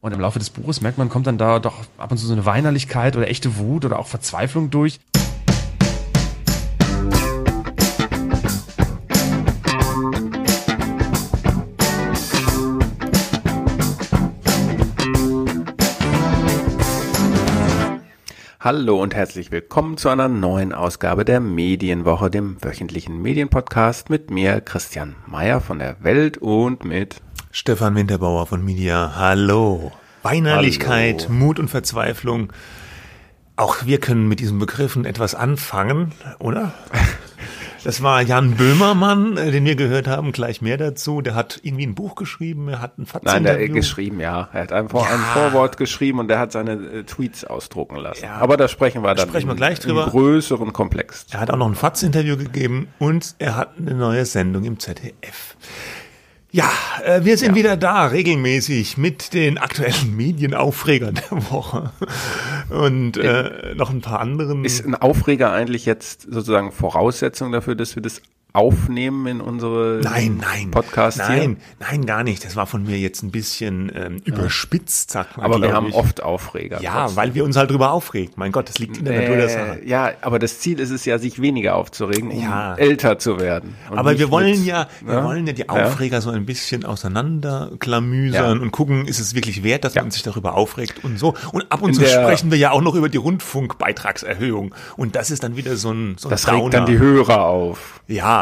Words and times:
Und 0.00 0.14
im 0.14 0.20
Laufe 0.20 0.38
des 0.38 0.50
Buches 0.50 0.80
merkt 0.80 0.96
man, 0.96 1.08
kommt 1.08 1.26
dann 1.26 1.38
da 1.38 1.58
doch 1.58 1.84
ab 1.96 2.12
und 2.12 2.18
zu 2.18 2.26
so 2.26 2.32
eine 2.32 2.46
Weinerlichkeit 2.46 3.16
oder 3.16 3.26
echte 3.26 3.58
Wut 3.58 3.84
oder 3.84 3.98
auch 3.98 4.06
Verzweiflung 4.06 4.70
durch. 4.70 5.00
Hallo 18.60 19.02
und 19.02 19.16
herzlich 19.16 19.50
willkommen 19.50 19.96
zu 19.96 20.10
einer 20.10 20.28
neuen 20.28 20.72
Ausgabe 20.72 21.24
der 21.24 21.40
Medienwoche, 21.40 22.30
dem 22.30 22.62
wöchentlichen 22.62 23.20
Medienpodcast 23.20 24.10
mit 24.10 24.30
mir, 24.30 24.60
Christian 24.60 25.16
Mayer 25.26 25.60
von 25.60 25.80
der 25.80 26.04
Welt 26.04 26.38
und 26.38 26.84
mit 26.84 27.20
Stefan 27.50 27.94
Winterbauer 27.94 28.46
von 28.46 28.64
Media. 28.64 29.12
Hallo. 29.16 29.92
Weinerlichkeit, 30.22 31.24
Hallo. 31.28 31.32
Mut 31.34 31.58
und 31.58 31.68
Verzweiflung. 31.68 32.52
Auch 33.56 33.86
wir 33.86 33.98
können 33.98 34.28
mit 34.28 34.40
diesen 34.40 34.58
Begriffen 34.58 35.04
etwas 35.04 35.34
anfangen, 35.34 36.12
oder? 36.38 36.72
Das 37.84 38.02
war 38.02 38.20
Jan 38.22 38.56
Böhmermann, 38.56 39.36
äh, 39.36 39.52
den 39.52 39.64
wir 39.64 39.76
gehört 39.76 40.08
haben, 40.08 40.32
gleich 40.32 40.60
mehr 40.60 40.76
dazu. 40.76 41.22
Der 41.22 41.36
hat 41.36 41.60
irgendwie 41.62 41.86
ein 41.86 41.94
Buch 41.94 42.16
geschrieben, 42.16 42.68
er 42.68 42.80
hat 42.82 42.98
ein 42.98 43.06
Fatz 43.06 43.22
Nein, 43.24 43.44
der 43.44 43.54
hat 43.54 43.72
geschrieben, 43.72 44.18
ja. 44.18 44.48
Er 44.52 44.62
hat 44.62 44.72
ein, 44.72 44.88
Vor 44.88 45.04
ja. 45.04 45.14
ein 45.14 45.20
Vorwort 45.20 45.76
geschrieben 45.76 46.18
und 46.18 46.28
der 46.28 46.40
hat 46.40 46.50
seine 46.50 46.72
äh, 46.72 47.04
Tweets 47.04 47.44
ausdrucken 47.44 47.96
lassen. 47.96 48.24
Ja. 48.24 48.34
Aber 48.34 48.56
da 48.56 48.66
sprechen 48.66 49.02
wir 49.02 49.14
dann 49.14 49.28
sprechen 49.28 49.48
wir 49.48 49.54
gleich 49.54 49.78
drüber. 49.78 50.04
im 50.06 50.10
größeren 50.10 50.72
Komplex. 50.72 51.26
Er 51.30 51.40
hat 51.40 51.50
auch 51.50 51.56
noch 51.56 51.68
ein 51.68 51.76
Fatz-Interview 51.76 52.36
gegeben 52.36 52.88
und 52.98 53.36
er 53.38 53.56
hat 53.56 53.70
eine 53.78 53.94
neue 53.94 54.26
Sendung 54.26 54.64
im 54.64 54.80
ZDF. 54.80 55.56
Ja, 56.50 56.70
äh, 57.04 57.24
wir 57.24 57.36
sind 57.36 57.50
ja. 57.50 57.54
wieder 57.56 57.76
da, 57.76 58.06
regelmäßig 58.06 58.96
mit 58.96 59.34
den 59.34 59.58
aktuellen 59.58 60.16
Medienaufregern 60.16 61.14
der 61.30 61.50
Woche 61.50 61.92
und 62.70 63.18
äh, 63.18 63.74
noch 63.74 63.90
ein 63.90 64.00
paar 64.00 64.20
anderen. 64.20 64.64
Ist 64.64 64.84
ein 64.84 64.94
Aufreger 64.94 65.52
eigentlich 65.52 65.84
jetzt 65.84 66.22
sozusagen 66.22 66.72
Voraussetzung 66.72 67.52
dafür, 67.52 67.74
dass 67.74 67.96
wir 67.96 68.02
das 68.02 68.22
aufnehmen 68.54 69.26
in 69.26 69.40
unsere 69.42 70.00
nein, 70.02 70.38
nein, 70.40 70.70
Podcast 70.70 71.18
nein, 71.18 71.40
hier? 71.40 71.56
Nein, 71.90 72.06
gar 72.06 72.24
nicht. 72.24 72.44
Das 72.44 72.56
war 72.56 72.66
von 72.66 72.82
mir 72.82 72.98
jetzt 72.98 73.22
ein 73.22 73.30
bisschen 73.30 73.92
ähm, 73.94 74.22
überspitzt, 74.24 75.10
sagt 75.10 75.36
man. 75.36 75.44
Aber 75.44 75.60
wir 75.60 75.74
haben 75.74 75.88
ich. 75.88 75.94
oft 75.94 76.22
Aufreger. 76.22 76.80
Ja, 76.80 77.02
trotzdem. 77.02 77.16
weil 77.16 77.34
wir 77.34 77.44
uns 77.44 77.56
halt 77.56 77.70
drüber 77.70 77.92
aufregen. 77.92 78.32
Mein 78.36 78.50
Gott, 78.50 78.70
das 78.70 78.78
liegt 78.78 78.96
in 78.96 79.04
der 79.04 79.14
äh, 79.14 79.20
Natur 79.20 79.36
der 79.36 79.48
Sache. 79.50 79.80
Ja, 79.84 80.12
aber 80.22 80.38
das 80.38 80.60
Ziel 80.60 80.80
ist 80.80 80.90
es 80.90 81.04
ja, 81.04 81.18
sich 81.18 81.42
weniger 81.42 81.76
aufzuregen, 81.76 82.30
um 82.30 82.42
ja. 82.42 82.74
älter 82.76 83.18
zu 83.18 83.38
werden. 83.38 83.74
Aber 83.90 84.18
wir 84.18 84.30
wollen 84.30 84.58
mit, 84.58 84.64
ja, 84.64 84.88
wir 85.04 85.14
ja? 85.14 85.24
wollen 85.24 85.46
ja 85.46 85.52
die 85.52 85.68
Aufreger 85.68 86.16
ja? 86.16 86.20
so 86.22 86.30
ein 86.30 86.46
bisschen 86.46 86.86
auseinanderklamüsern 86.86 88.60
und 88.60 88.70
gucken, 88.70 89.06
ist 89.06 89.20
es 89.20 89.34
wirklich 89.34 89.62
wert, 89.62 89.84
dass 89.84 89.94
man 89.94 90.10
sich 90.10 90.22
darüber 90.22 90.54
aufregt 90.54 91.04
und 91.04 91.18
so. 91.18 91.34
Und 91.52 91.70
ab 91.70 91.82
und 91.82 91.92
zu 91.92 92.06
sprechen 92.06 92.50
wir 92.50 92.58
ja 92.58 92.70
auch 92.70 92.80
noch 92.80 92.94
über 92.94 93.10
die 93.10 93.18
Rundfunkbeitragserhöhung. 93.18 94.74
Und 94.96 95.16
das 95.16 95.30
ist 95.30 95.42
dann 95.42 95.56
wieder 95.56 95.76
so 95.76 95.90
ein, 95.90 96.16
so 96.18 96.28
ein 96.28 96.30
Das 96.30 96.42
Downer. 96.42 96.62
regt 96.62 96.74
dann 96.74 96.86
die 96.86 96.98
Hörer 96.98 97.44
auf. 97.44 98.00
Ja, 98.06 98.37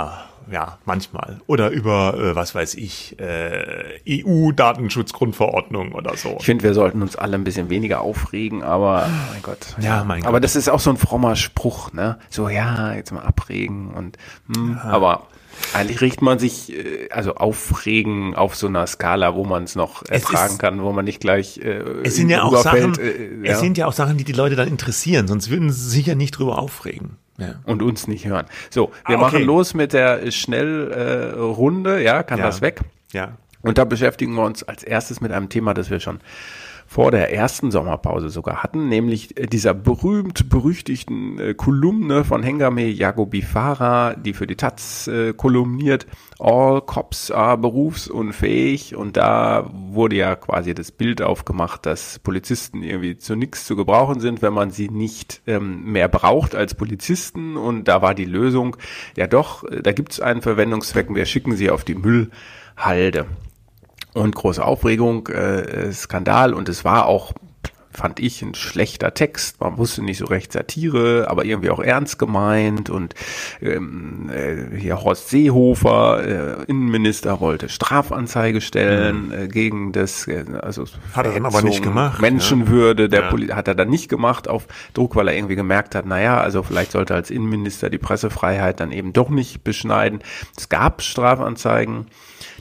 ja, 0.51 0.79
manchmal. 0.85 1.41
Oder 1.47 1.71
über, 1.71 2.15
äh, 2.15 2.37
was 2.37 2.55
weiß 2.55 2.75
ich, 2.75 3.19
äh, 3.19 4.01
EU-Datenschutzgrundverordnung 4.09 5.93
oder 5.93 6.17
so. 6.17 6.37
Ich 6.39 6.47
finde, 6.47 6.65
wir 6.65 6.75
sollten 6.75 7.03
uns 7.03 7.17
alle 7.17 7.35
ein 7.35 7.45
bisschen 7.45 7.69
weniger 7.69 8.01
aufregen, 8.01 8.63
aber 8.63 9.09
mein 9.33 9.43
Gott. 9.43 9.77
Ja, 9.81 10.05
mein 10.05 10.21
Gott. 10.21 10.29
Aber 10.29 10.41
das 10.41 10.57
ist 10.57 10.69
auch 10.69 10.81
so 10.81 10.91
ein 10.91 10.97
frommer 10.97 11.37
Spruch, 11.37 11.93
ne? 11.93 12.19
So, 12.31 12.49
ja, 12.49 12.95
jetzt 12.95 13.13
mal 13.13 13.23
abregen 13.23 13.93
und, 13.93 14.19
hm, 14.55 14.79
ja. 14.83 14.91
aber 14.91 15.27
eigentlich 15.73 16.01
regt 16.01 16.23
man 16.23 16.39
sich, 16.39 16.73
äh, 16.73 17.09
also 17.11 17.35
aufregen 17.35 18.35
auf 18.35 18.55
so 18.55 18.67
einer 18.67 18.87
Skala, 18.87 19.35
wo 19.35 19.45
man 19.45 19.65
es 19.65 19.75
noch 19.75 20.05
ertragen 20.09 20.53
ist, 20.53 20.59
kann, 20.59 20.83
wo 20.83 20.93
man 20.93 21.05
nicht 21.05 21.21
gleich 21.21 21.59
äh, 21.59 21.83
es 22.05 22.17
sind 22.17 22.29
ja 22.29 22.43
auch 22.43 22.57
Sachen, 22.59 22.99
äh, 22.99 23.47
ja. 23.47 23.53
Es 23.53 23.61
sind 23.61 23.79
ja 23.79 23.87
auch 23.87 23.93
Sachen, 23.93 24.17
die 24.17 24.25
die 24.25 24.33
Leute 24.33 24.55
dann 24.55 24.69
interessieren, 24.69 25.27
sonst 25.27 25.51
würden 25.51 25.73
sie 25.73 25.89
sich 25.89 26.07
ja 26.07 26.15
nicht 26.15 26.33
drüber 26.33 26.59
aufregen. 26.59 27.17
Ja. 27.39 27.57
Und 27.65 27.83
uns 27.83 28.09
nicht 28.09 28.27
hören. 28.27 28.47
So, 28.71 28.93
wir 29.07 29.19
ah, 29.19 29.21
okay. 29.21 29.37
machen 29.37 29.43
los 29.45 29.75
mit 29.75 29.93
der 29.93 30.31
Schnellrunde. 30.31 32.01
Äh, 32.01 32.05
ja, 32.05 32.23
kann 32.23 32.39
ja. 32.39 32.47
das 32.47 32.63
weg? 32.63 32.81
Ja. 33.13 33.33
Und 33.63 33.79
da 33.79 33.85
beschäftigen 33.85 34.35
wir 34.35 34.45
uns 34.45 34.63
als 34.63 34.83
erstes 34.83 35.21
mit 35.21 35.33
einem 35.33 35.49
Thema, 35.49 35.75
das 35.75 35.91
wir 35.91 36.01
schon 36.01 36.21
vor 36.87 37.11
der 37.11 37.33
ersten 37.33 37.71
Sommerpause 37.71 38.31
sogar 38.31 38.63
hatten, 38.63 38.89
nämlich 38.89 39.37
äh, 39.39 39.47
dieser 39.47 39.75
berühmt-berüchtigten 39.75 41.39
äh, 41.39 41.55
Kolumne 41.55 42.25
von 42.25 42.43
Hengame 42.43 42.87
Jagobifara, 42.87 44.15
die 44.15 44.33
für 44.33 44.47
die 44.47 44.57
Taz 44.57 45.09
äh, 45.09 45.33
kolumniert, 45.33 46.07
All 46.39 46.81
Cops 46.81 47.31
are 47.31 47.59
berufsunfähig 47.59 48.95
und 48.95 49.17
da 49.17 49.69
wurde 49.73 50.17
ja 50.17 50.37
quasi 50.37 50.75
das 50.75 50.93
Bild 50.93 51.23
aufgemacht, 51.23 51.87
dass 51.87 52.19
Polizisten 52.21 52.83
irgendwie 52.83 53.17
zu 53.17 53.35
nichts 53.35 53.65
zu 53.65 53.75
gebrauchen 53.75 54.21
sind, 54.21 54.43
wenn 54.43 54.53
man 54.53 54.71
sie 54.71 54.89
nicht 54.89 55.43
ähm, 55.47 55.93
mehr 55.93 56.09
braucht 56.09 56.55
als 56.55 56.75
Polizisten 56.75 57.57
und 57.57 57.89
da 57.89 58.01
war 58.01 58.15
die 58.15 58.25
Lösung, 58.25 58.77
ja 59.17 59.27
doch, 59.27 59.65
äh, 59.65 59.83
da 59.83 59.93
gibt 59.93 60.13
es 60.13 60.21
einen 60.21 60.43
Verwendungszweck, 60.43 61.13
wir 61.15 61.27
schicken 61.27 61.57
sie 61.57 61.71
auf 61.71 61.85
die 61.85 61.95
Müllhalde 61.95 63.27
und 64.17 64.35
große 64.35 64.65
Aufregung, 64.65 65.29
äh, 65.29 65.93
Skandal 65.93 66.55
und 66.55 66.69
es 66.69 66.85
war 66.85 67.07
auch 67.07 67.33
fand 67.97 68.21
ich 68.21 68.43
ein 68.43 68.55
schlechter 68.55 69.15
Text. 69.15 69.61
Man 69.61 69.79
wusste 69.79 70.03
nicht 70.03 70.19
so 70.19 70.27
recht 70.27 70.53
Satire, 70.53 71.27
aber 71.29 71.45
irgendwie 71.45 71.71
auch 71.71 71.81
ernst 71.81 72.19
gemeint. 72.19 72.91
Und 72.91 73.15
ähm, 73.61 74.31
äh, 74.31 74.77
hier 74.77 75.03
Horst 75.03 75.31
Seehofer, 75.31 76.23
äh, 76.23 76.65
Innenminister, 76.67 77.41
wollte 77.41 77.69
Strafanzeige 77.69 78.61
stellen 78.61 79.29
mhm. 79.29 79.33
äh, 79.33 79.49
gegen 79.49 79.93
das, 79.93 80.29
äh, 80.29 80.45
also 80.61 80.85
hat 81.15 81.27
er 81.27 81.33
dann 81.33 81.47
aber 81.47 81.63
nicht 81.63 81.83
gemacht. 81.83 82.21
Menschenwürde, 82.21 83.05
ja. 83.05 83.09
der 83.09 83.21
ja. 83.23 83.31
Poli 83.31 83.47
hat 83.49 83.67
er 83.67 83.75
dann 83.75 83.89
nicht 83.89 84.09
gemacht 84.09 84.47
auf 84.47 84.67
Druck, 84.93 85.17
weil 85.17 85.29
er 85.29 85.35
irgendwie 85.35 85.57
gemerkt 85.57 85.95
hat, 85.95 86.07
naja, 86.07 86.39
also 86.39 86.63
vielleicht 86.63 86.93
sollte 86.93 87.15
als 87.15 87.31
Innenminister 87.31 87.89
die 87.89 87.99
Pressefreiheit 87.99 88.79
dann 88.79 88.93
eben 88.93 89.15
doch 89.15 89.31
nicht 89.31 89.65
beschneiden. 89.65 90.21
Es 90.57 90.69
gab 90.69 91.01
Strafanzeigen. 91.03 92.07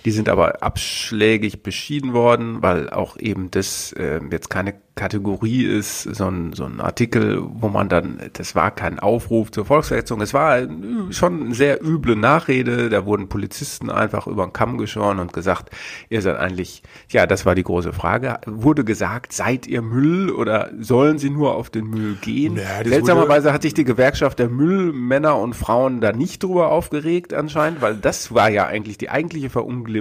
Die 0.06 0.12
sind 0.12 0.30
aber 0.30 0.62
abschlägig 0.64 1.64
beschieden 1.64 2.14
worden, 2.14 2.62
weil 2.62 2.90
auch 2.90 3.18
eben 3.18 3.50
das 3.52 3.92
äh, 3.94 4.22
jetzt 4.32 4.50
keine 4.50 4.76
Kategorie 4.96 5.66
ist, 5.66 6.04
so 6.04 6.28
ein, 6.28 6.54
so 6.54 6.64
ein 6.64 6.80
Artikel, 6.80 7.42
wo 7.44 7.68
man 7.68 7.90
dann, 7.90 8.20
das 8.32 8.56
war 8.56 8.72
kein 8.72 8.98
Aufruf 8.98 9.52
zur 9.52 9.66
Volksverhetzung, 9.66 10.22
es 10.22 10.34
war 10.34 10.60
schon 11.10 11.48
eine 11.48 11.54
sehr 11.54 11.84
üble 11.84 12.16
Nachrede, 12.16 12.90
da 12.90 13.06
wurden 13.06 13.28
Polizisten 13.28 13.90
einfach 13.90 14.26
über 14.26 14.46
den 14.46 14.54
Kamm 14.54 14.78
geschoren 14.78 15.20
und 15.20 15.34
gesagt, 15.34 15.70
ihr 16.10 16.22
seid 16.22 16.38
eigentlich, 16.38 16.82
ja, 17.10 17.28
das 17.28 17.46
war 17.46 17.56
die 17.56 17.64
große 17.64 17.92
Frage, 17.92 18.40
wurde 18.46 18.86
gesagt, 18.86 19.34
seid 19.34 19.68
ihr 19.68 19.82
Müll 19.82 20.32
oder 20.32 20.70
sollen 20.80 21.20
sie 21.20 21.30
nur 21.30 21.56
auf 21.56 21.70
den 21.70 21.88
Müll 21.90 22.16
gehen? 22.22 22.56
Ja, 22.56 22.88
Seltsamerweise 22.88 23.52
hat 23.52 23.64
sich 23.64 23.74
die 23.74 23.84
Gewerkschaft 23.84 24.40
der 24.40 24.48
Müllmänner 24.48 25.38
und 25.38 25.56
Frauen 25.56 26.00
da 26.00 26.14
nicht 26.14 26.42
drüber 26.42 26.72
aufgeregt 26.72 27.34
anscheinend, 27.34 27.82
weil 27.82 27.96
das 27.96 28.34
war 28.34 28.50
ja 28.50 28.66
eigentlich 28.66 28.98
die 28.98 29.10
eigentliche 29.10 29.50
Verunglimpfung, 29.50 29.95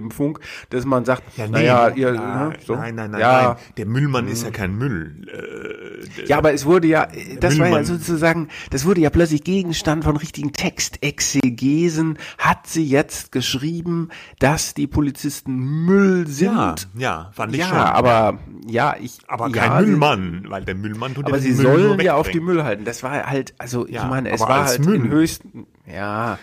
dass 0.71 0.85
man 0.85 1.05
sagt, 1.05 1.23
ja, 1.37 1.47
nee, 1.47 1.53
naja, 1.53 1.89
ihr, 1.91 2.13
nein, 2.13 2.49
ne, 2.49 2.57
so, 2.65 2.75
nein, 2.75 2.95
nein, 2.95 3.11
nein, 3.13 3.21
ja, 3.21 3.43
nein, 3.43 3.57
der 3.77 3.87
Müllmann 3.87 4.29
ist 4.29 4.43
ja 4.43 4.51
mhm. 4.51 4.53
kein 4.53 4.77
Müll. 4.77 5.27
Äh, 5.29 6.27
ja, 6.27 6.39
aber 6.39 6.53
es 6.53 6.65
wurde 6.65 6.89
ja, 6.89 7.09
das 7.41 7.55
Müllmann. 7.55 7.73
war 7.73 7.79
ja 7.81 7.85
sozusagen, 7.85 8.49
das 8.71 8.85
wurde 8.85 9.01
ja 9.01 9.11
plötzlich 9.11 9.45
Gegenstand 9.45 10.05
von 10.05 10.17
richtigen 10.17 10.53
Textexegesen. 10.53 12.19
Hat 12.39 12.67
sie 12.67 12.85
jetzt 12.85 13.33
geschrieben, 13.33 14.09
dass 14.39 14.75
die 14.75 14.87
Polizisten 14.87 15.85
Müll 15.85 16.27
sind? 16.27 16.45
Ja, 16.47 16.75
ja 16.95 17.31
fand 17.33 17.55
ich 17.55 17.61
ja, 17.61 17.69
schon. 17.69 17.77
Aber 17.77 18.39
ja, 18.67 18.97
ich. 19.01 19.19
Aber 19.29 19.51
kein 19.51 19.71
ja, 19.71 19.81
Müllmann, 19.81 20.47
weil 20.49 20.65
der 20.65 20.75
Müllmann 20.75 21.15
tut 21.15 21.27
Aber 21.27 21.39
sie 21.39 21.53
Müll 21.53 21.63
sollen 21.63 22.01
ja 22.01 22.15
auf 22.15 22.29
die 22.29 22.41
Müll 22.41 22.65
halten. 22.65 22.85
Das 22.85 23.03
war 23.03 23.25
halt, 23.27 23.55
also 23.59 23.87
ich 23.87 23.95
ja, 23.95 24.05
meine, 24.05 24.31
es 24.31 24.41
war 24.41 24.67
halt 24.67 24.85
Müll. 24.85 24.97
in 24.97 25.09
höchsten, 25.09 25.67
ja. 25.87 26.39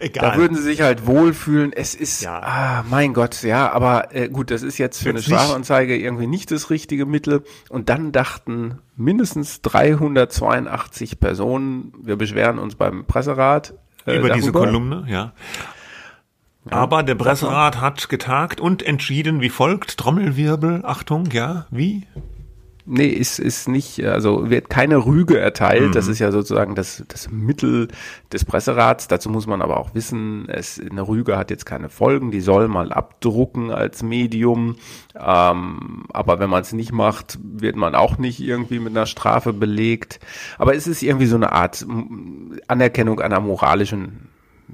Egal. 0.00 0.30
Da 0.32 0.36
würden 0.36 0.56
sie 0.56 0.62
sich 0.62 0.80
halt 0.82 1.06
wohlfühlen. 1.06 1.72
Es 1.72 1.94
ist, 1.94 2.22
ja. 2.22 2.40
ah, 2.42 2.84
mein 2.88 3.14
Gott, 3.14 3.42
ja, 3.42 3.70
aber 3.72 4.14
äh, 4.14 4.28
gut, 4.28 4.50
das 4.50 4.62
ist 4.62 4.78
jetzt 4.78 5.02
für 5.02 5.10
jetzt 5.10 5.28
eine 5.28 5.38
Strafanzeige 5.40 5.96
irgendwie 5.96 6.26
nicht 6.26 6.50
das 6.50 6.70
richtige 6.70 7.06
Mittel. 7.06 7.42
Und 7.68 7.88
dann 7.88 8.12
dachten 8.12 8.78
mindestens 8.96 9.62
382 9.62 11.20
Personen, 11.20 11.92
wir 12.02 12.16
beschweren 12.16 12.58
uns 12.58 12.76
beim 12.76 13.04
Presserat. 13.06 13.74
Äh, 14.06 14.18
Über 14.18 14.28
darüber. 14.28 14.34
diese 14.34 14.52
Kolumne, 14.52 15.04
ja. 15.08 15.32
Aber 16.70 17.02
der 17.02 17.14
Presserat 17.14 17.80
hat 17.80 18.08
getagt 18.08 18.60
und 18.60 18.82
entschieden 18.82 19.40
wie 19.40 19.50
folgt. 19.50 19.98
Trommelwirbel, 19.98 20.82
Achtung, 20.84 21.26
ja, 21.30 21.66
wie? 21.70 22.06
Nee, 22.86 23.08
ist, 23.08 23.38
ist 23.38 23.66
nicht, 23.66 24.04
also 24.04 24.50
wird 24.50 24.68
keine 24.68 25.06
Rüge 25.06 25.38
erteilt. 25.38 25.88
Mhm. 25.88 25.92
Das 25.92 26.06
ist 26.06 26.18
ja 26.18 26.30
sozusagen 26.30 26.74
das, 26.74 27.02
das 27.08 27.30
Mittel 27.30 27.88
des 28.30 28.44
Presserats. 28.44 29.08
Dazu 29.08 29.30
muss 29.30 29.46
man 29.46 29.62
aber 29.62 29.80
auch 29.80 29.94
wissen, 29.94 30.46
es, 30.50 30.78
eine 30.78 31.08
Rüge 31.08 31.38
hat 31.38 31.50
jetzt 31.50 31.64
keine 31.64 31.88
Folgen, 31.88 32.30
die 32.30 32.42
soll 32.42 32.68
mal 32.68 32.92
abdrucken 32.92 33.70
als 33.70 34.02
Medium. 34.02 34.76
Ähm, 35.18 36.04
aber 36.12 36.38
wenn 36.40 36.50
man 36.50 36.60
es 36.60 36.74
nicht 36.74 36.92
macht, 36.92 37.38
wird 37.42 37.76
man 37.76 37.94
auch 37.94 38.18
nicht 38.18 38.40
irgendwie 38.40 38.78
mit 38.78 38.94
einer 38.94 39.06
Strafe 39.06 39.54
belegt. 39.54 40.20
Aber 40.58 40.74
es 40.74 40.86
ist 40.86 41.02
irgendwie 41.02 41.26
so 41.26 41.36
eine 41.36 41.52
Art 41.52 41.86
Anerkennung 42.68 43.18
einer 43.20 43.40
moralischen 43.40 44.28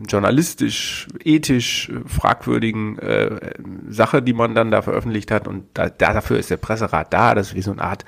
journalistisch, 0.09 1.07
ethisch 1.25 1.91
fragwürdigen 2.07 2.99
äh, 2.99 3.53
Sache, 3.89 4.23
die 4.23 4.33
man 4.33 4.55
dann 4.55 4.71
da 4.71 4.83
veröffentlicht 4.83 5.31
hat. 5.31 5.49
Und 5.49 5.65
da, 5.75 5.89
dafür 5.89 6.39
ist 6.39 6.51
der 6.51 6.57
Presserat 6.57 7.13
da. 7.13 7.35
Das 7.35 7.49
ist 7.49 7.55
wie 7.55 7.63
so 7.63 7.73
eine 7.73 7.83
Art 7.83 8.05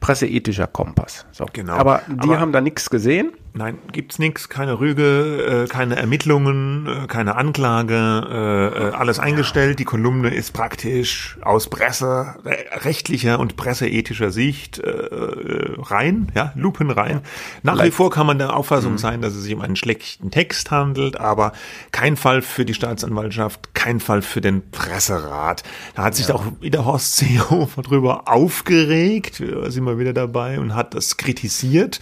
presseethischer 0.00 0.66
Kompass. 0.66 1.26
So. 1.32 1.46
Genau. 1.52 1.74
Aber 1.74 2.02
die 2.08 2.18
Aber- 2.28 2.40
haben 2.40 2.52
da 2.52 2.60
nichts 2.60 2.90
gesehen. 2.90 3.32
Nein, 3.54 3.76
gibt's 3.92 4.18
nix, 4.18 4.48
keine 4.48 4.80
Rüge, 4.80 5.64
äh, 5.64 5.68
keine 5.68 5.96
Ermittlungen, 5.96 6.86
äh, 6.86 7.06
keine 7.06 7.36
Anklage, 7.36 7.94
äh, 7.94 8.88
äh, 8.88 8.92
alles 8.92 9.18
eingestellt. 9.18 9.78
Die 9.78 9.84
Kolumne 9.84 10.32
ist 10.34 10.52
praktisch 10.54 11.36
aus 11.42 11.68
Presse, 11.68 12.36
rechtlicher 12.82 13.38
und 13.38 13.56
presseethischer 13.56 14.30
Sicht 14.30 14.78
äh, 14.78 14.88
äh, 14.90 15.74
rein, 15.82 16.32
ja, 16.34 16.52
lupenrein. 16.56 17.20
Nach 17.62 17.74
wie 17.74 17.78
Vielleicht- 17.80 17.94
vor 17.96 18.10
kann 18.10 18.26
man 18.26 18.38
der 18.38 18.56
Auffassung 18.56 18.96
sein, 18.96 19.20
dass 19.20 19.34
es 19.34 19.42
sich 19.42 19.54
um 19.54 19.60
einen 19.60 19.76
schlechten 19.76 20.30
Text 20.30 20.70
handelt, 20.70 21.20
aber 21.20 21.52
kein 21.90 22.16
Fall 22.16 22.40
für 22.40 22.64
die 22.64 22.72
Staatsanwaltschaft, 22.72 23.74
kein 23.74 24.00
Fall 24.00 24.22
für 24.22 24.40
den 24.40 24.70
Presserat. 24.70 25.62
Da 25.94 26.04
hat 26.04 26.14
sich 26.14 26.32
auch 26.32 26.44
wieder 26.62 26.86
Horst 26.86 27.16
Seehofer 27.16 27.82
drüber 27.82 28.28
aufgeregt, 28.28 29.34
sind 29.66 29.84
wir 29.84 29.98
wieder 29.98 30.14
dabei 30.14 30.58
und 30.58 30.74
hat 30.74 30.94
das 30.94 31.18
kritisiert, 31.18 32.00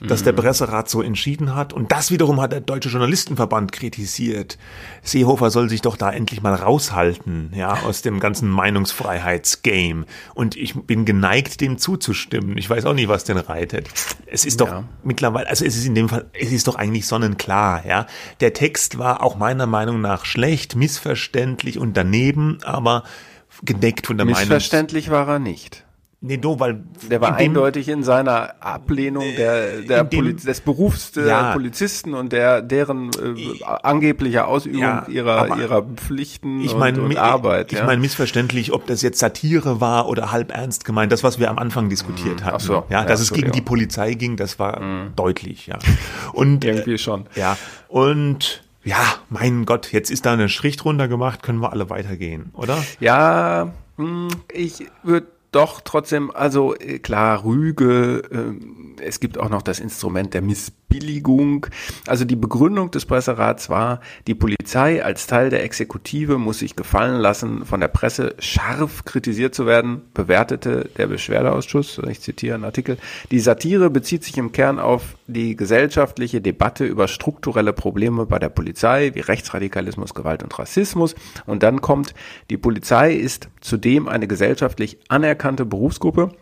dass 0.00 0.22
der 0.22 0.32
Presserat 0.32 0.91
so 0.92 1.02
entschieden 1.02 1.56
hat. 1.56 1.72
Und 1.72 1.90
das 1.90 2.12
wiederum 2.12 2.40
hat 2.40 2.52
der 2.52 2.60
Deutsche 2.60 2.88
Journalistenverband 2.88 3.72
kritisiert. 3.72 4.58
Seehofer 5.02 5.50
soll 5.50 5.68
sich 5.68 5.80
doch 5.82 5.96
da 5.96 6.12
endlich 6.12 6.42
mal 6.42 6.54
raushalten, 6.54 7.50
ja, 7.56 7.72
aus 7.82 8.02
dem 8.02 8.20
ganzen 8.20 8.48
Meinungsfreiheitsgame. 8.48 10.04
Und 10.34 10.56
ich 10.56 10.74
bin 10.74 11.04
geneigt, 11.04 11.60
dem 11.60 11.78
zuzustimmen. 11.78 12.56
Ich 12.56 12.70
weiß 12.70 12.84
auch 12.84 12.94
nicht, 12.94 13.08
was 13.08 13.24
den 13.24 13.38
reitet. 13.38 13.88
Es 14.26 14.44
ist 14.44 14.60
doch 14.60 14.68
Ja. 14.68 14.84
mittlerweile, 15.02 15.48
also 15.48 15.64
es 15.64 15.76
ist 15.76 15.86
in 15.86 15.94
dem 15.94 16.08
Fall, 16.08 16.26
es 16.32 16.52
ist 16.52 16.68
doch 16.68 16.76
eigentlich 16.76 17.06
sonnenklar, 17.06 17.84
ja. 17.86 18.06
Der 18.40 18.52
Text 18.52 18.98
war 18.98 19.22
auch 19.22 19.36
meiner 19.36 19.66
Meinung 19.66 20.00
nach 20.00 20.24
schlecht, 20.24 20.76
missverständlich 20.76 21.78
und 21.78 21.96
daneben, 21.96 22.58
aber 22.62 23.02
gedeckt 23.64 24.06
von 24.06 24.16
der 24.16 24.26
Meinung. 24.26 24.40
Missverständlich 24.40 25.10
war 25.10 25.28
er 25.28 25.38
nicht. 25.38 25.84
Nee, 26.24 26.36
do, 26.36 26.60
weil 26.60 26.84
Der 27.10 27.20
war 27.20 27.30
in 27.30 27.34
dem- 27.36 27.44
eindeutig 27.50 27.88
in 27.88 28.04
seiner 28.04 28.54
Ablehnung 28.62 29.24
der, 29.36 29.80
der 29.80 30.02
in 30.02 30.08
dem- 30.10 30.36
des 30.36 30.60
Berufs 30.60 31.10
der 31.10 31.26
Ja. 31.26 31.52
Polizisten 31.52 32.14
und 32.14 32.32
der 32.32 32.62
deren 32.62 33.10
äh, 33.10 33.64
angebliche 33.64 34.46
Ausübung 34.46 34.80
Ja, 34.80 35.04
ihrer 35.08 35.58
ihrer 35.58 35.82
Pflichten 35.82 36.60
Ich 36.60 36.74
und, 36.74 36.78
meine, 36.78 37.02
und 37.02 37.08
mi- 37.08 37.16
Arbeit. 37.18 37.72
Ich 37.72 37.78
ja. 37.78 37.86
meine 37.86 38.00
missverständlich, 38.00 38.72
ob 38.72 38.86
das 38.86 39.02
jetzt 39.02 39.18
Satire 39.18 39.80
war 39.80 40.08
oder 40.08 40.30
halb 40.30 40.52
ernst 40.52 40.84
gemeint. 40.84 41.10
Das, 41.10 41.24
was 41.24 41.40
wir 41.40 41.50
am 41.50 41.58
Anfang 41.58 41.88
diskutiert 41.88 42.44
hatten. 42.44 42.56
Ach 42.56 42.60
so. 42.60 42.84
Ja, 42.88 43.04
dass 43.04 43.20
es 43.20 43.32
gegen 43.32 43.50
die. 43.50 43.60
Polizei 43.60 44.14
ging, 44.14 44.36
das 44.36 44.60
war 44.60 44.80
deutlich. 45.16 45.66
Ja. 45.66 45.78
Und 46.32 46.64
Irgendwie 46.64 46.94
äh, 46.94 46.98
schon. 46.98 47.24
Ja. 47.34 47.56
Und 47.88 48.62
ja, 48.84 48.96
mein 49.28 49.64
Gott, 49.66 49.90
jetzt 49.92 50.10
ist 50.10 50.24
da 50.24 50.34
eine 50.34 50.48
Strich 50.48 50.76
drunter 50.76 51.08
gemacht, 51.08 51.42
können 51.42 51.58
wir 51.58 51.72
alle 51.72 51.90
weitergehen, 51.90 52.50
oder? 52.54 52.76
Ja, 53.00 53.72
hm, 53.96 54.28
ich 54.52 54.86
würde 55.02 55.26
doch 55.52 55.80
trotzdem, 55.82 56.30
also 56.30 56.74
äh, 56.74 56.98
klar, 56.98 57.44
Rüge, 57.44 58.22
ähm, 58.32 58.96
es 59.00 59.20
gibt 59.20 59.38
auch 59.38 59.48
noch 59.48 59.62
das 59.62 59.78
Instrument 59.78 60.34
der 60.34 60.42
Missbilligung. 60.92 61.66
Also 62.06 62.24
die 62.24 62.36
Begründung 62.36 62.90
des 62.90 63.06
Presserats 63.06 63.70
war, 63.70 64.00
die 64.26 64.34
Polizei 64.34 65.04
als 65.04 65.26
Teil 65.26 65.50
der 65.50 65.64
Exekutive 65.64 66.38
muss 66.38 66.58
sich 66.58 66.76
gefallen 66.76 67.20
lassen, 67.20 67.64
von 67.64 67.80
der 67.80 67.88
Presse 67.88 68.34
scharf 68.38 69.04
kritisiert 69.04 69.54
zu 69.54 69.66
werden, 69.66 70.02
bewertete 70.14 70.90
der 70.96 71.06
Beschwerdeausschuss, 71.06 72.00
ich 72.08 72.20
zitiere 72.20 72.54
einen 72.54 72.64
Artikel, 72.64 72.98
die 73.30 73.40
Satire 73.40 73.90
bezieht 73.90 74.24
sich 74.24 74.36
im 74.38 74.52
Kern 74.52 74.78
auf 74.78 75.16
die 75.26 75.56
gesellschaftliche 75.56 76.40
Debatte 76.40 76.84
über 76.84 77.08
strukturelle 77.08 77.72
Probleme 77.72 78.26
bei 78.26 78.38
der 78.38 78.50
Polizei, 78.50 79.12
wie 79.14 79.20
Rechtsradikalismus, 79.20 80.14
Gewalt 80.14 80.42
und 80.42 80.58
Rassismus. 80.58 81.14
Und 81.46 81.62
dann 81.62 81.80
kommt, 81.80 82.14
die 82.50 82.56
Polizei 82.56 83.14
ist 83.14 83.48
zudem 83.60 84.08
eine 84.08 84.26
gesellschaftlich 84.26 84.98
anerkannte 85.08 85.64
Berufsgruppe, 85.64 86.32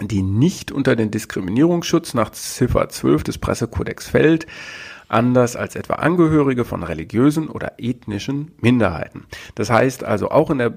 die 0.00 0.22
nicht 0.22 0.72
unter 0.72 0.96
den 0.96 1.10
Diskriminierungsschutz 1.10 2.14
nach 2.14 2.30
Ziffer 2.30 2.88
12 2.88 3.24
des 3.24 3.38
Pressekodex 3.38 4.08
fällt, 4.08 4.46
anders 5.08 5.56
als 5.56 5.76
etwa 5.76 5.94
Angehörige 5.94 6.64
von 6.64 6.82
religiösen 6.82 7.48
oder 7.48 7.74
ethnischen 7.78 8.52
Minderheiten. 8.60 9.24
Das 9.54 9.70
heißt 9.70 10.04
also 10.04 10.30
auch 10.30 10.50
in 10.50 10.58
der 10.58 10.74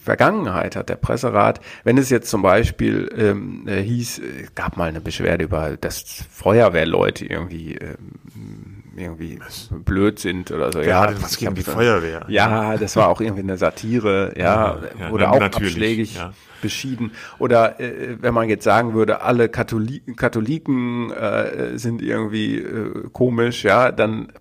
Vergangenheit 0.00 0.76
hat 0.76 0.88
der 0.88 0.96
Presserat, 0.96 1.60
wenn 1.84 1.98
es 1.98 2.08
jetzt 2.08 2.30
zum 2.30 2.40
Beispiel 2.40 3.10
ähm, 3.16 3.68
äh, 3.68 3.82
hieß, 3.82 4.20
äh, 4.20 4.22
gab 4.54 4.78
mal 4.78 4.88
eine 4.88 5.00
Beschwerde 5.00 5.44
über, 5.44 5.76
dass 5.76 6.24
Feuerwehrleute 6.30 7.26
irgendwie 7.26 7.74
ähm, 7.74 8.80
irgendwie 8.96 9.38
blöd 9.70 10.18
sind 10.18 10.50
oder 10.50 10.72
so. 10.72 10.80
Hat 10.80 11.10
denn 11.10 11.22
was 11.22 11.36
gegen 11.36 11.54
die 11.54 11.62
Feuerwehr? 11.62 12.24
Ja, 12.28 12.76
das 12.76 12.96
war 12.96 13.08
auch 13.08 13.20
irgendwie 13.20 13.42
eine 13.42 13.56
Satire, 13.56 14.32
ja, 14.36 14.42
Ja, 14.42 14.80
ja, 14.98 15.10
oder 15.10 15.32
auch 15.32 15.40
natürlich, 15.40 15.72
abschlägig 15.72 16.16
ja. 16.16 16.32
Beschieden. 16.60 17.12
Oder 17.38 17.80
äh, 17.80 18.16
wenn 18.20 18.34
man 18.34 18.48
jetzt 18.48 18.64
sagen 18.64 18.94
würde, 18.94 19.22
alle 19.22 19.48
Katholi 19.48 20.02
Katholiken 20.16 21.10
äh, 21.12 21.78
sind 21.78 22.02
irgendwie 22.02 22.58
äh, 22.58 23.08
komisch, 23.12 23.64
ja, 23.64 23.92
dann 23.92 24.32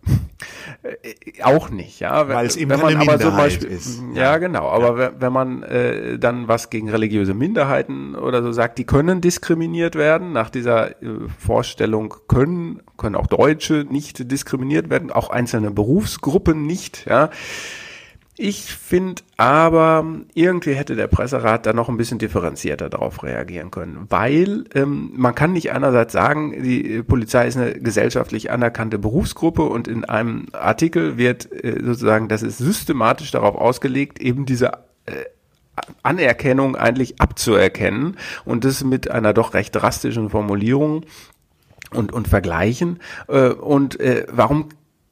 äh, 0.84 1.44
auch 1.44 1.70
nicht, 1.70 2.00
ja. 2.00 2.28
Weil 2.28 2.46
es 2.46 2.56
eben 2.56 2.72
wenn 2.72 2.80
man 2.80 2.96
aber 2.98 3.20
zum 3.20 3.36
Beispiel, 3.36 3.70
ist. 3.70 4.02
Ja, 4.14 4.24
Ja. 4.24 4.38
genau. 4.38 4.70
Aber 4.70 4.98
wenn, 4.98 5.22
wenn 5.22 5.34
man 5.34 5.64
äh, 5.64 6.18
dann 6.20 6.48
was 6.48 6.70
gegen 6.70 6.90
religiöse 6.90 7.34
Minderheiten 7.34 8.16
oder 8.16 8.42
so 8.42 8.52
sagt, 8.52 8.78
die 8.78 8.86
können 8.86 9.22
diskriminiert 9.22 9.96
werden. 9.96 10.34
Nach 10.34 10.50
dieser 10.50 11.02
äh, 11.02 11.28
Vorstellung 11.38 12.14
können 12.28 12.82
können 13.00 13.16
auch 13.16 13.28
Deutsche 13.28 13.86
nicht 13.90 14.32
diskriminiert 14.32 14.90
werden, 14.90 15.10
auch 15.12 15.30
einzelne 15.32 15.72
Berufsgruppen 15.72 16.68
nicht, 16.68 17.06
ja. 17.08 17.30
Ich 18.42 18.74
finde 18.74 19.22
aber, 19.36 20.06
irgendwie 20.34 20.74
hätte 20.74 20.96
der 20.96 21.08
Presserat 21.08 21.66
da 21.66 21.74
noch 21.74 21.90
ein 21.90 21.98
bisschen 21.98 22.20
differenzierter 22.20 22.90
darauf 22.90 23.22
reagieren 23.22 23.70
können, 23.70 24.06
weil 24.08 24.64
ähm, 24.76 25.12
man 25.14 25.36
kann 25.36 25.52
nicht 25.52 25.74
einerseits 25.74 26.14
sagen, 26.14 26.64
die 26.64 27.04
Polizei 27.04 27.50
ist 27.50 27.58
eine 27.58 27.74
gesellschaftlich 27.74 28.50
anerkannte 28.50 28.98
Berufsgruppe 28.98 29.64
und 29.64 29.90
in 29.90 30.06
einem 30.06 30.46
Artikel 30.54 31.18
wird 31.18 31.52
äh, 31.52 31.84
sozusagen, 31.84 32.30
das 32.30 32.42
ist 32.42 32.60
systematisch 32.60 33.32
darauf 33.32 33.56
ausgelegt, 33.56 34.22
eben 34.22 34.46
diese 34.46 34.72
äh, 35.06 35.26
Anerkennung 36.04 36.78
eigentlich 36.78 37.20
abzuerkennen 37.20 38.16
und 38.46 38.64
das 38.64 38.86
mit 38.86 39.12
einer 39.12 39.34
doch 39.34 39.54
recht 39.54 39.76
drastischen 39.76 40.30
Formulierung 40.30 41.04
und, 41.92 42.14
und 42.14 42.30
vergleichen. 42.30 43.00
Äh, 43.28 43.50
und 43.50 44.00
äh, 44.00 44.26
warum 44.32 44.70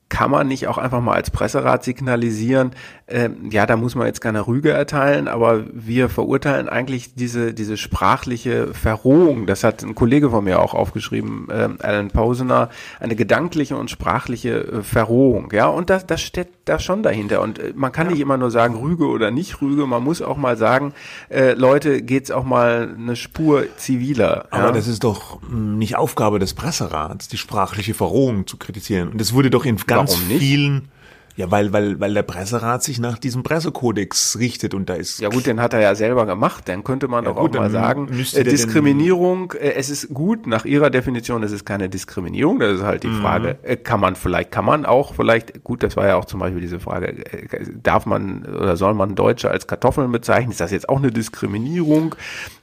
kann 0.10 0.32
man 0.32 0.48
nicht 0.48 0.68
auch 0.68 0.78
einfach 0.78 1.02
mal 1.02 1.14
als 1.14 1.32
Presserat 1.32 1.84
signalisieren, 1.84 2.72
ähm, 3.10 3.50
ja, 3.52 3.66
da 3.66 3.78
muss 3.78 3.96
man 3.96 4.06
jetzt 4.06 4.20
keine 4.20 4.48
Rüge 4.48 4.72
erteilen, 4.72 5.30
aber 5.30 5.64
wir 5.72 6.10
verurteilen 6.10 6.68
eigentlich 6.68 7.16
diese, 7.16 7.54
diese 7.54 7.78
sprachliche 7.78 8.74
Verrohung. 8.74 9.46
Das 9.46 9.64
hat 9.64 9.82
ein 9.82 9.96
Kollege 9.96 10.30
von 10.30 10.44
mir 10.44 10.62
auch 10.62 10.74
aufgeschrieben, 10.74 11.48
ähm, 11.50 11.78
Alan 11.82 12.10
Posener, 12.10 12.70
eine 13.00 13.16
gedankliche 13.16 13.78
und 13.78 13.90
sprachliche 13.90 14.60
äh, 14.60 14.84
Verrohung. 14.84 15.52
Ja, 15.54 15.68
und 15.68 15.90
das, 15.90 16.06
das 16.06 16.22
steht 16.22 16.50
da 16.66 16.80
schon 16.80 17.02
dahinter. 17.02 17.42
Und 17.42 17.60
äh, 17.60 17.72
man 17.76 17.94
kann 17.94 18.08
nicht 18.08 18.20
immer 18.20 18.36
nur 18.36 18.52
sagen, 18.52 18.76
Rüge 18.76 19.06
oder 19.08 19.32
nicht 19.32 19.62
Rüge, 19.62 19.88
man 19.88 20.04
muss 20.04 20.22
auch 20.22 20.36
mal 20.36 20.58
sagen, 20.58 20.94
äh, 21.30 21.54
Leute, 21.54 22.02
geht's 22.02 22.30
auch 22.30 22.44
mal 22.44 22.94
eine 22.98 23.16
Spur 23.16 23.68
ziviler. 23.78 24.48
Aber 24.52 24.66
ja? 24.66 24.72
das 24.74 24.88
ist 24.88 25.06
doch 25.06 25.42
mh, 25.44 25.78
nicht 25.78 25.96
Aufgabe 25.96 26.40
des 26.40 26.54
Presserats, 26.54 27.30
die 27.30 27.38
sprachliche 27.38 27.94
Verrohung 27.94 28.48
zu 28.48 28.58
kritisieren. 28.58 29.08
Und 29.08 29.22
es 29.22 29.34
wurde 29.34 29.50
doch 29.50 29.64
in 29.64 29.78
ganz 29.78 29.97
Warum 29.98 30.28
nicht? 30.28 30.40
vielen, 30.40 30.90
ja, 31.36 31.52
weil, 31.52 31.72
weil, 31.72 32.00
weil 32.00 32.16
der 32.16 32.24
Presserat 32.24 32.82
sich 32.82 32.98
nach 32.98 33.20
diesem 33.20 33.44
Pressekodex 33.44 34.40
richtet 34.40 34.74
und 34.74 34.90
da 34.90 34.96
ist. 34.96 35.20
Ja 35.20 35.30
gut, 35.30 35.46
den 35.46 35.62
hat 35.62 35.72
er 35.72 35.82
ja 35.82 35.94
selber 35.94 36.26
gemacht. 36.26 36.68
Dann 36.68 36.84
könnte 36.84 37.08
man 37.08 37.26
Ja 37.26 37.32
doch 37.32 37.40
gut, 37.42 37.56
auch 37.56 37.60
mal 37.60 37.70
sagen, 37.70 38.08
äh, 38.34 38.44
Diskriminierung, 38.44 39.52
äh, 39.52 39.74
es 39.74 39.92
ist 39.92 40.12
gut, 40.12 40.48
nach 40.48 40.66
ihrer 40.66 40.90
Definition 40.90 41.44
ist 41.44 41.52
es 41.52 41.64
keine 41.64 41.90
Diskriminierung. 41.90 42.58
Das 42.58 42.74
ist 42.78 42.82
halt 42.84 43.04
Mhm. 43.04 43.10
die 43.10 43.22
Frage, 43.22 43.58
äh, 43.62 43.78
kann 43.78 44.00
man 44.00 44.16
vielleicht, 44.16 44.50
kann 44.50 44.66
man 44.66 44.88
auch 44.88 45.14
vielleicht, 45.14 45.64
gut, 45.64 45.84
das 45.84 45.96
war 45.96 46.08
ja 46.08 46.16
auch 46.16 46.26
zum 46.26 46.40
Beispiel 46.40 46.60
diese 46.62 46.80
Frage, 46.80 47.10
äh, 47.32 47.66
darf 47.84 48.08
man 48.08 48.44
oder 48.44 48.76
soll 48.76 48.96
man 48.96 49.14
Deutsche 49.14 49.52
als 49.52 49.68
Kartoffeln 49.68 50.12
bezeichnen? 50.12 50.50
Ist 50.50 50.60
das 50.60 50.72
jetzt 50.72 50.90
auch 50.90 50.98
eine 50.98 51.12
Diskriminierung? 51.12 52.16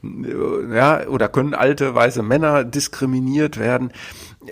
Äh, 0.03 0.75
Ja, 0.75 1.07
oder 1.07 1.29
können 1.29 1.55
alte 1.55 1.95
weiße 1.95 2.25
Männer 2.25 2.65
diskriminiert 2.65 3.57
werden? 3.57 3.93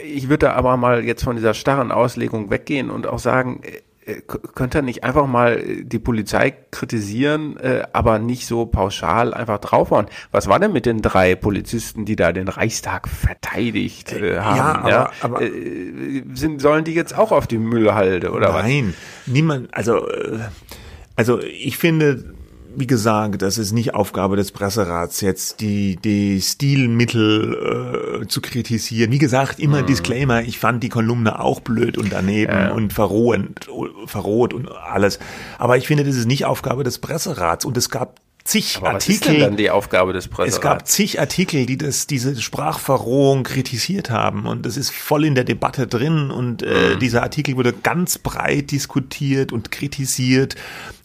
Ich 0.04 0.28
würde 0.28 0.46
da 0.46 0.52
aber 0.54 0.76
mal 0.76 1.04
jetzt 1.04 1.24
von 1.24 1.36
dieser 1.36 1.54
starren 1.54 1.92
Auslegung 1.92 2.50
weggehen 2.50 2.90
und 2.90 3.06
auch 3.06 3.18
sagen, 3.18 3.60
äh, 4.04 4.20
k- 4.20 4.38
könnte 4.54 4.78
er 4.78 4.82
nicht 4.82 5.04
einfach 5.04 5.26
mal 5.26 5.58
äh, 5.58 5.84
die 5.84 5.98
Polizei 5.98 6.54
kritisieren, 6.72 7.56
äh, 7.58 7.84
aber 7.92 8.18
nicht 8.18 8.46
so 8.46 8.66
pauschal 8.66 9.32
einfach 9.32 9.58
draufhauen? 9.58 10.06
Was 10.32 10.48
war 10.48 10.58
denn 10.58 10.72
mit 10.72 10.86
den 10.86 11.02
drei 11.02 11.34
Polizisten, 11.36 12.04
die 12.04 12.16
da 12.16 12.32
den 12.32 12.48
Reichstag 12.48 13.08
verteidigt 13.08 14.12
äh, 14.12 14.38
haben? 14.40 14.56
aber- 14.76 15.12
aber- 15.20 15.42
äh, 15.42 16.22
sind, 16.34 16.60
sollen 16.60 16.84
die 16.84 16.94
jetzt 16.94 17.16
auch 17.16 17.30
auf 17.32 17.46
die 17.46 17.58
Müllhalde 17.58 18.32
oder 18.32 18.52
was? 18.54 18.62
Nein, 18.64 18.94
niemand, 19.26 19.72
also, 19.72 20.08
äh, 20.08 20.38
also 21.14 21.40
ich 21.40 21.76
finde, 21.78 22.34
wie 22.76 22.86
gesagt, 22.86 23.42
das 23.42 23.58
ist 23.58 23.72
nicht 23.72 23.94
Aufgabe 23.94 24.36
des 24.36 24.52
Presserats, 24.52 25.20
jetzt 25.20 25.60
die, 25.60 25.96
die 25.96 26.40
Stilmittel 26.40 28.22
äh, 28.22 28.26
zu 28.26 28.40
kritisieren. 28.40 29.10
Wie 29.10 29.18
gesagt, 29.18 29.58
immer 29.58 29.82
mhm. 29.82 29.86
Disclaimer, 29.86 30.42
ich 30.42 30.58
fand 30.58 30.82
die 30.82 30.88
Kolumne 30.88 31.40
auch 31.40 31.60
blöd 31.60 31.98
und 31.98 32.12
daneben 32.12 32.52
ja. 32.52 32.72
und 32.72 32.92
verrohend, 32.92 33.68
verroht 34.06 34.54
und 34.54 34.70
alles. 34.70 35.18
Aber 35.58 35.76
ich 35.76 35.86
finde, 35.86 36.04
das 36.04 36.16
ist 36.16 36.26
nicht 36.26 36.44
Aufgabe 36.44 36.84
des 36.84 36.98
Presserats. 36.98 37.64
Und 37.64 37.76
es 37.76 37.90
gab 37.90 38.20
zig 38.44 38.76
Aber 38.78 38.90
Artikel. 38.90 39.14
Was 39.14 39.26
ist 39.26 39.28
denn 39.28 39.40
dann 39.40 39.56
die 39.56 39.70
Aufgabe 39.70 40.12
des 40.12 40.28
Presserats? 40.28 40.54
Es 40.54 40.60
gab 40.60 40.88
zig 40.88 41.20
Artikel, 41.20 41.66
die 41.66 41.78
das, 41.78 42.06
diese 42.06 42.40
Sprachverrohung 42.40 43.44
kritisiert 43.44 44.10
haben 44.10 44.46
und 44.46 44.66
das 44.66 44.76
ist 44.76 44.90
voll 44.90 45.24
in 45.24 45.34
der 45.34 45.44
Debatte 45.44 45.86
drin 45.86 46.30
und 46.30 46.62
äh, 46.62 46.94
mhm. 46.94 46.98
dieser 46.98 47.22
Artikel 47.22 47.56
wurde 47.56 47.72
ganz 47.72 48.18
breit 48.18 48.70
diskutiert 48.70 49.52
und 49.52 49.70
kritisiert 49.70 50.56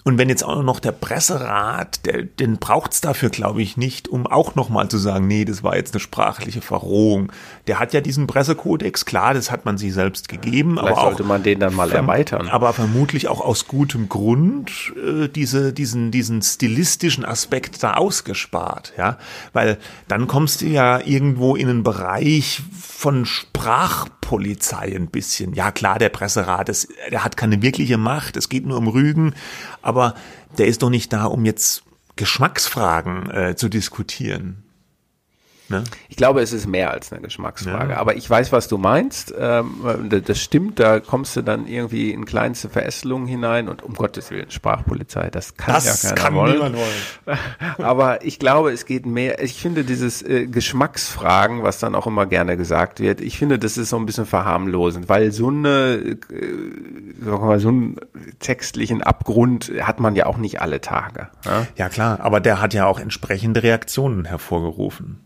und 0.08 0.18
wenn 0.18 0.30
jetzt 0.30 0.46
auch 0.46 0.64
noch 0.64 0.80
der 0.80 0.94
Presserat, 0.94 2.06
der, 2.06 2.24
den 2.24 2.60
braucht's 2.60 3.02
dafür, 3.02 3.30
glaube 3.30 3.62
ich, 3.62 3.76
nicht, 3.76 4.08
um 4.08 4.26
auch 4.26 4.56
nochmal 4.56 4.88
zu 4.88 4.98
sagen, 4.98 5.28
nee, 5.28 5.44
das 5.44 5.64
war 5.64 5.76
jetzt 5.76 5.94
eine 5.94 6.00
sprachliche 6.00 6.62
Verrohung. 6.62 7.30
Der 7.68 7.80
hat 7.80 7.94
ja 7.94 8.02
diesen 8.02 8.28
Pressekodex, 8.28 9.06
klar, 9.06 9.34
das 9.34 9.52
hat 9.52 9.66
man 9.66 9.78
sich 9.78 9.94
selbst 9.94 10.30
gegeben. 10.30 10.78
Vielleicht 10.78 10.98
aber 10.98 11.02
sollte 11.02 11.24
man 11.24 11.44
den 11.44 11.60
dann 11.60 11.76
mal 11.76 11.92
erweitern. 11.92 12.48
Aber 12.48 12.72
vermutlich 12.74 13.28
auch 13.28 13.42
aus 13.42 13.68
gutem 13.68 14.08
Grund 14.08 14.72
äh, 14.96 15.28
diese, 15.28 15.74
diesen, 15.74 16.12
diesen 16.12 16.42
stilistischen 16.42 17.26
Aspekt 17.26 17.84
da 17.84 17.96
ausgespart, 17.96 18.94
ja. 18.98 19.18
Weil 19.54 19.78
dann 20.08 20.28
kommst 20.28 20.62
du 20.62 20.68
ja 20.68 21.00
irgendwo 21.00 21.56
in 21.56 21.68
einen 21.68 21.84
Bereich 21.84 22.62
von 22.80 23.26
Sprachpolizei 23.26 24.96
ein 24.96 25.08
bisschen. 25.08 25.54
Ja, 25.54 25.72
klar, 25.72 26.00
der 26.00 26.10
Presserat, 26.10 26.70
das, 26.70 26.88
der 27.12 27.26
hat 27.26 27.36
keine 27.36 27.62
wirkliche 27.62 27.98
Macht, 27.98 28.38
es 28.38 28.50
geht 28.50 28.66
nur 28.66 28.78
um 28.78 28.88
Rügen, 28.88 29.34
aber 29.82 29.98
aber 29.98 30.14
der 30.60 30.68
ist 30.68 30.84
doch 30.84 30.92
nicht 30.92 31.12
da, 31.12 31.26
um 31.26 31.44
jetzt 31.44 31.84
Geschmacksfragen 32.16 33.32
äh, 33.32 33.56
zu 33.56 33.68
diskutieren. 33.68 34.64
Ne? 35.70 35.84
Ich 36.08 36.16
glaube, 36.16 36.42
es 36.42 36.54
ist 36.54 36.66
mehr 36.66 36.92
als 36.92 37.12
eine 37.12 37.22
Geschmacksfrage. 37.22 37.94
Ja. 37.94 37.98
Aber 37.98 38.16
ich 38.16 38.30
weiß, 38.30 38.52
was 38.52 38.68
du 38.68 38.78
meinst. 38.78 39.34
Ähm, 39.38 40.10
das 40.26 40.40
stimmt, 40.40 40.80
da 40.80 41.00
kommst 41.00 41.36
du 41.36 41.42
dann 41.42 41.68
irgendwie 41.68 42.12
in 42.12 42.26
kleinste 42.26 42.70
Verästelungen 42.70 43.28
hinein 43.28 43.68
und 43.68 43.84
um 43.84 43.94
Gottes 43.94 44.32
Willen, 44.32 44.50
Sprachpolizei, 44.50 45.30
das 45.30 45.58
kann 45.58 45.76
das 45.76 46.04
ja 46.04 46.10
keiner 46.10 46.22
kann 46.22 46.36
wollen. 46.36 46.74
wollen. 46.74 47.40
Aber 47.80 48.24
ich 48.26 48.40
glaube, 48.40 48.72
es 48.72 48.86
geht 48.86 49.06
mehr, 49.06 49.44
ich 49.44 49.62
finde 49.62 49.84
dieses 49.84 50.22
äh, 50.22 50.48
Geschmacksfragen, 50.48 51.64
was 51.64 51.80
dann 51.80 51.96
auch 51.96 52.08
immer 52.08 52.26
gerne 52.26 52.56
gesagt 52.56 53.00
wird, 53.00 53.20
ich 53.20 53.38
finde, 53.38 53.60
das 53.60 53.78
ist 53.78 53.90
so 53.90 53.98
ein 53.98 54.06
bisschen 54.06 54.26
verharmlosend, 54.26 55.10
weil 55.10 55.32
so 55.32 55.50
eine, 55.50 56.18
äh, 56.32 57.26
mal, 57.26 57.60
so 57.60 57.70
einen 57.70 57.98
textlichen 58.40 59.04
Abgrund 59.04 59.72
hat 59.82 60.00
man 60.00 60.16
ja 60.16 60.28
auch 60.28 60.38
nicht 60.38 60.62
alle 60.62 60.80
Tage. 60.80 61.28
Ja? 61.46 61.68
ja 61.76 61.90
klar, 61.90 62.22
aber 62.22 62.40
der 62.40 62.62
hat 62.62 62.74
ja 62.74 62.86
auch 62.86 63.00
entsprechende 63.00 63.64
Reaktionen 63.64 64.26
hervorgerufen. 64.26 65.22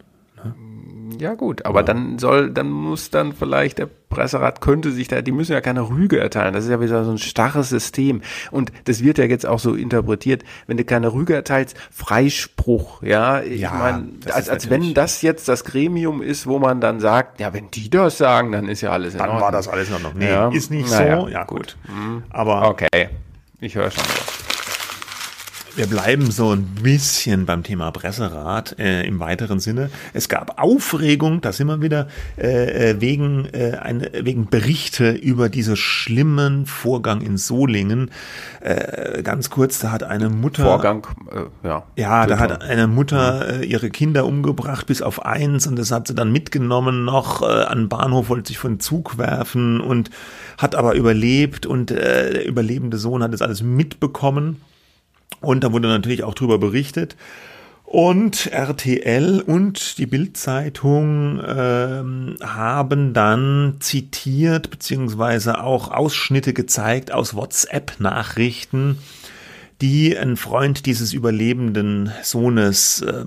Ja 1.20 1.36
gut, 1.36 1.66
aber 1.66 1.80
ja. 1.80 1.86
dann 1.86 2.20
soll, 2.20 2.52
dann 2.52 2.70
muss 2.70 3.10
dann 3.10 3.34
vielleicht 3.34 3.78
der 3.78 3.88
Presserat 4.10 4.62
könnte 4.62 4.92
sich 4.92 5.08
da, 5.08 5.22
die 5.22 5.32
müssen 5.32 5.54
ja 5.54 5.62
keine 5.62 5.90
Rüge 5.90 6.20
erteilen. 6.20 6.54
Das 6.54 6.66
ist 6.66 6.70
ja 6.70 6.82
wieder 6.82 7.04
so 7.06 7.12
ein 7.12 7.18
starres 7.18 7.70
System. 7.70 8.22
Und 8.52 8.72
das 8.86 9.04
wird 9.04 9.18
ja 9.18 9.26
jetzt 9.26 9.46
auch 9.46 9.60
so 9.60 9.74
interpretiert, 9.74 10.44
wenn 10.68 10.78
du 10.78 10.84
keine 10.84 11.14
Rüge 11.14 11.34
erteilst, 11.34 11.78
Freispruch, 11.92 13.02
ja. 13.04 13.42
Ich 13.42 13.62
ja, 13.62 13.72
meine, 13.72 14.10
als, 14.32 14.50
als 14.50 14.70
wenn 14.70 14.94
das 14.94 15.22
jetzt 15.22 15.48
das 15.48 15.64
Gremium 15.64 16.22
ist, 16.22 16.46
wo 16.46 16.60
man 16.60 16.82
dann 16.82 17.00
sagt, 17.00 17.40
ja, 17.40 17.54
wenn 17.54 17.72
die 17.72 17.90
das 17.90 18.18
sagen, 18.18 18.52
dann 18.52 18.68
ist 18.68 18.82
ja 18.82 18.92
alles 18.92 19.14
in 19.14 19.20
Dann 19.20 19.30
Ordnung. 19.30 19.44
war 19.44 19.52
das 19.52 19.68
alles 19.68 19.90
noch. 19.90 20.14
Nee, 20.14 20.30
ja. 20.30 20.50
ist 20.50 20.72
nicht 20.72 20.90
naja, 20.90 21.22
so. 21.22 21.28
Ja, 21.28 21.44
gut. 21.46 21.60
gut. 21.60 21.78
Mhm. 21.96 22.24
Aber. 22.30 22.68
Okay. 22.70 23.10
Ich 23.60 23.76
höre 23.76 23.92
schon. 23.92 24.04
Was. 24.04 24.41
Wir 25.74 25.88
bleiben 25.88 26.32
so 26.32 26.52
ein 26.52 26.66
bisschen 26.84 27.46
beim 27.46 27.64
Thema 27.64 27.92
Presserat 27.92 28.78
äh, 28.78 29.06
im 29.06 29.22
weiteren 29.22 29.62
Sinne. 29.62 29.90
Es 30.14 30.28
gab 30.28 30.62
Aufregung, 30.62 31.40
da 31.40 31.54
sind 31.54 31.68
wir 31.68 31.82
wieder, 31.82 32.10
äh, 32.38 32.90
äh 32.92 33.02
wegen, 33.02 33.46
äh, 33.54 33.78
ein, 33.82 34.06
wegen 34.12 34.48
Berichte 34.48 35.12
über 35.12 35.48
diesen 35.48 35.78
schlimmen 35.78 36.66
Vorgang 36.66 37.22
in 37.22 37.38
Solingen. 37.38 38.12
Äh, 38.60 39.24
ganz 39.24 39.50
kurz, 39.50 39.80
da 39.80 39.94
hat 39.94 40.04
eine 40.04 40.30
Mutter. 40.30 40.64
Vorgang, 40.64 41.08
äh, 41.32 41.68
ja. 41.68 41.84
Ja, 41.96 42.26
da 42.28 42.38
hat 42.38 42.64
eine 42.64 42.88
Mutter 42.88 43.54
mhm. 43.54 43.62
äh, 43.62 43.66
ihre 43.66 43.90
Kinder 43.92 44.26
umgebracht 44.26 44.88
bis 44.88 45.02
auf 45.02 45.26
eins 45.26 45.68
und 45.68 45.80
das 45.80 45.90
hat 45.92 46.06
sie 46.06 46.16
dann 46.16 46.34
mitgenommen 46.34 47.06
noch 47.06 47.44
äh, 47.44 47.46
an 47.46 47.84
den 47.84 47.90
Bahnhof, 47.90 48.28
wollte 48.28 48.50
sich 48.50 48.58
von 48.58 48.82
Zug 48.82 49.18
werfen 49.18 49.80
und 49.80 50.10
hat 50.58 50.76
aber 50.76 50.96
überlebt 50.96 51.66
und 51.66 51.92
äh, 51.92 52.34
der 52.34 52.46
überlebende 52.46 52.98
Sohn 52.98 53.24
hat 53.24 53.32
das 53.32 53.42
alles 53.42 53.64
mitbekommen. 53.64 54.58
Und 55.42 55.64
da 55.64 55.74
wurde 55.74 55.88
natürlich 55.88 56.24
auch 56.24 56.36
drüber 56.36 56.58
berichtet. 56.60 57.18
Und 57.84 58.48
RTL 58.48 59.42
und 59.42 59.98
die 59.98 60.06
Bildzeitung 60.06 61.42
ähm, 61.46 62.38
haben 62.42 63.14
dann 63.14 63.76
zitiert 63.82 64.70
beziehungsweise 64.70 65.62
auch 65.62 65.92
Ausschnitte 65.92 66.54
gezeigt 66.54 67.12
aus 67.12 67.36
WhatsApp-Nachrichten, 67.36 68.98
die 69.82 70.16
ein 70.16 70.38
Freund 70.38 70.86
dieses 70.86 71.12
überlebenden 71.12 72.12
Sohnes 72.22 73.02
äh, 73.02 73.26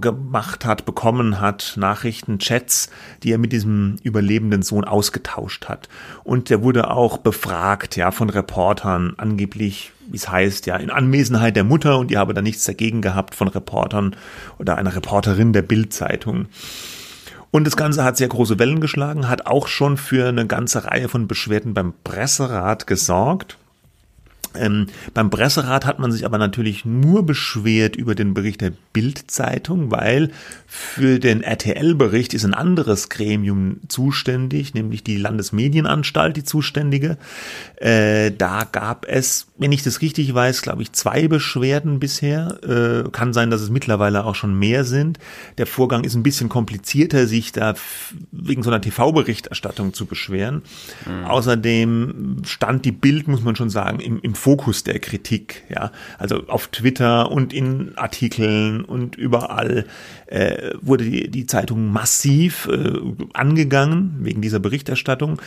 gemacht 0.00 0.64
hat, 0.64 0.86
bekommen 0.86 1.40
hat, 1.40 1.74
Nachrichten, 1.76 2.38
Chats, 2.38 2.88
die 3.22 3.32
er 3.32 3.38
mit 3.38 3.52
diesem 3.52 3.96
überlebenden 4.02 4.62
Sohn 4.62 4.84
ausgetauscht 4.84 5.68
hat. 5.68 5.88
Und 6.24 6.48
der 6.48 6.62
wurde 6.62 6.90
auch 6.90 7.18
befragt, 7.18 7.96
ja, 7.96 8.10
von 8.10 8.30
Reportern, 8.30 9.14
angeblich 9.18 9.92
wie 10.08 10.16
es 10.16 10.28
heißt, 10.28 10.66
ja, 10.66 10.76
in 10.76 10.90
Anwesenheit 10.90 11.56
der 11.56 11.64
Mutter 11.64 11.98
und 11.98 12.10
die 12.10 12.18
habe 12.18 12.34
da 12.34 12.42
nichts 12.42 12.64
dagegen 12.64 13.02
gehabt 13.02 13.34
von 13.34 13.48
Reportern 13.48 14.16
oder 14.58 14.76
einer 14.76 14.94
Reporterin 14.94 15.52
der 15.52 15.62
Bildzeitung. 15.62 16.46
Und 17.50 17.66
das 17.66 17.76
Ganze 17.76 18.02
hat 18.02 18.16
sehr 18.16 18.28
große 18.28 18.58
Wellen 18.58 18.80
geschlagen, 18.80 19.28
hat 19.28 19.46
auch 19.46 19.68
schon 19.68 19.98
für 19.98 20.28
eine 20.28 20.46
ganze 20.46 20.86
Reihe 20.86 21.08
von 21.08 21.28
Beschwerden 21.28 21.74
beim 21.74 21.92
Presserat 22.02 22.86
gesorgt. 22.86 23.58
Ähm, 24.54 24.86
beim 25.14 25.30
Presserat 25.30 25.86
hat 25.86 25.98
man 25.98 26.12
sich 26.12 26.24
aber 26.24 26.38
natürlich 26.38 26.84
nur 26.84 27.24
beschwert 27.24 27.96
über 27.96 28.14
den 28.14 28.34
Bericht 28.34 28.60
der 28.60 28.72
Bildzeitung, 28.92 29.90
weil 29.90 30.30
für 30.66 31.18
den 31.18 31.42
RTL-Bericht 31.42 32.34
ist 32.34 32.44
ein 32.44 32.54
anderes 32.54 33.08
Gremium 33.08 33.80
zuständig, 33.88 34.74
nämlich 34.74 35.04
die 35.04 35.16
Landesmedienanstalt, 35.16 36.36
die 36.36 36.44
zuständige. 36.44 37.18
Äh, 37.76 38.32
da 38.32 38.64
gab 38.70 39.06
es, 39.08 39.46
wenn 39.62 39.72
ich 39.72 39.82
das 39.82 40.00
richtig 40.00 40.34
weiß, 40.34 40.62
glaube 40.62 40.82
ich, 40.82 40.92
zwei 40.92 41.28
Beschwerden 41.28 42.00
bisher. 42.00 42.58
Äh, 42.62 43.10
kann 43.10 43.32
sein, 43.32 43.50
dass 43.50 43.60
es 43.60 43.70
mittlerweile 43.70 44.24
auch 44.24 44.34
schon 44.34 44.58
mehr 44.58 44.84
sind. 44.84 45.18
Der 45.56 45.66
Vorgang 45.66 46.04
ist 46.04 46.14
ein 46.14 46.22
bisschen 46.22 46.48
komplizierter, 46.48 47.26
sich 47.26 47.52
da 47.52 47.74
wegen 48.32 48.62
so 48.62 48.70
einer 48.70 48.80
TV-Berichterstattung 48.80 49.94
zu 49.94 50.06
beschweren. 50.06 50.62
Mhm. 51.06 51.24
Außerdem 51.24 52.42
stand 52.44 52.84
die 52.84 52.92
Bild, 52.92 53.28
muss 53.28 53.42
man 53.42 53.56
schon 53.56 53.70
sagen, 53.70 54.00
im, 54.00 54.20
im 54.20 54.34
Fokus 54.34 54.84
der 54.84 54.98
Kritik. 54.98 55.62
Ja, 55.68 55.92
also 56.18 56.46
auf 56.48 56.66
Twitter 56.68 57.30
und 57.30 57.52
in 57.52 57.96
Artikeln 57.96 58.84
und 58.84 59.16
überall 59.16 59.86
äh, 60.26 60.72
wurde 60.80 61.04
die, 61.04 61.30
die 61.30 61.46
Zeitung 61.46 61.92
massiv 61.92 62.68
äh, 62.70 62.92
angegangen 63.32 64.16
wegen 64.20 64.42
dieser 64.42 64.58
Berichterstattung. 64.58 65.40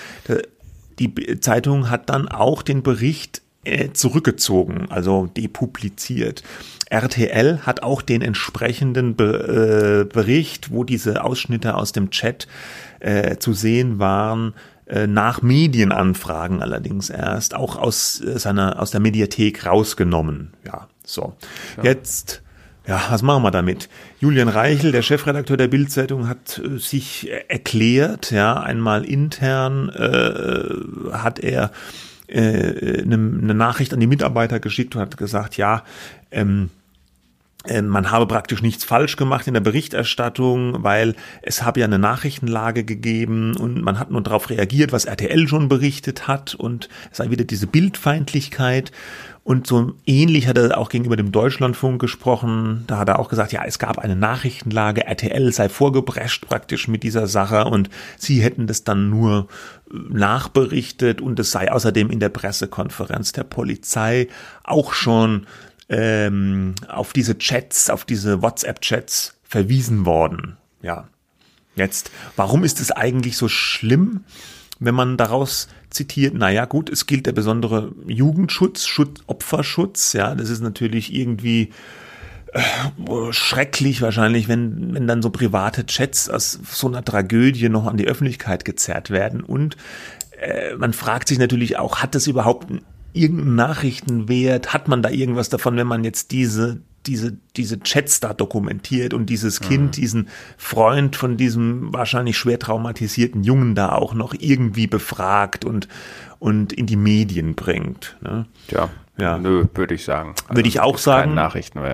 Die 0.99 1.39
Zeitung 1.41 1.89
hat 1.89 2.09
dann 2.09 2.29
auch 2.29 2.61
den 2.61 2.81
Bericht 2.81 3.39
äh, 3.39 3.44
zurückgezogen, 3.93 4.87
also 4.89 5.27
depubliziert. 5.27 6.43
RTL 6.89 7.61
hat 7.63 7.83
auch 7.83 8.01
den 8.01 8.21
entsprechenden 8.21 9.15
Be 9.15 10.05
äh, 10.07 10.13
Bericht, 10.13 10.71
wo 10.71 10.83
diese 10.83 11.23
Ausschnitte 11.23 11.75
aus 11.75 11.91
dem 11.91 12.11
Chat 12.11 12.47
äh, 12.99 13.37
zu 13.37 13.53
sehen 13.53 13.99
waren, 13.99 14.53
äh, 14.85 15.07
nach 15.07 15.41
Medienanfragen 15.41 16.61
allerdings 16.61 17.09
erst 17.09 17.55
auch 17.55 17.75
aus 17.75 18.21
äh, 18.21 18.37
seiner 18.37 18.79
aus 18.79 18.91
der 18.91 18.99
Mediathek 18.99 19.65
rausgenommen. 19.65 20.53
Ja, 20.63 20.87
so. 21.03 21.33
Ja. 21.77 21.83
Jetzt 21.83 22.43
ja, 22.87 23.01
was 23.09 23.23
machen 23.23 23.41
wir 23.41 23.49
damit? 23.49 23.89
Julian 24.19 24.47
Reichel, 24.47 24.91
der 24.91 25.01
Chefredakteur 25.01 25.57
der 25.57 25.67
Bildzeitung, 25.67 26.27
hat 26.27 26.59
äh, 26.63 26.77
sich 26.77 27.29
erklärt, 27.47 28.31
ja, 28.31 28.59
einmal 28.59 29.05
intern 29.05 29.89
äh, 29.89 31.13
hat 31.13 31.39
er 31.39 31.71
äh, 32.27 33.01
eine, 33.01 33.15
eine 33.15 33.53
Nachricht 33.53 33.93
an 33.93 33.99
die 33.99 34.07
Mitarbeiter 34.07 34.59
geschickt 34.59 34.95
und 34.95 35.01
hat 35.01 35.17
gesagt, 35.17 35.57
ja, 35.57 35.83
ähm, 36.31 36.69
äh, 36.69 36.84
man 37.81 38.11
habe 38.11 38.27
praktisch 38.27 38.61
nichts 38.61 38.83
falsch 38.83 39.15
gemacht 39.15 39.47
in 39.47 39.53
der 39.53 39.61
Berichterstattung, 39.61 40.83
weil 40.83 41.15
es 41.41 41.63
habe 41.63 41.79
ja 41.79 41.85
eine 41.85 41.99
Nachrichtenlage 41.99 42.83
gegeben 42.83 43.55
und 43.57 43.81
man 43.81 43.99
hat 43.99 44.11
nur 44.11 44.21
darauf 44.21 44.49
reagiert, 44.49 44.91
was 44.91 45.05
RTL 45.05 45.47
schon 45.47 45.67
berichtet 45.67 46.27
hat 46.27 46.55
und 46.55 46.89
es 47.11 47.17
sei 47.17 47.29
wieder 47.29 47.43
diese 47.43 47.67
Bildfeindlichkeit. 47.67 48.91
Und 49.45 49.67
so 49.67 49.93
ähnlich 50.07 50.47
hat 50.47 50.57
er 50.57 50.75
auch 50.75 50.89
gegenüber 50.89 51.17
dem 51.17 51.31
Deutschlandfunk 51.31 52.01
gesprochen. 52.01 52.83
Da 52.87 52.97
hat 52.97 53.09
er 53.09 53.19
auch 53.19 53.29
gesagt, 53.29 53.51
ja, 53.51 53.63
es 53.63 53.77
gab 53.77 53.99
eine 53.99 54.15
Nachrichtenlage, 54.15 55.05
RTL 55.05 55.53
sei 55.53 55.69
vorgeprescht 55.69 56.47
praktisch 56.47 56.87
mit 56.87 57.03
dieser 57.03 57.27
Sache 57.27 57.65
und 57.65 57.91
sie 58.17 58.41
hätten 58.41 58.65
das 58.65 58.85
dann 58.85 59.11
nur 59.11 59.47
äh, 59.91 59.97
nachberichtet 60.09 61.21
und 61.21 61.39
es 61.39 61.51
sei 61.51 61.71
außerdem 61.71 62.09
in 62.09 62.19
der 62.19 62.29
Pressekonferenz 62.29 63.33
der 63.33 63.43
Polizei 63.43 64.29
auch 64.63 64.93
schon 64.93 65.45
ähm, 65.89 66.75
auf 66.87 67.13
diese 67.13 67.37
Chats, 67.37 67.89
auf 67.89 68.05
diese 68.05 68.41
WhatsApp-Chats 68.41 69.35
verwiesen 69.43 70.05
worden. 70.05 70.57
Ja. 70.81 71.07
Jetzt, 71.75 72.09
warum 72.35 72.63
ist 72.63 72.79
es 72.79 72.91
eigentlich 72.91 73.37
so 73.37 73.47
schlimm, 73.49 74.23
wenn 74.79 74.95
man 74.95 75.17
daraus 75.17 75.67
zitiert, 75.89 76.33
naja 76.33 76.65
gut, 76.65 76.89
es 76.89 77.05
gilt 77.05 77.25
der 77.25 77.31
besondere 77.31 77.91
Jugendschutz, 78.07 78.85
Schutz, 78.85 79.21
Opferschutz, 79.27 80.13
ja, 80.13 80.35
das 80.35 80.49
ist 80.49 80.61
natürlich 80.61 81.13
irgendwie 81.13 81.71
äh, 82.53 83.31
schrecklich 83.31 84.01
wahrscheinlich, 84.01 84.47
wenn, 84.47 84.93
wenn 84.93 85.07
dann 85.07 85.21
so 85.21 85.29
private 85.29 85.85
Chats 85.85 86.29
aus 86.29 86.59
so 86.71 86.87
einer 86.87 87.03
Tragödie 87.03 87.69
noch 87.69 87.85
an 87.85 87.97
die 87.97 88.07
Öffentlichkeit 88.07 88.65
gezerrt 88.65 89.09
werden. 89.09 89.41
Und 89.41 89.75
äh, 90.39 90.75
man 90.75 90.93
fragt 90.93 91.27
sich 91.27 91.37
natürlich 91.37 91.77
auch, 91.77 91.97
hat 91.97 92.15
das 92.15 92.27
überhaupt 92.27 92.67
irgendeinen 93.15 93.55
Nachrichtenwert? 93.55 94.73
Hat 94.73 94.87
man 94.87 95.01
da 95.01 95.09
irgendwas 95.09 95.49
davon, 95.49 95.77
wenn 95.77 95.87
man 95.87 96.03
jetzt 96.03 96.31
diese 96.31 96.81
diese, 97.07 97.37
diese 97.55 97.79
Chats 97.81 98.19
da 98.19 98.33
dokumentiert 98.33 99.13
und 99.13 99.29
dieses 99.29 99.61
Kind, 99.61 99.85
mhm. 99.97 100.01
diesen 100.01 100.27
Freund 100.57 101.15
von 101.15 101.37
diesem 101.37 101.93
wahrscheinlich 101.93 102.37
schwer 102.37 102.57
traumatisierten 102.57 103.43
Jungen 103.43 103.75
da 103.75 103.91
auch 103.91 104.13
noch 104.13 104.33
irgendwie 104.37 104.87
befragt 104.87 105.65
und, 105.65 105.87
und 106.39 106.73
in 106.73 106.85
die 106.85 106.95
Medien 106.95 107.55
bringt. 107.55 108.17
Ne? 108.21 108.45
Ja. 108.69 108.89
Ja. 109.17 109.37
Nö, 109.37 109.65
würde 109.73 109.95
ich 109.95 110.03
sagen. 110.03 110.33
Also 110.47 110.57
würde 110.57 110.67
ich 110.67 110.81
auch 110.81 110.97
sagen. 110.97 111.35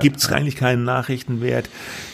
Gibt 0.02 0.18
es 0.18 0.32
eigentlich 0.32 0.56
keinen 0.56 0.84
Nachrichtenwert. 0.84 1.70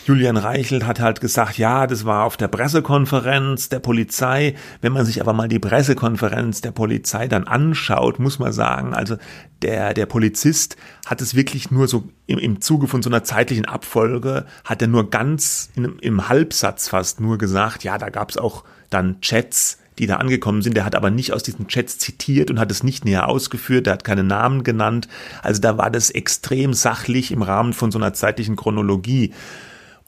Julian 0.06 0.36
Reichelt 0.36 0.86
hat 0.86 1.00
halt 1.00 1.22
gesagt, 1.22 1.58
ja, 1.58 1.88
das 1.88 2.04
war 2.04 2.26
auf 2.26 2.36
der 2.36 2.50
Pressekonferenz 2.50 3.70
der 3.70 3.80
Polizei. 3.80 4.56
Wenn 4.82 4.92
man 4.92 5.06
sich 5.06 5.22
aber 5.22 5.32
mal 5.32 5.48
die 5.48 5.60
Pressekonferenz 5.60 6.60
der 6.60 6.72
Polizei 6.72 7.30
dann 7.30 7.46
anschaut, 7.46 8.20
muss 8.20 8.38
man 8.38 8.52
sagen, 8.52 8.94
also 8.94 9.16
der, 9.62 9.94
der 9.94 10.08
Polizist 10.08 10.76
hat 11.06 11.22
es 11.22 11.36
wirklich 11.36 11.72
nur 11.72 11.88
so 11.88 12.10
im, 12.26 12.38
im 12.38 12.60
Zuge 12.60 12.88
von 12.88 13.02
so 13.02 13.10
einer 13.10 13.24
zeitlichen 13.24 13.66
Abfolge, 13.66 14.46
hat 14.66 14.82
er 14.82 14.90
nur 14.90 15.10
ganz 15.10 15.72
in, 15.76 15.98
im 16.00 16.28
Halbsatz 16.28 16.90
fast 16.90 17.22
nur 17.22 17.38
gesagt, 17.38 17.86
ja, 17.86 17.98
da 17.98 18.10
gab 18.10 18.30
es 18.30 18.38
auch 18.38 18.66
dann 18.90 19.22
Chats, 19.22 19.80
die 20.00 20.08
da 20.08 20.18
angekommen 20.18 20.62
sind. 20.62 20.76
Der 20.76 20.86
hat 20.86 20.96
aber 20.96 21.10
nicht 21.10 21.34
aus 21.34 21.44
diesen 21.44 21.68
Chats 21.68 21.98
zitiert 21.98 22.52
und 22.52 22.60
hat 22.60 22.72
es 22.72 22.84
nicht 22.84 23.06
näher 23.06 23.28
ausgeführt. 23.28 23.86
Der 23.86 23.94
hat 23.94 24.04
keine 24.04 24.24
Namen 24.24 24.64
genannt. 24.64 25.08
Also 25.42 25.62
da 25.62 25.78
war 25.78 25.90
das 25.90 26.10
extrem 26.10 26.74
sachlich 26.74 27.32
im 27.32 27.42
Rahmen 27.42 27.74
von 27.74 27.92
so 27.92 28.00
einer 28.00 28.14
zeitlichen 28.14 28.56
Chronologie. 28.56 29.34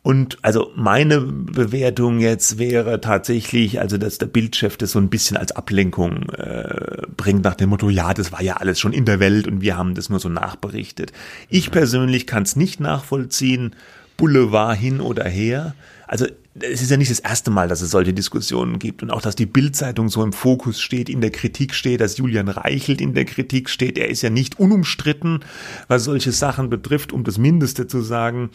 Und 0.01 0.37
also 0.43 0.71
meine 0.75 1.19
Bewertung 1.19 2.19
jetzt 2.19 2.57
wäre 2.57 3.01
tatsächlich, 3.01 3.81
also 3.81 3.97
dass 3.97 4.17
der 4.17 4.27
Bildchef 4.27 4.77
das 4.77 4.93
so 4.93 4.99
ein 4.99 5.09
bisschen 5.09 5.35
als 5.35 5.51
Ablenkung 5.51 6.29
äh, 6.29 7.01
bringt 7.17 7.43
nach 7.43 7.55
dem 7.55 7.69
Motto, 7.69 7.89
ja, 7.89 8.13
das 8.13 8.31
war 8.31 8.41
ja 8.41 8.57
alles 8.57 8.79
schon 8.79 8.93
in 8.93 9.03
der 9.03 9.19
Welt 9.19 9.45
und 9.45 9.61
wir 9.61 9.75
haben 9.75 9.95
das 9.95 10.09
nur 10.09 10.19
so 10.19 10.29
nachberichtet. 10.29 11.11
Ich 11.49 11.69
persönlich 11.69 12.27
kann 12.27 12.43
es 12.43 12.55
nicht 12.55 12.79
nachvollziehen, 12.79 13.75
Boulevard 14.15 14.77
hin 14.77 15.01
oder 15.01 15.25
her. 15.25 15.75
Also 16.07 16.27
es 16.61 16.81
ist 16.81 16.91
ja 16.91 16.97
nicht 16.97 17.11
das 17.11 17.19
erste 17.19 17.51
Mal, 17.51 17.67
dass 17.67 17.81
es 17.81 17.91
solche 17.91 18.13
Diskussionen 18.13 18.79
gibt 18.79 19.03
und 19.03 19.11
auch, 19.11 19.21
dass 19.21 19.35
die 19.35 19.45
Bildzeitung 19.45 20.09
so 20.09 20.23
im 20.23 20.33
Fokus 20.33 20.81
steht, 20.81 21.09
in 21.09 21.21
der 21.21 21.31
Kritik 21.31 21.73
steht, 21.73 22.01
dass 22.01 22.17
Julian 22.17 22.49
Reichelt 22.49 23.01
in 23.01 23.13
der 23.13 23.25
Kritik 23.25 23.69
steht. 23.69 23.97
Er 23.97 24.09
ist 24.09 24.21
ja 24.21 24.29
nicht 24.29 24.59
unumstritten, 24.59 25.41
was 25.87 26.03
solche 26.03 26.31
Sachen 26.31 26.69
betrifft, 26.69 27.13
um 27.13 27.23
das 27.23 27.37
Mindeste 27.37 27.87
zu 27.87 28.01
sagen. 28.01 28.49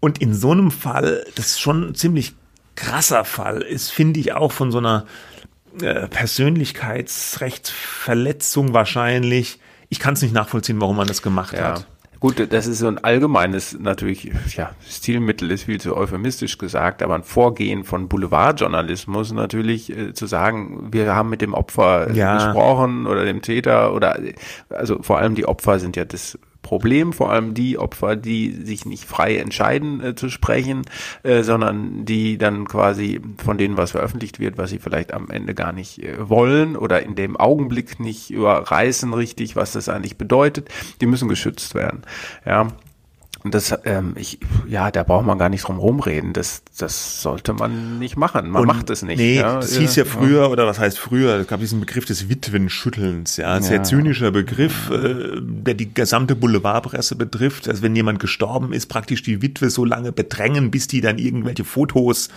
Und 0.00 0.18
in 0.18 0.34
so 0.34 0.52
einem 0.52 0.70
Fall, 0.70 1.24
das 1.34 1.46
ist 1.46 1.60
schon 1.60 1.88
ein 1.88 1.94
ziemlich 1.94 2.34
krasser 2.76 3.24
Fall 3.24 3.62
ist, 3.62 3.90
finde 3.90 4.20
ich 4.20 4.32
auch 4.32 4.52
von 4.52 4.70
so 4.72 4.78
einer 4.78 5.06
äh, 5.80 6.08
Persönlichkeitsrechtsverletzung 6.08 8.74
wahrscheinlich. 8.74 9.60
Ich 9.88 10.00
kann 10.00 10.14
es 10.14 10.22
nicht 10.22 10.34
nachvollziehen, 10.34 10.80
warum 10.80 10.96
man 10.96 11.06
das 11.06 11.22
gemacht 11.22 11.52
ja. 11.54 11.74
hat. 11.74 11.86
Gut, 12.24 12.50
das 12.54 12.66
ist 12.66 12.78
so 12.78 12.86
ein 12.86 12.96
allgemeines, 13.04 13.78
natürlich, 13.78 14.32
ja, 14.56 14.70
Stilmittel 14.88 15.50
ist 15.50 15.64
viel 15.64 15.78
zu 15.78 15.94
euphemistisch 15.94 16.56
gesagt, 16.56 17.02
aber 17.02 17.16
ein 17.16 17.22
Vorgehen 17.22 17.84
von 17.84 18.08
Boulevardjournalismus 18.08 19.32
natürlich 19.34 19.94
äh, 19.94 20.14
zu 20.14 20.24
sagen, 20.24 20.88
wir 20.90 21.14
haben 21.14 21.28
mit 21.28 21.42
dem 21.42 21.52
Opfer 21.52 22.10
ja. 22.14 22.36
gesprochen 22.36 23.06
oder 23.06 23.26
dem 23.26 23.42
Täter 23.42 23.92
oder, 23.92 24.18
also 24.70 25.02
vor 25.02 25.18
allem 25.18 25.34
die 25.34 25.44
Opfer 25.44 25.78
sind 25.78 25.96
ja 25.96 26.06
das 26.06 26.38
Problem, 26.64 27.12
vor 27.12 27.30
allem 27.30 27.54
die 27.54 27.78
Opfer, 27.78 28.16
die 28.16 28.50
sich 28.64 28.84
nicht 28.86 29.04
frei 29.04 29.36
entscheiden 29.36 30.02
äh, 30.02 30.14
zu 30.16 30.28
sprechen, 30.28 30.82
äh, 31.22 31.44
sondern 31.44 32.04
die 32.04 32.38
dann 32.38 32.66
quasi 32.66 33.20
von 33.38 33.56
denen 33.56 33.76
was 33.76 33.92
veröffentlicht 33.92 34.40
wird, 34.40 34.58
was 34.58 34.70
sie 34.70 34.80
vielleicht 34.80 35.14
am 35.14 35.30
Ende 35.30 35.54
gar 35.54 35.72
nicht 35.72 36.02
äh, 36.02 36.28
wollen 36.28 36.74
oder 36.74 37.04
in 37.04 37.14
dem 37.14 37.36
Augenblick 37.36 38.00
nicht 38.00 38.30
überreißen 38.30 39.14
richtig, 39.14 39.54
was 39.54 39.70
das 39.70 39.88
eigentlich 39.88 40.18
bedeutet, 40.18 40.68
die 41.00 41.06
müssen 41.06 41.28
geschützt 41.28 41.76
werden. 41.76 42.02
Ja, 42.44 42.68
und 43.44 43.54
das, 43.54 43.78
ähm, 43.84 44.14
ich, 44.16 44.38
ja, 44.66 44.90
da 44.90 45.02
braucht 45.02 45.26
man 45.26 45.36
gar 45.36 45.50
nicht 45.50 45.68
drum 45.68 45.78
rumreden. 45.78 46.32
Das, 46.32 46.62
das 46.78 47.20
sollte 47.20 47.52
man 47.52 47.98
nicht 47.98 48.16
machen. 48.16 48.48
Man 48.48 48.62
und 48.62 48.68
macht 48.68 48.88
es 48.88 49.02
nicht. 49.02 49.18
Nee, 49.18 49.36
ja, 49.36 49.56
das 49.56 49.76
hieß 49.76 49.96
ja 49.96 50.06
früher, 50.06 50.50
oder 50.50 50.66
was 50.66 50.78
heißt 50.78 50.98
früher? 50.98 51.34
Es 51.34 51.46
gab 51.46 51.60
diesen 51.60 51.78
Begriff 51.78 52.06
des 52.06 52.30
Witwenschüttelns, 52.30 53.36
ja. 53.36 53.52
Ein 53.52 53.62
sehr 53.62 53.82
zynischer 53.82 54.30
Begriff, 54.30 54.88
äh, 54.88 55.42
der 55.42 55.74
die 55.74 55.92
gesamte 55.92 56.34
Boulevardpresse 56.34 57.16
betrifft. 57.16 57.68
Also 57.68 57.82
wenn 57.82 57.94
jemand 57.94 58.18
gestorben 58.18 58.72
ist, 58.72 58.86
praktisch 58.86 59.22
die 59.22 59.42
Witwe 59.42 59.68
so 59.68 59.84
lange 59.84 60.10
bedrängen, 60.10 60.70
bis 60.70 60.86
die 60.86 61.02
dann 61.02 61.18
irgendwelche 61.18 61.64
Fotos 61.64 62.30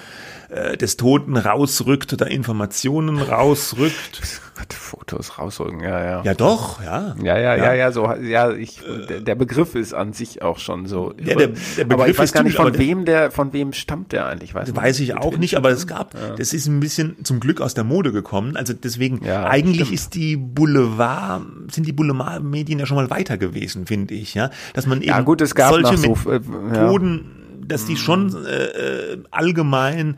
äh, 0.49 0.77
des 0.77 0.97
Toten 0.97 1.35
rausrückt 1.35 2.13
oder 2.13 2.27
Informationen 2.27 3.21
rausrückt. 3.21 4.21
Fotos 4.71 5.37
rausrücken, 5.37 5.81
ja, 5.81 6.03
ja. 6.03 6.23
Ja, 6.23 6.33
doch, 6.33 6.81
ja. 6.81 7.15
Ja, 7.21 7.37
ja, 7.37 7.55
ja, 7.55 7.73
ja, 7.73 7.91
so, 7.91 8.11
ja, 8.15 8.51
ich, 8.51 8.81
äh, 8.87 9.21
der 9.21 9.35
Begriff 9.35 9.75
ist 9.75 9.93
an 9.93 10.13
sich 10.13 10.41
auch 10.41 10.57
schon 10.57 10.87
so. 10.87 11.13
Ja, 11.19 11.35
der, 11.35 11.47
der 11.47 11.47
Begriff 11.47 11.91
aber 11.91 12.07
ich 12.07 12.17
weiß 12.17 12.31
gar 12.31 12.43
nicht, 12.43 12.55
von 12.55 12.77
wem 12.77 13.05
der, 13.05 13.29
von 13.31 13.53
wem 13.53 13.73
stammt 13.73 14.13
der 14.13 14.25
eigentlich, 14.25 14.55
weiß 14.55 14.75
Weiß 14.75 14.99
ich 14.99 15.15
auch 15.15 15.37
nicht, 15.37 15.57
aber 15.57 15.69
es 15.69 15.85
gab, 15.85 16.13
ja. 16.13 16.35
das 16.35 16.53
ist 16.53 16.67
ein 16.67 16.79
bisschen 16.79 17.23
zum 17.23 17.39
Glück 17.39 17.61
aus 17.61 17.73
der 17.73 17.83
Mode 17.83 18.11
gekommen. 18.11 18.55
Also 18.55 18.73
deswegen, 18.73 19.23
ja, 19.23 19.45
eigentlich 19.45 19.81
stimmt. 19.81 19.93
ist 19.93 20.15
die 20.15 20.37
Boulevard, 20.37 21.43
sind 21.71 21.85
die 21.85 21.93
Boulevardmedien 21.93 22.79
ja 22.79 22.85
schon 22.85 22.97
mal 22.97 23.09
weiter 23.09 23.37
gewesen, 23.37 23.85
finde 23.85 24.15
ich, 24.15 24.33
ja. 24.33 24.49
Dass 24.73 24.87
man 24.87 24.99
eben 24.99 25.09
ja, 25.09 25.21
gut, 25.21 25.41
es 25.41 25.53
gab 25.53 25.71
solche 25.71 25.97
so, 25.97 26.15
Methoden, 26.15 27.25
ja 27.31 27.37
dass 27.67 27.85
die 27.85 27.97
schon 27.97 28.45
äh, 28.45 28.65
äh, 29.13 29.23
allgemein 29.31 30.17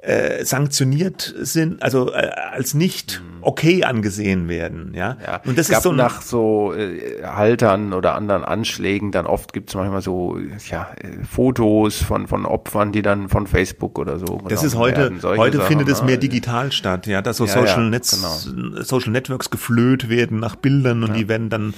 äh, 0.00 0.44
sanktioniert 0.44 1.34
sind, 1.40 1.82
also 1.82 2.12
äh, 2.12 2.30
als 2.52 2.72
nicht 2.72 3.20
okay 3.40 3.82
angesehen 3.82 4.48
werden, 4.48 4.92
ja. 4.94 5.16
ja 5.24 5.40
und 5.44 5.58
das 5.58 5.70
ist 5.70 5.82
so 5.82 5.90
nach 5.90 6.22
so 6.22 6.72
äh, 6.72 7.24
Haltern 7.24 7.92
oder 7.92 8.14
anderen 8.14 8.44
Anschlägen 8.44 9.10
dann 9.10 9.26
oft 9.26 9.52
gibt 9.52 9.70
es 9.70 9.74
manchmal 9.74 10.00
so 10.00 10.38
ja 10.70 10.88
äh, 11.02 11.24
Fotos 11.28 11.96
von 11.96 12.28
von 12.28 12.46
Opfern, 12.46 12.92
die 12.92 13.02
dann 13.02 13.28
von 13.28 13.48
Facebook 13.48 13.98
oder 13.98 14.20
so. 14.20 14.40
Das 14.48 14.62
ist 14.62 14.76
heute 14.76 15.12
heute 15.22 15.56
Sachen, 15.56 15.66
findet 15.66 15.88
es 15.88 16.04
mehr 16.04 16.16
digital 16.16 16.70
statt, 16.70 17.08
ja, 17.08 17.20
dass 17.20 17.38
so 17.38 17.46
ja, 17.46 17.54
Social 17.54 17.84
ja, 17.84 17.90
Netz, 17.90 18.20
genau. 18.46 18.82
Social 18.82 19.10
Networks 19.10 19.50
geflöht 19.50 20.08
werden 20.08 20.38
nach 20.38 20.54
Bildern 20.54 21.02
und 21.02 21.14
die 21.14 21.26
werden 21.26 21.50
dann 21.50 21.74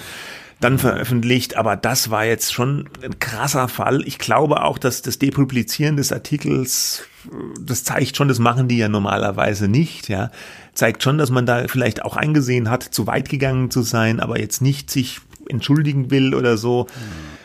dann 0.60 0.78
veröffentlicht. 0.78 1.56
Aber 1.56 1.76
das 1.76 2.10
war 2.10 2.24
jetzt 2.24 2.52
schon 2.52 2.88
ein 3.02 3.18
krasser 3.18 3.68
Fall. 3.68 4.02
Ich 4.06 4.18
glaube 4.18 4.62
auch, 4.62 4.78
dass 4.78 5.02
das 5.02 5.18
Depublizieren 5.18 5.96
des 5.96 6.12
Artikels, 6.12 7.04
das 7.60 7.84
zeigt 7.84 8.16
schon, 8.16 8.28
das 8.28 8.38
machen 8.38 8.68
die 8.68 8.78
ja 8.78 8.88
normalerweise 8.88 9.68
nicht, 9.68 10.08
ja. 10.08 10.30
Zeigt 10.74 11.02
schon, 11.02 11.18
dass 11.18 11.30
man 11.30 11.46
da 11.46 11.66
vielleicht 11.66 12.04
auch 12.04 12.16
eingesehen 12.16 12.70
hat, 12.70 12.82
zu 12.82 13.06
weit 13.06 13.28
gegangen 13.28 13.70
zu 13.70 13.82
sein, 13.82 14.20
aber 14.20 14.38
jetzt 14.38 14.62
nicht 14.62 14.90
sich 14.90 15.20
entschuldigen 15.48 16.10
will 16.10 16.34
oder 16.34 16.56
so. 16.56 16.84
Mhm. 16.84 17.40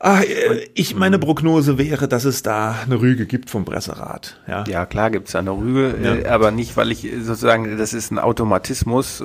Ah, 0.00 0.20
äh, 0.20 0.68
ich 0.74 0.94
meine 0.94 1.18
Prognose 1.18 1.76
wäre, 1.76 2.06
dass 2.06 2.24
es 2.24 2.42
da 2.42 2.76
eine 2.84 3.00
Rüge 3.00 3.26
gibt 3.26 3.50
vom 3.50 3.64
Presserat. 3.64 4.40
Ja, 4.46 4.62
ja 4.68 4.86
klar 4.86 5.10
gibt's 5.10 5.32
da 5.32 5.40
eine 5.40 5.50
Rüge, 5.50 5.94
ja. 6.00 6.14
Äh, 6.14 6.26
aber 6.26 6.52
nicht, 6.52 6.76
weil 6.76 6.92
ich 6.92 7.08
sozusagen, 7.20 7.76
das 7.76 7.94
ist 7.94 8.12
ein 8.12 8.20
Automatismus 8.20 9.20
äh, 9.20 9.24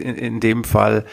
in, 0.00 0.14
in 0.16 0.40
dem 0.40 0.64
Fall, 0.64 1.04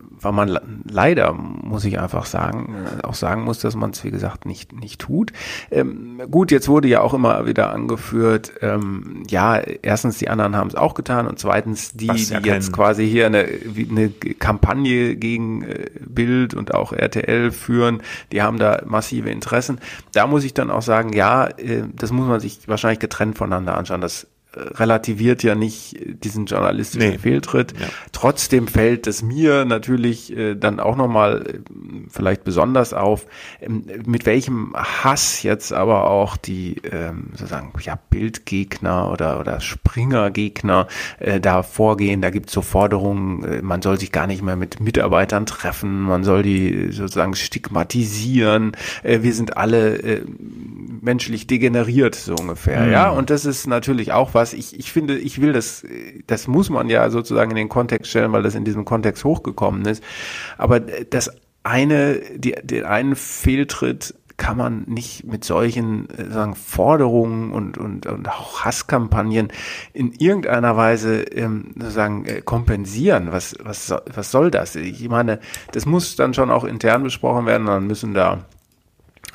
weil 0.00 0.32
man 0.32 0.58
leider, 0.88 1.32
muss 1.32 1.84
ich 1.84 1.98
einfach 1.98 2.26
sagen, 2.26 2.76
auch 3.02 3.14
sagen 3.14 3.42
muss, 3.44 3.58
dass 3.60 3.74
man 3.74 3.90
es, 3.90 4.04
wie 4.04 4.10
gesagt, 4.10 4.46
nicht, 4.46 4.72
nicht 4.72 5.00
tut. 5.00 5.32
Ähm, 5.70 6.20
gut, 6.30 6.50
jetzt 6.50 6.68
wurde 6.68 6.88
ja 6.88 7.00
auch 7.00 7.14
immer 7.14 7.46
wieder 7.46 7.72
angeführt, 7.72 8.52
ähm, 8.60 9.22
ja, 9.28 9.56
erstens, 9.56 10.18
die 10.18 10.28
anderen 10.28 10.56
haben 10.56 10.68
es 10.68 10.74
auch 10.74 10.94
getan 10.94 11.26
und 11.26 11.38
zweitens, 11.38 11.92
die, 11.92 12.06
ja 12.06 12.40
die 12.40 12.48
jetzt 12.48 12.72
quasi 12.72 13.08
hier 13.08 13.26
eine, 13.26 13.46
eine 13.46 14.10
Kampagne 14.10 15.16
gegen 15.16 15.62
äh, 15.62 15.90
Bild 16.00 16.54
und 16.54 16.74
auch 16.74 16.92
RTL 16.92 17.52
führen, 17.52 18.02
die 18.32 18.42
haben 18.42 18.58
da 18.58 18.82
massive 18.86 19.30
Interessen. 19.30 19.80
Da 20.12 20.26
muss 20.26 20.44
ich 20.44 20.54
dann 20.54 20.70
auch 20.70 20.82
sagen, 20.82 21.12
ja, 21.12 21.46
äh, 21.46 21.84
das 21.94 22.12
muss 22.12 22.26
man 22.26 22.40
sich 22.40 22.68
wahrscheinlich 22.68 23.00
getrennt 23.00 23.38
voneinander 23.38 23.76
anschauen. 23.76 24.00
Das 24.00 24.26
relativiert 24.54 25.42
ja 25.42 25.54
nicht 25.54 25.96
diesen 26.24 26.46
journalistischen 26.46 27.10
Nee. 27.12 27.18
Fehltritt. 27.18 27.72
Ja. 27.78 27.86
Trotzdem 28.12 28.66
fällt 28.66 29.06
es 29.06 29.22
mir 29.22 29.64
natürlich 29.64 30.36
äh, 30.36 30.56
dann 30.56 30.80
auch 30.80 30.96
nochmal 30.96 31.46
äh, 31.46 31.58
vielleicht 32.08 32.42
besonders 32.42 32.92
auf, 32.92 33.26
ähm, 33.60 33.84
mit 34.04 34.26
welchem 34.26 34.74
Hass 34.74 35.42
jetzt 35.42 35.72
aber 35.72 36.10
auch 36.10 36.36
die 36.36 36.76
ähm, 36.90 37.28
sozusagen 37.32 37.72
ja, 37.82 37.98
Bildgegner 38.10 39.12
oder, 39.12 39.38
oder 39.38 39.60
Springergegner 39.60 40.88
äh, 41.20 41.40
da 41.40 41.62
vorgehen. 41.62 42.20
Da 42.20 42.30
gibt 42.30 42.48
es 42.48 42.52
so 42.52 42.62
Forderungen, 42.62 43.44
äh, 43.44 43.62
man 43.62 43.82
soll 43.82 44.00
sich 44.00 44.10
gar 44.10 44.26
nicht 44.26 44.42
mehr 44.42 44.56
mit 44.56 44.80
Mitarbeitern 44.80 45.46
treffen, 45.46 46.00
man 46.00 46.24
soll 46.24 46.42
die 46.42 46.90
sozusagen 46.90 47.36
stigmatisieren. 47.36 48.72
Äh, 49.04 49.22
wir 49.22 49.32
sind 49.32 49.56
alle 49.56 49.96
äh, 49.98 50.22
menschlich 51.00 51.46
degeneriert, 51.46 52.14
so 52.14 52.34
ungefähr, 52.34 52.88
ja. 52.88 53.10
Und 53.10 53.30
das 53.30 53.44
ist 53.44 53.66
natürlich 53.66 54.12
auch 54.12 54.34
was, 54.34 54.39
ich, 54.52 54.78
ich 54.78 54.92
finde, 54.92 55.18
ich 55.18 55.40
will 55.40 55.52
das, 55.52 55.84
das 56.26 56.48
muss 56.48 56.70
man 56.70 56.88
ja 56.88 57.10
sozusagen 57.10 57.50
in 57.50 57.56
den 57.56 57.68
Kontext 57.68 58.10
stellen, 58.10 58.32
weil 58.32 58.42
das 58.42 58.54
in 58.54 58.64
diesem 58.64 58.84
Kontext 58.84 59.24
hochgekommen 59.24 59.84
ist. 59.86 60.02
Aber 60.58 60.80
das 60.80 61.30
eine, 61.62 62.20
die, 62.36 62.54
den 62.62 62.84
einen 62.84 63.16
Fehltritt 63.16 64.14
kann 64.40 64.56
man 64.56 64.84
nicht 64.86 65.24
mit 65.24 65.44
solchen 65.44 66.08
äh, 66.08 66.30
sagen, 66.30 66.54
Forderungen 66.54 67.52
und, 67.52 67.76
und, 67.76 68.06
und 68.06 68.26
auch 68.26 68.64
Hasskampagnen 68.64 69.52
in 69.92 70.12
irgendeiner 70.12 70.78
Weise 70.78 71.20
ähm, 71.24 71.74
sozusagen 71.78 72.24
äh, 72.24 72.40
kompensieren. 72.40 73.32
Was, 73.32 73.54
was, 73.62 73.94
was 74.12 74.30
soll 74.30 74.50
das? 74.50 74.76
Ich 74.76 75.06
meine, 75.10 75.40
das 75.72 75.84
muss 75.84 76.16
dann 76.16 76.32
schon 76.32 76.50
auch 76.50 76.64
intern 76.64 77.02
besprochen 77.02 77.44
werden, 77.44 77.66
dann 77.66 77.86
müssen 77.86 78.14
da 78.14 78.46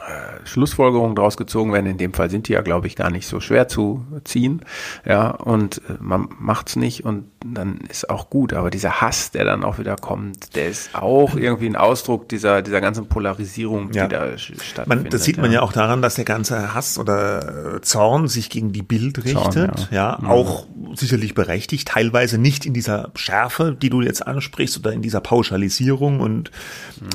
äh, 0.08 0.46
Schlussfolgerungen 0.48 1.16
daraus 1.16 1.38
gezogen 1.38 1.74
werden. 1.74 1.86
In 1.88 1.98
dem 1.98 2.14
Fall 2.14 2.30
sind 2.30 2.48
die 2.48 2.54
ja, 2.54 2.62
glaube 2.62 2.88
ich, 2.88 2.96
gar 2.96 3.10
nicht 3.10 3.28
so 3.28 3.40
schwer 3.40 3.68
zu 3.68 4.06
ziehen. 4.24 4.62
Ja, 5.06 5.32
und 5.32 5.80
äh, 5.90 5.94
man 6.00 6.30
macht's 6.40 6.76
nicht 6.76 7.04
und 7.06 7.26
dann 7.46 7.80
ist 7.90 8.10
auch 8.10 8.30
gut. 8.30 8.54
Aber 8.54 8.70
dieser 8.70 9.02
Hass, 9.02 9.32
der 9.32 9.46
dann 9.46 9.64
auch 9.64 9.80
wieder 9.80 9.96
kommt, 9.96 10.56
der 10.56 10.68
ist 10.68 10.94
auch 10.96 11.36
irgendwie 11.38 11.68
ein 11.68 11.76
Ausdruck 11.76 12.30
dieser, 12.30 12.62
dieser 12.62 12.82
ganzen 12.82 13.08
Polarisierung, 13.08 13.92
Ja. 13.94 14.08
die 14.08 14.16
da 14.16 14.38
stattfindet. 14.38 14.88
Man, 14.88 15.10
das 15.10 15.24
sieht 15.24 15.38
man 15.38 15.52
ja 15.52 15.62
auch 15.62 15.74
daran, 15.74 16.02
dass 16.02 16.16
der 16.16 16.26
ganze 16.26 16.74
Hass 16.74 16.98
oder 17.00 17.76
äh, 17.76 17.82
Zorn 17.82 18.28
sich 18.28 18.50
gegen 18.50 18.72
die 18.72 18.82
Bild 18.84 19.16
Zorn, 19.28 19.48
richtet. 19.48 19.90
ja, 19.92 20.20
auch 20.28 20.68
sicherlich 20.96 21.34
berechtigt, 21.36 21.88
teilweise 21.90 22.38
nicht 22.38 22.66
in 22.66 22.74
dieser 22.74 23.12
Schärfe, 23.16 23.76
die 23.80 23.90
du 23.90 24.02
jetzt 24.02 24.26
ansprichst, 24.26 24.78
oder 24.80 24.94
in 24.94 25.02
dieser 25.02 25.20
Pauschalisierung 25.22 26.20
und 26.20 26.52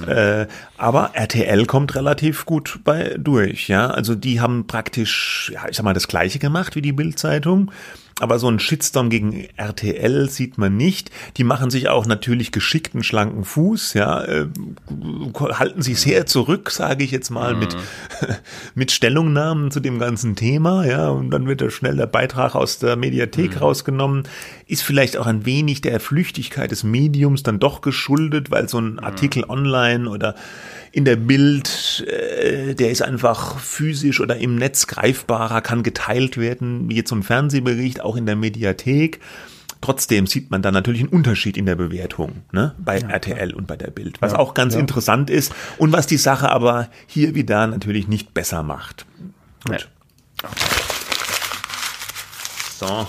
äh, 0.07 0.46
aber 0.80 1.10
RTL 1.14 1.66
kommt 1.66 1.94
relativ 1.94 2.46
gut 2.46 2.80
bei 2.84 3.16
durch, 3.18 3.68
ja. 3.68 3.88
Also 3.88 4.14
die 4.14 4.40
haben 4.40 4.66
praktisch, 4.66 5.52
ja, 5.54 5.68
ich 5.68 5.76
sag 5.76 5.84
mal, 5.84 5.92
das 5.92 6.08
gleiche 6.08 6.38
gemacht 6.38 6.74
wie 6.74 6.82
die 6.82 6.92
Bild-Zeitung. 6.92 7.70
Aber 8.20 8.38
so 8.38 8.48
einen 8.48 8.59
Shitstorm 8.59 9.09
gegen 9.09 9.48
RTL 9.56 10.28
sieht 10.28 10.59
man 10.59 10.76
nicht. 10.76 11.11
Die 11.38 11.44
machen 11.44 11.70
sich 11.70 11.88
auch 11.88 12.04
natürlich 12.04 12.52
geschickten, 12.52 13.02
schlanken 13.02 13.44
Fuß, 13.44 13.94
ja, 13.94 14.22
äh, 14.22 14.46
halten 15.38 15.80
sich 15.80 15.98
sehr 16.00 16.26
zurück, 16.26 16.70
sage 16.70 17.02
ich 17.02 17.12
jetzt 17.12 17.30
mal, 17.30 17.54
mit, 17.54 17.74
mit 18.74 18.92
Stellungnahmen 18.92 19.70
zu 19.70 19.80
dem 19.80 19.98
ganzen 19.98 20.37
Thema, 20.37 20.85
ja, 20.85 21.09
und 21.09 21.30
dann 21.30 21.46
wird 21.46 21.62
da 21.62 21.70
schnell 21.70 21.96
der 21.96 22.06
Beitrag 22.06 22.54
aus 22.54 22.78
der 22.78 22.96
Mediathek 22.96 23.59
rausgenommen. 23.61 24.24
Ist 24.66 24.83
vielleicht 24.83 25.16
auch 25.16 25.26
ein 25.26 25.46
wenig 25.46 25.80
der 25.80 25.98
Flüchtigkeit 25.98 26.70
des 26.70 26.85
Mediums 26.85 27.42
dann 27.42 27.59
doch 27.59 27.80
geschuldet, 27.80 28.50
weil 28.50 28.68
so 28.68 28.78
ein 28.78 28.98
Artikel 28.98 29.44
online 29.48 30.11
oder 30.11 30.35
in 30.92 31.05
der 31.05 31.16
Bild, 31.16 32.05
äh, 32.09 32.74
der 32.74 32.90
ist 32.90 33.03
einfach 33.03 33.59
physisch 33.59 34.20
oder 34.20 34.37
im 34.37 34.57
Netz 34.57 34.87
greifbarer, 34.87 35.61
kann 35.61 35.83
geteilt 35.83 36.37
werden, 36.37 36.88
wie 36.88 36.96
jetzt 36.96 37.11
so 37.11 37.16
ein 37.16 37.22
Fernsehbericht, 37.22 38.00
auch 38.00 38.16
in 38.16 38.26
der 38.26 38.37
Mediathek. 38.37 39.20
Trotzdem 39.81 40.26
sieht 40.26 40.50
man 40.50 40.61
da 40.61 40.70
natürlich 40.70 41.00
einen 41.00 41.11
Unterschied 41.11 41.57
in 41.57 41.64
der 41.64 41.74
Bewertung 41.74 42.42
ne, 42.53 42.74
bei 42.79 42.98
RTL 42.98 43.55
und 43.55 43.66
bei 43.66 43.76
der 43.76 43.90
Bild, 43.90 44.20
was 44.20 44.35
auch 44.35 44.53
ganz 44.53 44.74
interessant 44.74 45.31
ist 45.31 45.55
und 45.79 45.92
was 45.92 46.07
die 46.07 46.18
Sache 46.18 46.50
aber 46.50 46.90
hier 47.07 47.35
wie 47.35 47.44
da 47.44 47.66
natürlich 47.66 48.07
nicht 48.07 48.35
besser 48.35 48.62
macht. 48.62 49.07
Gut. 49.64 49.88
So, 52.79 53.07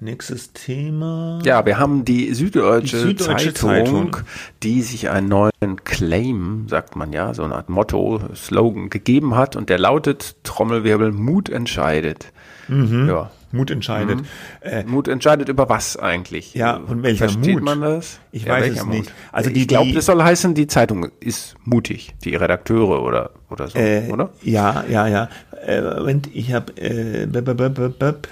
nächstes 0.00 0.52
Thema. 0.52 1.40
Ja, 1.44 1.64
wir 1.66 1.78
haben 1.78 2.04
die 2.04 2.32
Süddeutsche, 2.34 2.96
Die 2.96 3.02
Süddeutsche 3.18 3.54
Zeitung, 3.54 4.12
Zeitung. 4.12 4.16
die 4.62 4.82
sich 4.82 5.10
einen 5.10 5.28
neuen 5.28 5.84
Claim, 5.84 6.66
sagt 6.68 6.96
man 6.96 7.12
ja, 7.12 7.34
so 7.34 7.44
eine 7.44 7.54
Art 7.56 7.68
Motto, 7.68 8.20
Slogan 8.34 8.90
gegeben 8.90 9.36
hat 9.36 9.56
und 9.56 9.68
der 9.68 9.78
lautet 9.78 10.36
Trommelwirbel, 10.44 11.12
Mut 11.12 11.48
entscheidet. 11.48 12.32
Mhm. 12.68 13.08
Ja. 13.08 13.30
Mut 13.52 13.72
entscheidet. 13.72 14.20
Äh, 14.60 14.84
Mut 14.84 15.08
entscheidet 15.08 15.48
über 15.48 15.68
was 15.68 15.96
eigentlich? 15.96 16.54
Ja, 16.54 16.76
und 16.76 17.02
welcher 17.02 17.28
Versteht 17.28 17.54
Mut? 17.54 17.64
man 17.64 17.80
das? 17.80 18.20
Ich 18.30 18.44
Ja, 18.44 18.52
weiß 18.52 18.72
es 18.76 18.84
Mut? 18.84 18.94
nicht. 18.94 19.12
Also 19.32 19.50
die- 19.50 19.62
ich 19.62 19.66
glaube, 19.66 19.92
das 19.92 20.06
soll 20.06 20.22
heißen, 20.22 20.54
die 20.54 20.68
Zeitung 20.68 21.08
ist 21.18 21.56
mutig, 21.64 22.14
die 22.24 22.36
Redakteure 22.36 23.02
oder, 23.02 23.30
oder 23.50 23.66
so, 23.66 23.76
Äh, 23.76 24.08
oder? 24.12 24.30
Ja, 24.42 24.84
ja, 24.88 25.08
ja. 25.08 25.28
Äh, 25.66 25.82
Moment, 25.82 26.30
ich 26.32 26.52
habe 26.52 26.72
äh, 26.80 27.26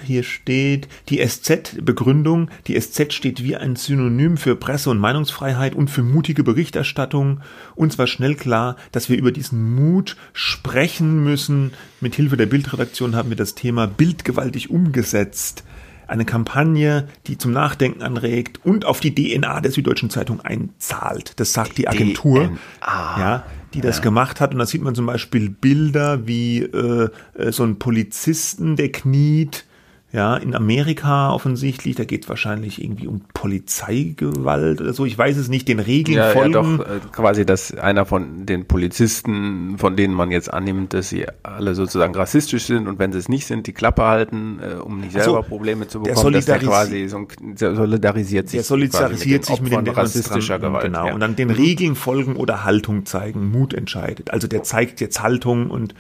hier 0.05 0.23
steht 0.23 0.89
die 1.09 1.27
SZ 1.27 1.85
Begründung. 1.85 2.51
Die 2.67 2.81
SZ 2.81 3.13
steht 3.13 3.43
wie 3.43 3.57
ein 3.57 3.77
Synonym 3.77 4.37
für 4.37 4.57
Presse- 4.57 4.91
und 4.91 4.99
Meinungsfreiheit 4.99 5.75
und 5.75 5.89
für 5.91 6.03
mutige 6.03 6.43
Berichterstattung. 6.43 7.41
Uns 7.75 7.99
war 7.99 8.07
schnell 8.07 8.35
klar, 8.35 8.77
dass 8.93 9.11
wir 9.11 9.19
über 9.19 9.33
diesen 9.33 9.75
Mut 9.75 10.17
sprechen 10.33 11.23
müssen. 11.23 11.73
Mit 12.01 12.15
Hilfe 12.15 12.37
der 12.37 12.47
Bildredaktion 12.47 13.15
haben 13.15 13.29
wir 13.29 13.37
das 13.37 13.55
Thema 13.55 13.87
bildgewaltig 13.87 14.71
umgesetzt. 14.71 15.65
Eine 16.07 16.25
Kampagne, 16.25 17.09
die 17.27 17.37
zum 17.37 17.53
Nachdenken 17.53 18.01
anregt 18.03 18.65
und 18.65 18.87
auf 18.87 19.01
die 19.01 19.15
DNA 19.15 19.61
der 19.61 19.71
Süddeutschen 19.71 20.09
Zeitung 20.09 20.41
einzahlt. 20.41 21.35
Das 21.37 21.53
sagt 21.53 21.77
die 21.77 21.87
Agentur, 21.87 22.47
DNA. 22.81 23.21
ja, 23.21 23.45
die 23.75 23.81
das 23.81 24.03
gemacht 24.03 24.41
hat. 24.41 24.53
Und 24.53 24.59
da 24.59 24.67
sieht 24.67 24.83
man 24.83 24.95
zum 24.95 25.07
Beispiel 25.07 25.51
Bilder 25.51 26.27
wie 26.27 26.63
äh, 26.63 27.09
äh, 27.35 27.53
so 27.53 27.65
ein 27.65 27.79
Polizisten, 27.79 28.77
der 28.77 28.93
kniet. 28.93 29.65
Ja, 30.11 30.39
in 30.39 30.55
Amerika 30.55 31.33
offensichtlich, 31.33 31.95
da 31.97 32.05
geht 32.05 32.23
es 32.23 32.29
wahrscheinlich 32.31 32.83
irgendwie 32.83 33.07
um 33.07 33.21
Polizeigewalt 33.35 34.81
oder 34.81 34.95
so. 34.95 35.05
Ich 35.05 35.19
weiß 35.19 35.37
es 35.37 35.49
nicht, 35.49 35.69
den 35.69 35.81
Regeln 35.81 36.17
Ja, 36.17 36.29
ja, 36.29 36.33
folgen. 36.33 36.53
doch, 36.55 36.81
äh, 36.81 37.01
quasi, 37.13 37.45
dass 37.45 37.75
einer 37.75 38.07
von 38.07 38.47
den 38.47 38.65
Polizisten, 38.67 39.77
von 39.77 39.97
denen 39.97 40.15
man 40.15 40.31
jetzt 40.31 40.51
annimmt, 40.51 40.95
dass 40.95 41.11
sie 41.11 41.27
alle 41.43 41.75
sozusagen 41.75 42.15
rassistisch 42.15 42.65
sind 42.65 42.89
und 42.89 42.99
wenn 42.99 43.13
sie 43.13 43.19
es 43.19 43.29
nicht 43.29 43.47
sind, 43.47 43.67
die 43.67 43.75
Klappe 43.75 44.03
halten, 44.05 44.61
äh, 44.63 44.77
um 44.77 45.01
nicht 45.01 45.11
Ach 45.15 45.25
so, 45.25 45.33
selber 45.33 45.43
Probleme 45.43 45.87
zu 45.89 45.99
der 45.99 46.15
bekommen, 46.15 46.33
dass 46.33 46.47
der 46.47 46.59
quasi 46.59 47.07
so 47.09 47.19
ein, 47.19 47.27
der 47.57 47.75
solidarisiert 47.75 48.49
sich 48.49 48.59
der 48.59 48.65
solidarisiert 48.65 49.45
sich 49.45 49.61
mit 49.61 49.73
den 49.73 49.81
Opfern 49.81 49.95
rassistischer 49.95 50.59
Demonstranten, 50.59 50.69
Gewalt. 50.69 50.85
genau. 50.85 51.07
ja. 51.09 51.15
Und 51.15 51.21
dann 51.21 51.37
den 51.37 51.51
Regeln 51.51 51.95
folgen 51.97 52.37
oder 52.37 52.65
Haltung 52.65 53.05
zeigen. 53.05 53.51
Mut 53.51 53.75
entscheidet. 53.75 54.31
Also 54.31 54.49
der 54.49 54.63
zeigt 54.63 55.03
jetzt 55.03 55.23
Haltung 55.23 55.71
und 55.71 55.95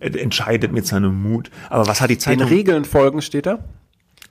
entscheidet 0.00 0.72
mit 0.72 0.86
seinem 0.86 1.22
Mut. 1.22 1.50
Aber 1.70 1.86
was 1.86 2.00
hat 2.00 2.10
die 2.10 2.14
den 2.14 2.20
Zeitung? 2.20 2.48
Regeln 2.48 2.84
folgen 2.84 3.22
steht 3.22 3.46
da. 3.46 3.58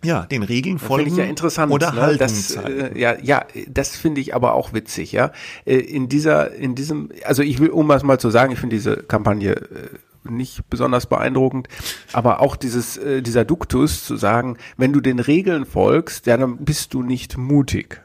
ja, 0.03 0.25
den 0.25 0.43
Regeln 0.43 0.79
folgen 0.79 1.11
ich 1.11 1.17
ja 1.17 1.23
interessant. 1.25 1.71
oder 1.71 1.91
ne? 1.91 2.01
Haltung 2.01 2.19
das, 2.19 2.51
äh, 2.55 2.91
ja, 2.99 3.15
ja, 3.21 3.45
das 3.67 3.95
finde 3.97 4.21
ich 4.21 4.35
aber 4.35 4.53
auch 4.53 4.73
witzig, 4.73 5.11
ja. 5.11 5.31
Äh, 5.65 5.77
In 5.77 6.07
dieser, 6.07 6.53
in 6.53 6.75
diesem, 6.75 7.09
also 7.25 7.41
ich 7.41 7.59
will, 7.59 7.69
um 7.69 7.87
das 7.87 8.03
mal 8.03 8.19
zu 8.19 8.29
sagen, 8.29 8.53
ich 8.53 8.59
finde 8.59 8.75
diese 8.75 8.97
Kampagne 8.97 9.53
äh, 9.55 9.89
nicht 10.29 10.69
besonders 10.69 11.05
beeindruckend, 11.07 11.67
aber 12.13 12.41
auch 12.41 12.55
dieses, 12.57 12.97
äh, 12.97 13.21
dieser 13.21 13.45
Duktus 13.45 14.05
zu 14.05 14.17
sagen, 14.17 14.57
wenn 14.77 14.93
du 14.93 14.99
den 15.01 15.19
Regeln 15.19 15.65
folgst, 15.65 16.27
ja, 16.27 16.37
dann 16.37 16.57
bist 16.57 16.93
du 16.93 17.01
nicht 17.01 17.37
mutig. 17.37 18.01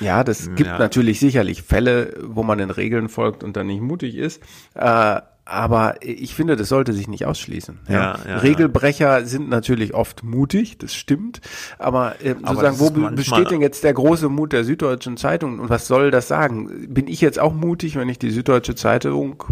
Ja, 0.00 0.24
das 0.24 0.46
gibt 0.54 0.68
Ja. 0.70 0.78
natürlich 0.78 1.20
sicherlich 1.20 1.62
Fälle, 1.62 2.14
wo 2.22 2.42
man 2.42 2.58
den 2.58 2.70
Regeln 2.70 3.08
folgt 3.08 3.42
und 3.44 3.56
dann 3.56 3.66
nicht 3.66 3.82
mutig 3.82 4.14
ist. 4.16 4.40
Äh, 4.74 5.20
aber 5.46 5.96
ich 6.00 6.34
finde, 6.34 6.56
das 6.56 6.68
sollte 6.68 6.92
sich 6.94 7.06
nicht 7.06 7.26
ausschließen. 7.26 7.80
Ja. 7.88 7.94
Ja, 7.94 8.18
ja, 8.26 8.38
Regelbrecher 8.38 9.26
sind 9.26 9.50
natürlich 9.50 9.92
oft 9.92 10.22
mutig, 10.22 10.78
das 10.78 10.94
stimmt. 10.94 11.40
Aber, 11.78 12.14
äh, 12.22 12.34
Aber 12.42 12.70
sozusagen, 12.70 12.80
wo 12.80 13.10
besteht 13.14 13.50
denn 13.50 13.60
jetzt 13.60 13.84
der 13.84 13.92
große 13.92 14.28
Mut 14.28 14.52
der 14.52 14.64
Süddeutschen 14.64 15.16
Zeitung 15.16 15.60
und 15.60 15.68
was 15.68 15.86
soll 15.86 16.10
das 16.10 16.28
sagen? 16.28 16.88
Bin 16.88 17.08
ich 17.08 17.20
jetzt 17.20 17.38
auch 17.38 17.52
mutig, 17.52 17.96
wenn 17.96 18.08
ich 18.08 18.18
die 18.18 18.30
Süddeutsche 18.30 18.74
Zeitung 18.74 19.44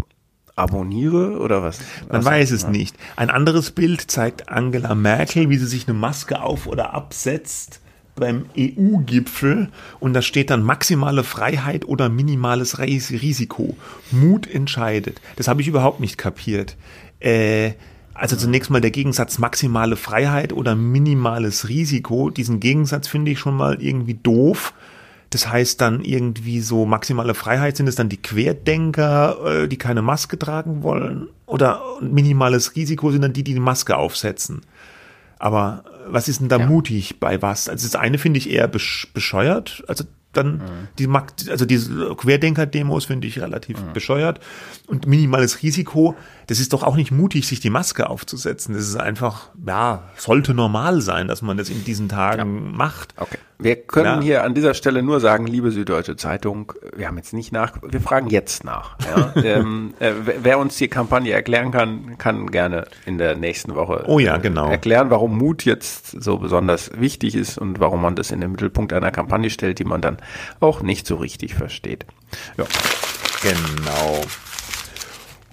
abonniere 0.55 1.37
oder 1.39 1.61
was? 1.61 1.79
Man 2.09 2.19
was? 2.19 2.25
weiß 2.25 2.51
es 2.51 2.67
nicht. 2.67 2.95
Ein 3.15 3.29
anderes 3.29 3.71
Bild 3.71 4.09
zeigt 4.09 4.49
Angela 4.49 4.95
Merkel, 4.95 5.49
wie 5.49 5.57
sie 5.57 5.67
sich 5.67 5.87
eine 5.87 5.97
Maske 5.97 6.41
auf 6.41 6.65
oder 6.65 6.93
absetzt 6.93 7.81
beim 8.15 8.45
EU-Gipfel 8.57 9.69
und 9.99 10.13
da 10.13 10.21
steht 10.21 10.49
dann 10.49 10.63
maximale 10.63 11.23
Freiheit 11.23 11.85
oder 11.85 12.09
minimales 12.09 12.77
Ris- 12.79 13.11
Risiko. 13.11 13.75
Mut 14.11 14.47
entscheidet. 14.47 15.19
Das 15.35 15.47
habe 15.47 15.61
ich 15.61 15.67
überhaupt 15.67 15.99
nicht 15.99 16.17
kapiert. 16.17 16.75
Äh, 17.19 17.71
also 18.13 18.35
zunächst 18.35 18.69
mal 18.69 18.81
der 18.81 18.91
Gegensatz 18.91 19.39
maximale 19.39 19.95
Freiheit 19.95 20.53
oder 20.53 20.75
minimales 20.75 21.67
Risiko. 21.67 22.29
Diesen 22.29 22.59
Gegensatz 22.59 23.07
finde 23.07 23.31
ich 23.31 23.39
schon 23.39 23.55
mal 23.57 23.81
irgendwie 23.81 24.13
doof. 24.13 24.73
Das 25.31 25.49
heißt 25.49 25.81
dann 25.81 26.01
irgendwie 26.01 26.59
so 26.61 26.85
maximale 26.85 27.33
Freiheit 27.33 27.75
sind 27.75 27.87
es 27.87 27.95
dann 27.95 28.09
die 28.09 28.21
Querdenker, 28.21 29.63
äh, 29.63 29.67
die 29.67 29.77
keine 29.77 30.03
Maske 30.03 30.37
tragen 30.37 30.83
wollen 30.83 31.27
oder 31.47 31.81
minimales 32.01 32.75
Risiko 32.75 33.11
sind 33.11 33.23
dann 33.23 33.33
die, 33.33 33.43
die 33.43 33.55
die 33.55 33.59
Maske 33.59 33.97
aufsetzen. 33.97 34.61
Aber 35.39 35.83
was 36.07 36.27
ist 36.27 36.41
denn 36.41 36.49
da 36.49 36.57
Ja. 36.59 36.67
mutig 36.67 37.19
bei 37.19 37.41
was? 37.41 37.69
Also 37.69 37.87
das 37.87 37.95
eine 37.95 38.17
finde 38.17 38.37
ich 38.37 38.49
eher 38.49 38.67
besch 38.67 39.07
bescheuert, 39.13 39.83
also 39.87 40.03
dann 40.33 40.61
die 40.97 41.05
mag, 41.07 41.31
also 41.49 41.65
diese 41.65 42.15
Querdenker-Demos 42.15 43.05
finde 43.05 43.27
ich 43.27 43.39
relativ 43.39 43.79
bescheuert 43.93 44.39
und 44.87 45.05
minimales 45.05 45.61
Risiko. 45.61 46.15
Das 46.47 46.59
ist 46.59 46.73
doch 46.73 46.83
auch 46.83 46.95
nicht 46.95 47.11
mutig, 47.11 47.47
sich 47.47 47.59
die 47.59 47.69
Maske 47.69 48.09
aufzusetzen. 48.09 48.73
Das 48.75 48.83
ist 48.83 48.95
einfach, 48.97 49.49
ja, 49.65 50.03
sollte 50.17 50.53
normal 50.53 51.01
sein, 51.01 51.27
dass 51.27 51.41
man 51.41 51.57
das 51.57 51.69
in 51.69 51.83
diesen 51.85 52.09
Tagen 52.09 52.75
macht. 52.75 53.13
Okay. 53.17 53.37
Wir 53.59 53.75
können 53.77 54.05
Ja. 54.17 54.21
hier 54.21 54.43
an 54.43 54.53
dieser 54.53 54.73
Stelle 54.73 55.03
nur 55.03 55.21
sagen, 55.21 55.47
liebe 55.47 55.71
Süddeutsche 55.71 56.17
Zeitung, 56.17 56.73
wir 56.95 57.07
haben 57.07 57.15
jetzt 57.17 57.31
nicht 57.33 57.53
nach, 57.53 57.71
wir 57.81 58.01
fragen 58.01 58.27
jetzt 58.29 58.65
nach. 58.65 58.97
Ja? 59.15 59.33
ähm, 59.41 59.93
äh, 59.99 60.11
wer- 60.41 60.59
uns 60.59 60.75
die 60.77 60.87
Kampagne 60.89 61.31
erklären 61.31 61.71
kann, 61.71 62.17
kann 62.17 62.51
gerne 62.51 62.85
in 63.05 63.17
der 63.17 63.35
nächsten 63.37 63.73
Woche 63.75 64.03
Oh 64.07 64.19
ja, 64.19 64.35
äh, 64.35 64.39
genau. 64.39 64.69
erklären, 64.69 65.09
warum 65.09 65.37
Mut 65.37 65.63
jetzt 65.65 66.21
so 66.21 66.37
besonders 66.39 66.91
wichtig 66.99 67.35
ist 67.35 67.57
und 67.57 67.79
warum 67.79 68.01
man 68.01 68.15
das 68.15 68.31
in 68.31 68.41
den 68.41 68.51
Mittelpunkt 68.51 68.91
einer 68.93 69.11
Kampagne 69.11 69.49
stellt, 69.49 69.79
die 69.79 69.85
man 69.85 70.01
dann 70.01 70.17
auch 70.59 70.81
nicht 70.81 71.07
so 71.07 71.15
richtig 71.15 71.53
versteht. 71.55 72.05
Ja. 72.57 72.65
Genau. 73.41 74.21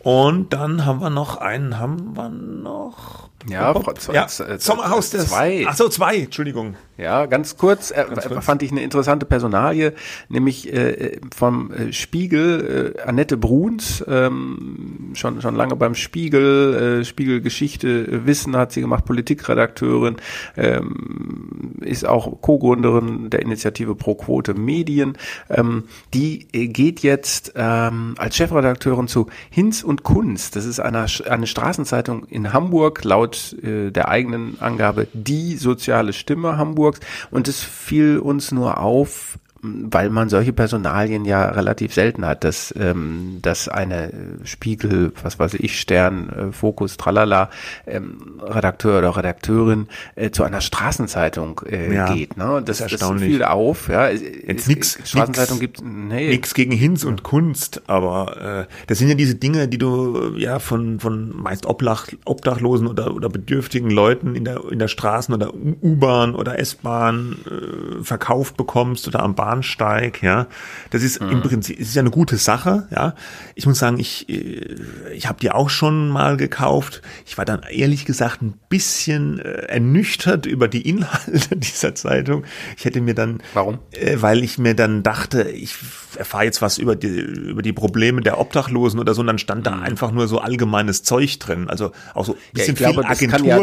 Und 0.02 0.52
dann 0.52 0.86
haben 0.86 1.00
wir 1.00 1.10
noch 1.10 1.36
einen, 1.36 1.78
haben 1.78 2.16
wir 2.16 2.28
noch? 2.30 3.28
Ja, 3.48 3.72
Frau 3.72 3.92
Z- 3.92 4.14
ja, 4.14 4.26
Z- 4.26 4.60
Sommerhaus 4.60 5.10
des 5.10 5.28
zwei. 5.28 5.64
Ach 5.66 5.74
so, 5.74 5.88
zwei, 5.88 6.18
Entschuldigung. 6.18 6.74
Ja, 6.98 7.24
ganz 7.24 7.56
kurz, 7.56 7.90
äh, 7.90 8.04
kurz. 8.04 8.44
fand 8.44 8.62
ich 8.62 8.70
eine 8.70 8.82
interessante 8.82 9.24
Personalie, 9.24 9.94
nämlich 10.28 10.70
äh, 10.70 11.18
vom 11.34 11.72
äh, 11.72 11.92
Spiegel, 11.94 12.94
äh, 12.98 13.00
Annette 13.00 13.38
Bruns, 13.38 14.04
ähm, 14.06 15.12
schon, 15.14 15.40
schon 15.40 15.54
lange 15.54 15.74
beim 15.76 15.94
Spiegel, 15.94 17.00
äh, 17.00 17.04
Spiegel 17.06 17.40
Geschichte, 17.40 17.88
äh, 17.88 18.26
Wissen 18.26 18.54
hat 18.58 18.72
sie 18.72 18.82
gemacht, 18.82 19.06
Politikredakteurin, 19.06 20.16
ähm, 20.58 21.76
ist 21.80 22.06
auch 22.06 22.42
Co-Gründerin 22.42 23.30
der 23.30 23.40
Initiative 23.40 23.94
Pro 23.94 24.14
Quote 24.16 24.52
Medien. 24.52 25.16
Ähm, 25.48 25.84
die 26.12 26.46
äh, 26.52 26.68
geht 26.68 27.00
jetzt 27.00 27.54
ähm, 27.56 28.14
als 28.18 28.36
Chefredakteurin 28.36 29.08
zu 29.08 29.28
Hinz 29.48 29.82
und 29.90 30.05
Kunst. 30.05 30.55
Das 30.57 30.64
ist 30.64 30.79
eine, 30.81 31.07
eine 31.29 31.46
Straßenzeitung 31.46 32.24
in 32.24 32.53
Hamburg, 32.53 33.03
laut 33.05 33.57
äh, 33.62 33.90
der 33.90 34.09
eigenen 34.09 34.57
Angabe 34.61 35.09
die 35.12 35.57
soziale 35.57 36.12
Stimme 36.12 36.57
Hamburgs. 36.57 37.00
Und 37.31 37.48
es 37.48 37.62
fiel 37.62 38.18
uns 38.18 38.53
nur 38.53 38.79
auf, 38.79 39.38
weil 39.62 40.11
man 40.11 40.29
solche 40.29 40.53
Personalien 40.53 41.25
ja 41.25 41.49
relativ 41.51 41.92
selten 41.92 42.25
hat, 42.27 42.44
dass, 42.44 42.73
ähm, 42.79 43.38
dass 43.42 43.68
eine 43.68 44.12
äh, 44.12 44.14
Spiegel, 44.44 45.12
was 45.23 45.38
weiß 45.38 45.55
ich, 45.55 45.79
Stern, 45.81 46.29
äh, 46.31 46.53
Fokus, 46.53 46.96
Tralala, 46.96 47.51
ähm, 47.87 48.40
Redakteur 48.42 48.99
oder 48.99 49.16
Redakteurin 49.16 49.88
äh, 50.16 50.31
zu 50.31 50.44
einer 50.44 50.61
Straßenzeitung 50.61 51.61
äh, 51.68 51.94
Ja, 51.94 52.12
geht. 52.14 52.37
Ne? 52.37 52.62
Das, 52.64 52.79
das 52.79 52.92
erstaunlich. 52.92 53.31
fiel 53.31 53.44
auf. 53.44 53.88
Ja. 53.88 54.09
Es- 54.09 54.23
Jetzt 54.23 54.68
nix- 54.68 54.99
Straßenzeitung 55.05 55.59
nix- 55.59 55.81
gibt 55.81 55.83
nee, 55.88 56.29
Nix 56.31 56.55
gegen 56.55 56.73
Hinz 56.73 57.05
und 57.05 57.23
Kunst, 57.23 57.83
aber 57.87 58.66
äh, 58.68 58.73
das 58.87 58.99
sind 58.99 59.09
ja 59.09 59.14
diese 59.14 59.35
Dinge, 59.35 59.68
die 59.68 59.79
du 59.79 60.33
äh, 60.37 60.40
ja 60.40 60.59
von 60.59 61.01
von 61.01 61.37
meist 61.37 61.66
Obdach, 61.66 62.09
Obdachlosen 62.25 62.87
oder 62.87 63.14
oder 63.14 63.29
bedürftigen 63.29 63.90
Leuten 63.90 64.35
in 64.35 64.44
der 64.44 64.62
in 64.70 64.79
der 64.79 64.88
Straßen 64.88 65.35
oder 65.35 65.53
U-Bahn 65.55 66.35
oder 66.35 66.59
S-Bahn 66.59 67.37
äh, 67.46 68.03
verkauft 68.05 68.57
bekommst 68.57 69.07
oder 69.07 69.23
am 69.23 69.35
Bahnsteig, 69.50 70.22
ja. 70.22 70.46
Das 70.90 71.02
ist 71.02 71.16
im 71.16 71.42
Prinzip 71.42 71.78
ist 71.78 71.94
ja 71.94 72.00
eine 72.00 72.10
gute 72.10 72.36
Sache, 72.36 72.86
ja. 72.90 73.14
Ich 73.54 73.66
muss 73.66 73.78
sagen, 73.78 73.98
ich 73.98 74.28
äh, 74.28 74.76
ich 75.12 75.26
habe 75.26 75.40
die 75.40 75.50
auch 75.50 75.70
schon 75.70 76.08
mal 76.08 76.36
gekauft. 76.36 77.02
Ich 77.26 77.36
war 77.36 77.44
dann 77.44 77.62
ehrlich 77.68 78.04
gesagt 78.04 78.42
ein 78.42 78.54
bisschen 78.68 79.40
äh, 79.40 79.66
ernüchtert 79.66 80.46
über 80.46 80.68
die 80.68 80.88
Inhalte 80.88 81.56
dieser 81.56 81.94
Zeitung. 81.94 82.44
Ich 82.76 82.84
hätte 82.84 83.00
mir 83.00 83.14
dann 83.14 83.42
Warum? 83.54 83.78
äh, 83.92 84.16
weil 84.20 84.44
ich 84.44 84.58
mir 84.58 84.74
dann 84.74 85.02
dachte, 85.02 85.42
ich 85.42 85.76
erfahre 86.16 86.44
jetzt 86.44 86.62
was 86.62 86.79
über 86.79 86.96
die, 86.96 87.09
über 87.09 87.62
die 87.62 87.73
Probleme 87.73 88.20
der 88.20 88.38
Obdachlosen 88.40 88.99
oder 89.01 89.14
so, 89.14 89.20
und 89.20 89.27
dann 89.27 89.38
stand 89.38 89.66
da 89.66 89.79
einfach 89.79 90.11
nur 90.12 90.29
so 90.29 90.38
allgemeines 90.38 91.03
Zeug 91.03 91.38
drin. 91.38 91.68
Also 91.68 91.92
auch 92.14 92.25
so 92.25 92.33
ein 92.33 92.37
Mhm. 92.37 92.40
Ja, 92.40 92.53
bisschen 92.53 92.75
ich 92.75 92.79
glaube, 92.81 93.14
viel 93.16 93.29
kann 93.29 93.44
ja 93.44 93.59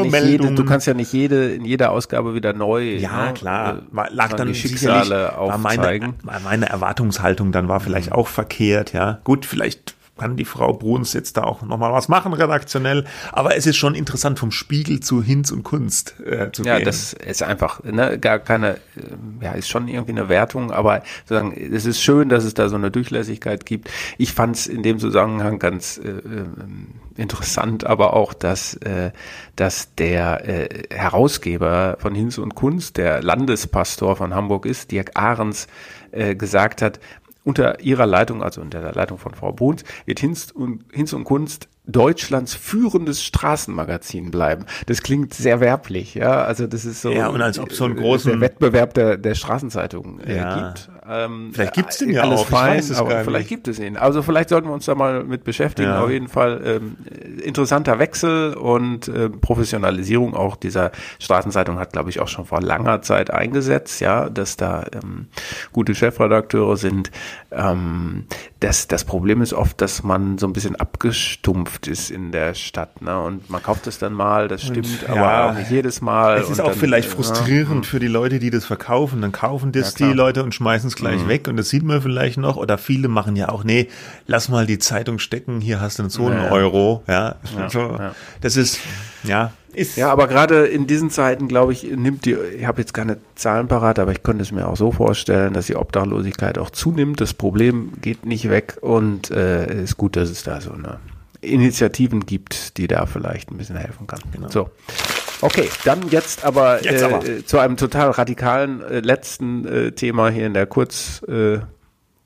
du 0.56 0.66
kannst 0.66 0.88
ja 0.88 0.94
nicht 0.94 1.12
jede 1.14 1.54
in 1.54 1.66
jeder 1.66 1.92
Ausgabe 1.92 2.34
wieder 2.36 2.54
neu. 2.54 2.96
ja, 2.96 3.28
ne, 3.28 3.34
klar. 3.34 3.78
äh, 3.78 3.82
War, 3.92 4.10
lag 4.12 4.34
dann 4.34 4.48
die 4.48 4.54
sicherlich, 4.54 4.80
Schicksale 4.82 5.32
war 5.38 5.58
meine, 5.58 5.80
aufzeigen. 5.82 6.08
Mhm. 6.24 6.28
war 6.28 6.40
meine 6.42 6.70
Erwartungshaltung 6.70 7.52
dann 7.52 7.68
war 7.68 7.80
vielleicht 7.80 8.12
auch 8.12 8.28
verkehrt, 8.28 8.94
ja. 8.94 9.20
Gut, 9.24 9.46
vielleicht 9.46 9.96
kann 10.18 10.36
die 10.36 10.46
Frau 10.46 10.74
Bruns 10.74 11.14
jetzt 11.14 11.38
da 11.38 11.44
auch 11.44 11.62
nochmal 11.62 11.94
was 11.94 12.08
machen, 12.08 12.34
redaktionell. 12.34 13.06
Aber 13.32 13.56
es 13.56 13.66
ist 13.66 13.78
schon 13.78 13.96
interessant, 13.96 14.40
vom 14.40 14.52
Spiegel 14.52 15.00
zu 15.00 15.22
Hinz 15.22 15.52
und 15.52 15.64
Kunst 15.64 16.20
äh, 16.26 16.52
zu 16.52 16.64
Ja, 16.64 16.78
gehen. 16.78 16.86
das 16.86 17.14
ist 17.14 17.44
einfach 17.44 17.84
ne, 17.84 18.20
gar 18.20 18.40
keine, 18.40 18.76
äh, 18.76 18.80
ja, 19.42 19.52
ist 19.54 19.70
schon 19.70 19.88
irgendwie 19.88 20.12
eine 20.12 20.30
Wertung, 20.30 20.72
aber 20.72 21.04
sozusagen, 21.26 21.54
es 21.54 21.86
ist 21.86 22.02
schön, 22.02 22.30
dass 22.30 22.44
es 22.44 22.54
da 22.54 22.70
so 22.70 22.76
eine 22.76 22.92
Durchlässigkeit 22.92 23.66
gibt. 23.66 23.90
Ich 24.18 24.34
fand 24.34 24.56
es 24.56 24.68
in 24.68 24.84
dem 24.84 25.00
Zusammenhang 25.00 25.60
ganz 25.60 25.98
äh, 25.98 26.10
ähm, 26.10 26.88
interessant, 27.16 27.86
aber 27.86 28.14
auch, 28.14 28.34
dass, 28.34 28.76
äh, 28.76 29.12
dass 29.56 29.94
der 29.96 30.48
äh, 30.48 30.84
Herausgeber 30.94 31.98
von 32.00 32.14
Hinz 32.16 32.38
und 32.38 32.56
Kunst, 32.56 32.98
der 32.98 33.22
Landespastor 33.24 34.16
von 34.16 34.34
Hamburg 34.34 34.66
ist, 34.66 34.92
Dirk 34.92 35.12
Ahrens, 35.16 35.68
äh, 36.12 36.36
gesagt 36.36 36.82
hat, 36.82 37.00
unter 37.48 37.80
ihrer 37.80 38.06
Leitung, 38.06 38.44
also 38.44 38.60
unter 38.60 38.82
der 38.82 38.92
Leitung 38.92 39.18
von 39.18 39.34
Frau 39.34 39.54
Bruns, 39.54 39.86
wird 40.06 40.20
Hinz 40.20 40.52
und, 40.52 40.84
Hinz 40.92 41.14
und 41.14 41.24
Kunst 41.24 41.70
Deutschlands 41.88 42.54
führendes 42.54 43.24
Straßenmagazin 43.24 44.30
bleiben. 44.30 44.66
Das 44.88 45.02
klingt 45.02 45.34
sehr 45.34 45.60
werblich, 45.62 46.16
ja. 46.16 46.44
Also 46.44 46.68
das 46.68 46.86
ist 46.86 47.02
so, 47.02 47.12
Ja, 47.12 47.30
und 47.30 47.42
als 47.42 47.58
ob 47.60 47.72
so 47.72 47.86
einen 47.86 47.98
äh, 47.98 48.18
der 48.18 48.42
Wettbewerb 48.42 48.94
der, 48.94 49.18
der 49.18 49.36
Straßenzeitungen 49.36 50.20
äh, 50.22 50.38
Ja. 50.38 50.68
gibt. 50.68 50.90
Ähm, 51.10 51.52
Vielleicht 51.54 51.74
gibt's 51.74 51.98
den 52.00 52.10
ja 52.12 52.24
alles 52.24 52.42
auch, 52.42 52.44
ich 52.44 52.50
fein, 52.50 52.78
weiß 52.78 52.90
es 52.90 52.98
aber 52.98 53.24
vielleicht 53.24 53.48
gibt 53.48 53.70
es 53.70 53.80
ihn. 53.80 53.96
Also 53.96 54.22
vielleicht 54.22 54.50
sollten 54.50 54.68
wir 54.68 54.74
uns 54.74 54.86
da 54.86 54.96
mal 54.96 55.24
mit 55.24 55.46
beschäftigen. 55.46 55.88
Ja. 55.90 56.04
Auf 56.04 56.10
jeden 56.10 56.28
Fall 56.28 56.62
ähm, 56.66 56.98
interessanter 57.42 58.00
Wechsel 58.00 58.54
und 58.56 59.08
äh, 59.08 59.30
Professionalisierung 59.30 60.34
auch 60.36 60.58
dieser 60.58 60.92
Straßenzeitung 61.20 61.80
hat, 61.80 61.94
glaube 61.94 62.10
ich, 62.10 62.20
auch 62.20 62.28
schon 62.28 62.46
vor 62.46 62.62
langer 62.62 63.02
Zeit 63.02 63.32
eingesetzt, 63.32 64.02
ja, 64.02 64.30
dass 64.30 64.58
da 64.58 64.86
ähm, 64.94 65.28
gute 65.72 65.96
Chefredakteure 65.96 66.76
sind. 66.76 67.12
Ähm, 67.52 68.26
das, 68.60 68.88
das 68.88 69.06
Problem 69.06 69.42
ist 69.42 69.54
oft, 69.54 69.80
dass 69.82 70.04
man 70.04 70.38
so 70.40 70.48
ein 70.48 70.54
bisschen 70.54 70.76
abgestumpft 70.76 71.88
ist 71.88 72.10
in 72.10 72.32
der 72.32 72.56
Stadt, 72.56 73.02
ne? 73.02 73.20
Und 73.20 73.50
man 73.50 73.62
kauft 73.62 73.86
es 73.86 74.00
dann 74.00 74.14
mal, 74.14 74.48
das 74.48 74.64
stimmt, 74.64 75.04
ja, 75.04 75.10
aber 75.10 75.52
auch 75.52 75.58
nicht 75.58 75.70
jedes 75.70 76.02
Mal. 76.02 76.38
Es 76.38 76.50
ist 76.50 76.60
und 76.60 76.62
auch 76.66 76.70
dann, 76.70 76.80
vielleicht 76.80 77.08
äh, 77.10 77.12
frustrierend 77.12 77.86
für 77.86 78.00
die 78.00 78.08
Leute, 78.08 78.40
die 78.40 78.50
das 78.50 78.66
verkaufen. 78.66 79.22
Dann 79.22 79.32
kaufen 79.32 79.72
das 79.72 79.98
Ja. 80.00 80.08
Mhm. 80.08 80.12
die 80.12 80.18
Leute 80.18 80.44
und 80.44 80.56
schmeißen 80.56 80.88
es 80.88 80.96
gleich 80.96 81.28
weg 81.28 81.48
und 81.48 81.58
das 81.58 81.70
sieht 81.70 81.84
man 81.84 82.02
vielleicht 82.02 82.38
noch. 82.38 82.58
Oder 82.58 82.78
viele 82.78 83.08
machen 83.08 83.36
ja 83.36 83.50
auch, 83.50 83.64
nee, 83.64 83.90
lass 84.26 84.50
mal 84.50 84.66
die 84.66 84.80
Zeitung 84.80 85.20
stecken, 85.20 85.62
hier 85.62 85.80
hast 85.80 86.00
du 86.00 86.10
so 86.10 86.26
einen 86.26 86.38
Ja, 86.38 86.46
ja. 86.46 86.52
Euro. 86.52 87.04
Ja, 87.08 87.36
ja. 87.56 88.16
das 88.42 88.58
ist, 88.58 88.80
ja, 89.24 89.52
ist, 89.78 89.98
Ja, 89.98 90.12
aber 90.12 90.28
gerade 90.28 90.66
in 90.66 90.88
diesen 90.88 91.10
Zeiten, 91.10 91.48
glaube 91.48 91.74
ich, 91.74 91.84
nimmt 91.84 92.26
die, 92.26 92.34
ich 92.34 92.66
habe 92.66 92.82
jetzt 92.82 92.94
keine 92.94 93.18
Zahlen 93.36 93.68
parat, 93.68 94.00
aber 94.00 94.12
ich 94.12 94.24
könnte 94.24 94.42
es 94.42 94.52
mir 94.52 94.68
auch 94.68 94.78
so 94.78 94.92
vorstellen, 94.92 95.54
dass 95.54 95.68
die 95.68 95.76
Obdachlosigkeit 95.76 96.58
auch 96.58 96.70
zunimmt. 96.70 97.22
Das 97.22 97.34
Problem 97.34 97.94
geht 98.02 98.26
nicht 98.26 98.50
weg 98.50 98.78
und 98.82 99.32
äh, 99.32 99.66
es 99.66 99.92
ist 99.92 99.98
gut, 99.98 100.16
dass 100.16 100.30
es 100.30 100.44
da 100.44 100.62
so 100.62 100.72
eine 100.72 101.00
Initiativen 101.42 102.26
gibt, 102.26 102.78
die 102.78 102.88
da 102.88 103.06
vielleicht 103.06 103.52
ein 103.52 103.58
bisschen 103.58 103.78
helfen 103.78 104.08
kann. 104.08 104.20
So. 104.50 104.70
Okay, 105.42 105.70
dann 105.86 106.10
jetzt 106.10 106.44
aber, 106.44 106.84
Jetzt 106.84 107.04
aber. 107.04 107.26
Äh, 107.26 107.46
zu 107.46 107.60
einem 107.60 107.78
total 107.78 108.10
radikalen 108.10 108.82
äh, 108.82 109.00
letzten 109.02 109.68
äh, 109.68 109.92
Thema 109.92 110.30
hier 110.30 110.48
in 110.48 110.54
der 110.54 110.66
Kurz, 110.66 111.22
äh, 111.28 111.60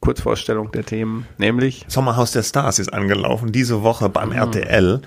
Kurzvorstellung 0.01 0.71
der 0.71 0.83
Themen, 0.83 1.27
nämlich 1.37 1.85
Sommerhaus 1.87 2.31
der 2.31 2.43
Stars 2.43 2.79
ist 2.79 2.91
angelaufen, 2.91 3.51
diese 3.51 3.83
Woche 3.83 4.09
beim 4.09 4.29
Mhm. 4.29 4.35
RTL. 4.35 5.01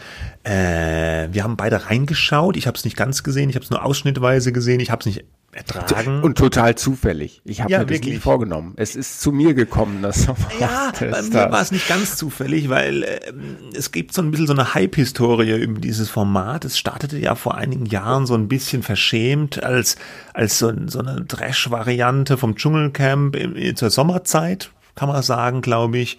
Äh, 0.45 1.29
wir 1.33 1.43
haben 1.43 1.57
beide 1.57 1.91
reingeschaut. 1.91 2.57
Ich 2.57 2.67
habe 2.67 2.77
es 2.79 2.85
nicht 2.85 2.97
ganz 2.97 3.23
gesehen, 3.23 3.51
ich 3.51 3.57
habe 3.57 3.65
es 3.65 3.71
nur 3.71 3.85
ausschnittweise 3.85 4.53
gesehen, 4.53 4.81
ich 4.81 4.91
habe 4.91 5.01
es 5.01 5.07
nicht 5.07 5.25
ertragen. 5.55 6.23
und 6.23 6.37
total 6.39 6.75
zufällig. 6.75 7.41
Ich 7.45 7.61
habe 7.61 7.71
Ja, 7.71 7.79
mir 7.79 7.87
das 7.87 7.95
wirklich. 7.95 8.15
nicht 8.15 8.23
vorgenommen. 8.23 8.75
Es 8.77 8.97
ist 8.97 9.21
zu 9.21 9.33
mir 9.33 9.55
gekommen, 9.55 10.03
das 10.03 10.27
Ja, 10.61 10.93
bei 10.99 11.23
mir 11.23 11.51
war 11.53 11.61
es 11.61 11.71
nicht 11.71 11.89
ganz 11.89 12.17
zufällig, 12.17 12.69
weil 12.69 13.05
ähm, 13.29 13.57
es 13.77 13.93
gibt 13.93 14.13
so 14.15 14.23
ein 14.23 14.31
bisschen 14.31 14.47
so 14.47 14.53
eine 14.53 14.75
Hype-Historie 14.75 15.57
über 15.63 15.81
dieses 15.81 16.11
Format. 16.11 16.65
Es 16.65 16.79
startete 16.79 17.19
ja 17.19 17.35
vor 17.35 17.55
einigen 17.55 17.87
Jahren 17.87 18.27
so 18.27 18.35
ein 18.35 18.49
bisschen 18.49 18.83
verschämt 18.83 19.63
als, 19.63 19.97
als 20.33 20.59
so, 20.59 20.73
so 20.87 20.99
eine 21.01 21.27
Trash-Variante 21.27 22.37
vom 22.37 22.57
Dschungelcamp 22.57 23.37
im, 23.37 23.77
zur 23.77 23.91
Sommerzeit, 23.91 24.71
kann 24.95 25.09
man 25.09 25.23
sagen, 25.23 25.61
glaube 25.61 25.99
ich. 25.99 26.19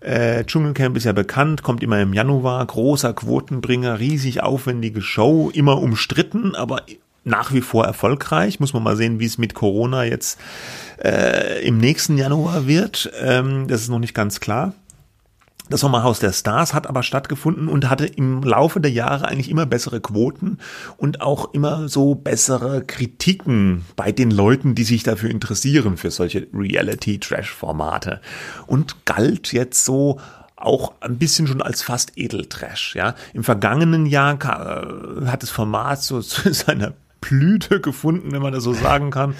Äh, 0.00 0.44
Dschungelcamp 0.44 0.96
ist 0.98 1.04
ja 1.04 1.12
bekannt, 1.12 1.62
kommt 1.62 1.82
immer 1.82 2.00
im 2.00 2.12
Januar, 2.12 2.64
großer 2.66 3.14
Quotenbringer, 3.14 3.98
riesig 3.98 4.42
aufwendige 4.42 5.00
Show, 5.00 5.50
immer 5.54 5.80
umstritten, 5.80 6.54
aber 6.54 6.82
nach 7.24 7.52
wie 7.52 7.60
vor 7.60 7.84
erfolgreich. 7.84 8.60
Muss 8.60 8.72
man 8.72 8.82
mal 8.82 8.96
sehen, 8.96 9.20
wie 9.20 9.26
es 9.26 9.38
mit 9.38 9.54
Corona 9.54 10.04
jetzt 10.04 10.38
äh, 11.02 11.66
im 11.66 11.78
nächsten 11.78 12.16
Januar 12.16 12.66
wird. 12.66 13.10
Ähm, 13.20 13.66
das 13.68 13.82
ist 13.82 13.88
noch 13.88 13.98
nicht 13.98 14.14
ganz 14.14 14.40
klar. 14.40 14.74
Das 15.70 15.80
Sommerhaus 15.80 16.18
der 16.18 16.32
Stars 16.32 16.74
hat 16.74 16.86
aber 16.86 17.02
stattgefunden 17.02 17.68
und 17.68 17.88
hatte 17.88 18.04
im 18.04 18.42
Laufe 18.42 18.82
der 18.82 18.90
Jahre 18.90 19.26
eigentlich 19.26 19.48
immer 19.48 19.64
bessere 19.64 19.98
Quoten 19.98 20.58
und 20.98 21.22
auch 21.22 21.54
immer 21.54 21.88
so 21.88 22.14
bessere 22.14 22.84
Kritiken 22.84 23.86
bei 23.96 24.12
den 24.12 24.30
Leuten, 24.30 24.74
die 24.74 24.84
sich 24.84 25.04
dafür 25.04 25.30
interessieren, 25.30 25.96
für 25.96 26.10
solche 26.10 26.46
Reality-Trash-Formate. 26.52 28.20
Und 28.66 29.06
galt 29.06 29.54
jetzt 29.54 29.86
so 29.86 30.20
auch 30.56 30.92
ein 31.00 31.16
bisschen 31.16 31.46
schon 31.46 31.62
als 31.62 31.82
fast 31.82 32.12
Edeltrash, 32.16 32.94
ja. 32.94 33.14
Im 33.32 33.42
vergangenen 33.42 34.04
Jahr 34.04 34.34
äh, 34.34 35.26
hat 35.26 35.42
das 35.42 35.50
Format 35.50 36.02
so 36.02 36.20
zu 36.22 36.52
seiner 36.52 36.92
Blüte 37.28 37.80
gefunden, 37.80 38.32
wenn 38.32 38.42
man 38.42 38.52
das 38.52 38.64
so 38.64 38.72
sagen 38.72 39.10
kann, 39.10 39.34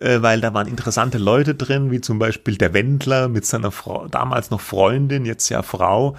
äh, 0.00 0.22
weil 0.22 0.40
da 0.40 0.54
waren 0.54 0.66
interessante 0.68 1.18
Leute 1.18 1.54
drin, 1.54 1.90
wie 1.90 2.00
zum 2.00 2.18
Beispiel 2.18 2.56
der 2.56 2.72
Wendler 2.72 3.28
mit 3.28 3.44
seiner 3.44 3.70
Frau, 3.70 4.08
damals 4.08 4.50
noch 4.50 4.60
Freundin, 4.60 5.24
jetzt 5.24 5.48
ja 5.48 5.62
Frau. 5.62 6.16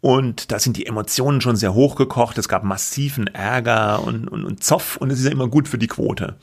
Und 0.00 0.52
da 0.52 0.58
sind 0.58 0.76
die 0.76 0.86
Emotionen 0.86 1.40
schon 1.40 1.56
sehr 1.56 1.74
hochgekocht. 1.74 2.36
Es 2.36 2.48
gab 2.48 2.62
massiven 2.62 3.26
Ärger 3.26 4.02
und, 4.02 4.28
und, 4.28 4.44
und 4.44 4.62
Zoff 4.62 4.96
und 4.96 5.10
es 5.10 5.18
ist 5.18 5.24
ja 5.24 5.32
immer 5.32 5.48
gut 5.48 5.68
für 5.68 5.78
die 5.78 5.86
Quote. 5.86 6.36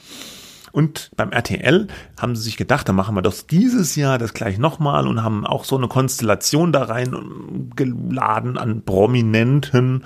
Und 0.72 1.12
beim 1.16 1.32
RTL 1.32 1.88
haben 2.20 2.36
sie 2.36 2.44
sich 2.44 2.58
gedacht, 2.58 2.88
dann 2.88 2.96
machen 2.96 3.16
wir 3.16 3.22
doch 3.22 3.34
dieses 3.50 3.96
Jahr 3.96 4.18
das 4.18 4.34
gleich 4.34 4.58
nochmal 4.58 5.08
und 5.08 5.24
haben 5.24 5.46
auch 5.46 5.64
so 5.64 5.78
eine 5.78 5.88
Konstellation 5.88 6.72
da 6.72 6.84
rein 6.84 7.72
geladen 7.76 8.58
an 8.58 8.84
Prominenten, 8.84 10.04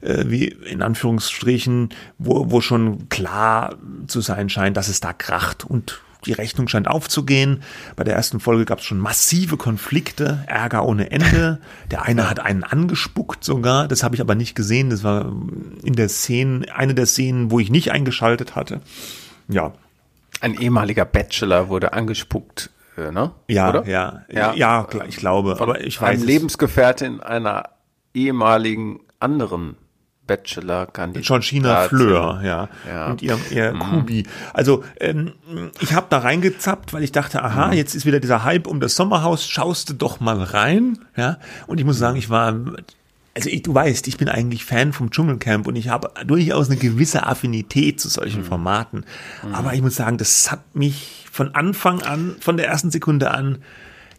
äh, 0.00 0.24
wie 0.26 0.46
in 0.46 0.82
Anführungsstrichen, 0.82 1.90
wo, 2.18 2.50
wo 2.50 2.60
schon 2.60 3.08
klar 3.08 3.76
zu 4.06 4.20
sein 4.20 4.48
scheint, 4.48 4.76
dass 4.76 4.88
es 4.88 5.00
da 5.00 5.12
kracht 5.12 5.64
und 5.64 6.00
die 6.26 6.32
Rechnung 6.32 6.68
scheint 6.68 6.88
aufzugehen. 6.88 7.62
Bei 7.96 8.04
der 8.04 8.14
ersten 8.14 8.40
Folge 8.40 8.64
gab 8.64 8.80
es 8.80 8.84
schon 8.84 8.98
massive 8.98 9.56
Konflikte, 9.56 10.44
Ärger 10.46 10.84
ohne 10.84 11.10
Ende. 11.10 11.60
Der 11.90 12.02
eine 12.02 12.28
hat 12.28 12.40
einen 12.40 12.64
angespuckt 12.64 13.44
sogar, 13.44 13.88
das 13.88 14.02
habe 14.02 14.14
ich 14.14 14.20
aber 14.20 14.34
nicht 14.34 14.54
gesehen. 14.54 14.90
Das 14.90 15.04
war 15.04 15.32
in 15.82 15.94
der 15.94 16.08
Szene, 16.08 16.66
eine 16.74 16.94
der 16.94 17.06
Szenen, 17.06 17.50
wo 17.50 17.60
ich 17.60 17.70
nicht 17.70 17.92
eingeschaltet 17.92 18.56
hatte. 18.56 18.80
Ja, 19.48 19.72
ein 20.40 20.54
ehemaliger 20.54 21.04
Bachelor 21.04 21.68
wurde 21.68 21.92
angespuckt, 21.92 22.70
äh, 22.96 23.10
ne? 23.10 23.32
Ja, 23.48 23.70
Oder? 23.70 23.86
ja, 23.86 24.22
ja, 24.30 24.54
ja, 24.54 24.86
ich 25.06 25.16
glaube. 25.16 25.56
Von 25.56 25.70
aber 25.70 25.80
ich 25.80 26.00
weiß. 26.00 26.20
Ein 26.20 26.26
Lebensgefährtin 26.26 27.20
einer 27.20 27.70
ehemaligen 28.14 29.00
anderen 29.20 29.76
Bachelor-Kandidatin. 30.28 31.26
Georgina 31.26 31.88
Fleur, 31.88 32.40
ja. 32.44 32.68
ja. 32.86 33.06
Und 33.06 33.22
ihr, 33.22 33.38
ihr 33.50 33.72
mhm. 33.72 33.78
Kubi. 33.78 34.26
Also 34.52 34.84
ähm, 35.00 35.32
ich 35.80 35.94
habe 35.94 36.06
da 36.10 36.18
reingezappt, 36.18 36.92
weil 36.92 37.02
ich 37.02 37.10
dachte, 37.10 37.42
aha, 37.42 37.68
mhm. 37.68 37.72
jetzt 37.72 37.96
ist 37.96 38.06
wieder 38.06 38.20
dieser 38.20 38.44
Hype 38.44 38.68
um 38.68 38.78
das 38.78 38.94
Sommerhaus, 38.94 39.48
schaust 39.48 39.88
du 39.90 39.94
doch 39.94 40.20
mal 40.20 40.40
rein. 40.40 40.98
ja. 41.16 41.38
Und 41.66 41.80
ich 41.80 41.86
muss 41.86 41.98
sagen, 41.98 42.16
ich 42.16 42.30
war 42.30 42.54
also 43.38 43.50
ich, 43.50 43.62
du 43.62 43.72
weißt, 43.72 44.08
ich 44.08 44.16
bin 44.16 44.28
eigentlich 44.28 44.64
Fan 44.64 44.92
vom 44.92 45.12
Dschungelcamp 45.12 45.68
und 45.68 45.76
ich 45.76 45.90
habe 45.90 46.10
durchaus 46.26 46.68
eine 46.68 46.76
gewisse 46.76 47.24
Affinität 47.24 48.00
zu 48.00 48.08
solchen 48.08 48.40
mhm. 48.40 48.46
Formaten. 48.46 49.04
Mhm. 49.44 49.54
Aber 49.54 49.74
ich 49.74 49.80
muss 49.80 49.94
sagen, 49.94 50.18
das 50.18 50.50
hat 50.50 50.74
mich 50.74 51.24
von 51.30 51.54
Anfang 51.54 52.02
an, 52.02 52.34
von 52.40 52.56
der 52.56 52.66
ersten 52.66 52.90
Sekunde 52.90 53.30
an 53.30 53.58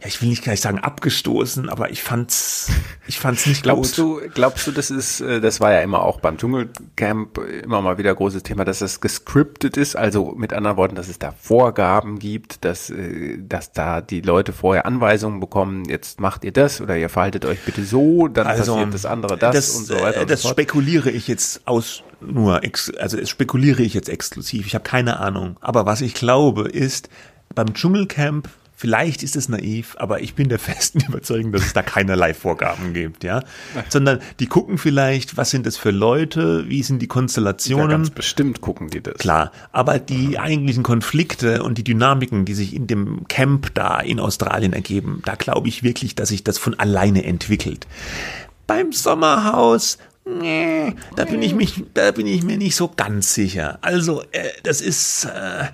ja, 0.02 0.08
ich 0.08 0.22
will 0.22 0.30
nicht 0.30 0.44
gleich 0.44 0.62
sagen 0.62 0.80
abgestoßen, 0.80 1.68
aber 1.68 1.92
ich 1.92 2.02
fand's, 2.02 2.72
ich 3.08 3.20
fand's 3.20 3.46
nicht 3.46 3.64
glaubst 3.64 3.98
gut. 3.98 4.24
du, 4.24 4.30
glaubst 4.30 4.66
du, 4.66 4.72
das 4.72 4.92
ist, 4.92 5.20
äh, 5.20 5.42
das 5.42 5.60
war 5.60 5.74
ja 5.74 5.82
immer 5.82 6.04
auch 6.04 6.22
beim 6.22 6.38
Dschungelcamp 6.38 7.38
immer 7.38 7.82
mal 7.82 7.98
wieder 7.98 8.16
großes 8.16 8.44
Thema, 8.44 8.64
dass 8.64 8.80
das 8.80 9.02
gescriptet 9.02 9.76
ist, 9.76 9.98
also 9.98 10.34
mit 10.38 10.54
anderen 10.54 10.78
Worten, 10.78 10.96
dass 10.96 11.10
es 11.10 11.20
da 11.20 11.34
Vorgaben 11.34 12.18
gibt, 12.18 12.64
dass, 12.64 12.90
äh, 12.90 13.40
dass 13.40 13.74
da 13.74 14.00
die 14.00 14.22
Leute 14.22 14.54
vorher 14.54 14.86
Anweisungen 14.86 15.42
bekommen, 15.42 15.84
jetzt 15.90 16.22
macht 16.22 16.46
ihr 16.46 16.54
das 16.54 16.80
oder 16.80 16.96
ihr 16.96 17.10
verhaltet 17.10 17.44
euch 17.44 17.60
bitte 17.66 17.84
so, 17.84 18.30
dann 18.30 18.48
also, 18.48 18.76
passiert 18.76 18.94
das 18.94 19.06
andere 19.06 19.38
das, 19.38 19.56
das 19.56 19.76
und 19.76 19.86
so 19.86 19.96
weiter. 19.96 20.26
Das 20.26 20.44
so 20.44 20.50
spekuliere 20.50 21.12
ich 21.12 21.28
jetzt 21.28 21.68
aus 21.68 22.04
nur, 22.22 22.64
ex, 22.64 22.90
also 22.98 23.24
spekuliere 23.26 23.82
ich 23.82 23.94
jetzt 23.94 24.10
exklusiv. 24.10 24.66
Ich 24.66 24.76
habe 24.76 24.84
keine 24.84 25.20
Ahnung. 25.20 25.58
Aber 25.62 25.86
was 25.86 26.02
ich 26.02 26.14
glaube 26.14 26.68
ist, 26.70 27.10
beim 27.54 27.74
Dschungelcamp 27.74 28.50
Vielleicht 28.82 29.24
ist 29.24 29.36
es 29.36 29.50
naiv, 29.50 29.98
aber 30.00 30.22
ich 30.22 30.36
bin 30.36 30.48
der 30.48 30.58
festen 30.58 31.02
Überzeugung, 31.10 31.52
dass 31.52 31.66
es 31.66 31.74
da 31.74 31.82
keinerlei 31.82 32.34
Vorgaben 32.34 32.94
gibt, 32.94 33.26
ja. 33.26 33.44
Sondern 33.90 34.20
die 34.40 34.46
gucken 34.46 34.78
vielleicht, 34.78 35.36
was 35.36 35.50
sind 35.50 35.66
das 35.66 35.76
für 35.76 35.92
Leute, 35.92 36.64
wie 36.70 36.82
sind 36.82 37.02
die 37.02 37.08
Konstellationen. 37.08 37.90
Ja, 37.90 37.98
ganz 37.98 38.10
bestimmt 38.10 38.62
gucken 38.62 38.90
die 38.90 39.02
das. 39.02 39.16
Klar. 39.16 39.52
Aber 39.74 40.00
die 40.00 40.40
eigentlichen 40.40 40.84
Konflikte 40.84 41.62
und 41.62 41.78
die 41.78 41.84
Dynamiken, 41.84 42.46
die 42.46 42.54
sich 42.54 42.74
in 42.74 42.88
dem 42.88 43.28
Camp 43.28 43.74
da 43.74 44.00
in 44.00 44.18
Australien 44.18 44.72
ergeben, 44.72 45.24
da 45.26 45.36
glaube 45.36 45.68
ich 45.68 45.84
wirklich, 45.84 46.16
dass 46.16 46.30
sich 46.30 46.46
das 46.46 46.58
von 46.58 46.80
alleine 46.80 47.26
entwickelt. 47.26 47.86
Beim 48.66 48.94
Sommerhaus 48.94 49.98
Nee, 50.26 50.94
da 51.16 51.26
bin 51.26 51.42
ich 51.42 51.56
mich, 51.56 51.84
da 51.96 52.12
bin 52.12 52.28
ich 52.28 52.44
mir 52.44 52.58
nicht 52.58 52.76
so 52.76 52.92
ganz 52.96 53.34
sicher. 53.34 53.80
Also, 53.82 54.22
äh, 54.32 54.50
das 54.62 54.80
ist, 54.80 55.26
äh, 55.26 55.66